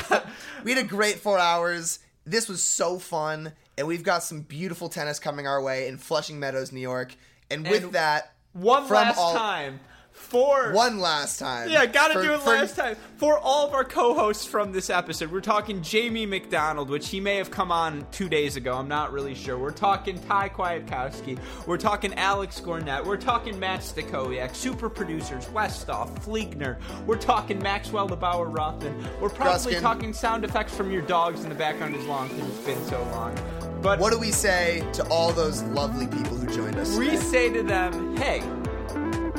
we 0.62 0.72
had 0.74 0.84
a 0.84 0.86
great 0.86 1.18
four 1.18 1.38
hours. 1.38 1.98
This 2.24 2.48
was 2.48 2.62
so 2.62 2.98
fun, 2.98 3.52
and 3.78 3.86
we've 3.86 4.02
got 4.02 4.22
some 4.22 4.42
beautiful 4.42 4.88
tennis 4.88 5.18
coming 5.18 5.46
our 5.46 5.62
way 5.62 5.88
in 5.88 5.96
Flushing 5.96 6.38
Meadows, 6.38 6.72
New 6.72 6.80
York. 6.80 7.14
And 7.50 7.66
with 7.66 7.84
And 7.84 7.92
that, 7.92 8.32
One 8.52 8.86
last 8.88 9.18
all- 9.18 9.34
time 9.34 9.80
for 10.28 10.72
one 10.72 10.98
last 11.00 11.38
time. 11.38 11.70
Yeah, 11.70 11.86
gotta 11.86 12.14
For- 12.14 12.22
do 12.22 12.32
it 12.34 12.40
for- 12.40 12.50
last 12.50 12.76
time. 12.76 12.96
For 13.16 13.38
all 13.38 13.66
of 13.66 13.74
our 13.74 13.82
co 13.84 14.14
hosts 14.14 14.44
from 14.44 14.72
this 14.72 14.90
episode, 14.90 15.32
we're 15.32 15.40
talking 15.40 15.82
Jamie 15.82 16.26
McDonald, 16.26 16.88
which 16.90 17.08
he 17.08 17.18
may 17.20 17.36
have 17.36 17.50
come 17.50 17.72
on 17.72 18.06
two 18.12 18.28
days 18.28 18.56
ago. 18.56 18.74
I'm 18.74 18.86
not 18.88 19.12
really 19.12 19.34
sure. 19.34 19.58
We're 19.58 19.70
talking 19.70 20.20
Ty 20.28 20.50
Kwiatkowski. 20.50 21.38
We're 21.66 21.78
talking 21.78 22.14
Alex 22.14 22.60
Gornett. 22.60 23.04
We're 23.04 23.16
talking 23.16 23.58
Matt 23.58 23.80
Stachowiak, 23.80 24.54
super 24.54 24.88
producers, 24.88 25.46
Westoff, 25.46 26.16
Fleegner. 26.22 26.78
We're 27.06 27.16
talking 27.16 27.60
Maxwell 27.62 28.08
LeBauer 28.08 28.54
Rothman. 28.56 28.94
We're 29.20 29.30
probably 29.30 29.74
Gruskin. 29.74 29.80
talking 29.80 30.12
sound 30.12 30.44
effects 30.44 30.74
from 30.76 30.90
your 30.90 31.02
dogs 31.02 31.42
in 31.42 31.48
the 31.48 31.54
background 31.56 31.96
as 31.96 32.04
long 32.04 32.28
because 32.28 32.48
it's 32.48 32.58
been 32.66 32.84
so 32.86 33.02
long. 33.12 33.34
But 33.82 33.98
What 34.00 34.12
do 34.12 34.18
we 34.18 34.32
say 34.32 34.84
to 34.94 35.04
all 35.08 35.32
those 35.32 35.62
lovely 35.62 36.06
people 36.08 36.36
who 36.36 36.46
joined 36.54 36.76
us? 36.76 36.96
we 36.96 37.06
today? 37.10 37.16
say 37.22 37.52
to 37.52 37.62
them, 37.62 38.16
hey, 38.16 38.42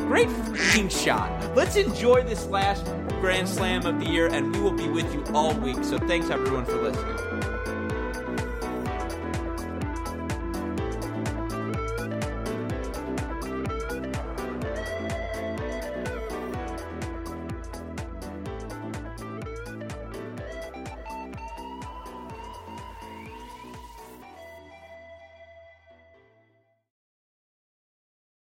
great 0.09 0.27
freaking 0.27 0.89
shot. 0.89 1.29
Let's 1.55 1.75
enjoy 1.75 2.23
this 2.23 2.47
last 2.47 2.83
Grand 3.21 3.47
Slam 3.47 3.85
of 3.85 3.99
the 3.99 4.09
year, 4.09 4.25
and 4.25 4.55
we 4.55 4.59
will 4.59 4.71
be 4.71 4.89
with 4.89 5.13
you 5.13 5.23
all 5.35 5.53
week. 5.53 5.83
So 5.83 5.99
thanks 5.99 6.31
everyone 6.31 6.65
for 6.65 6.81
listening. 6.81 7.28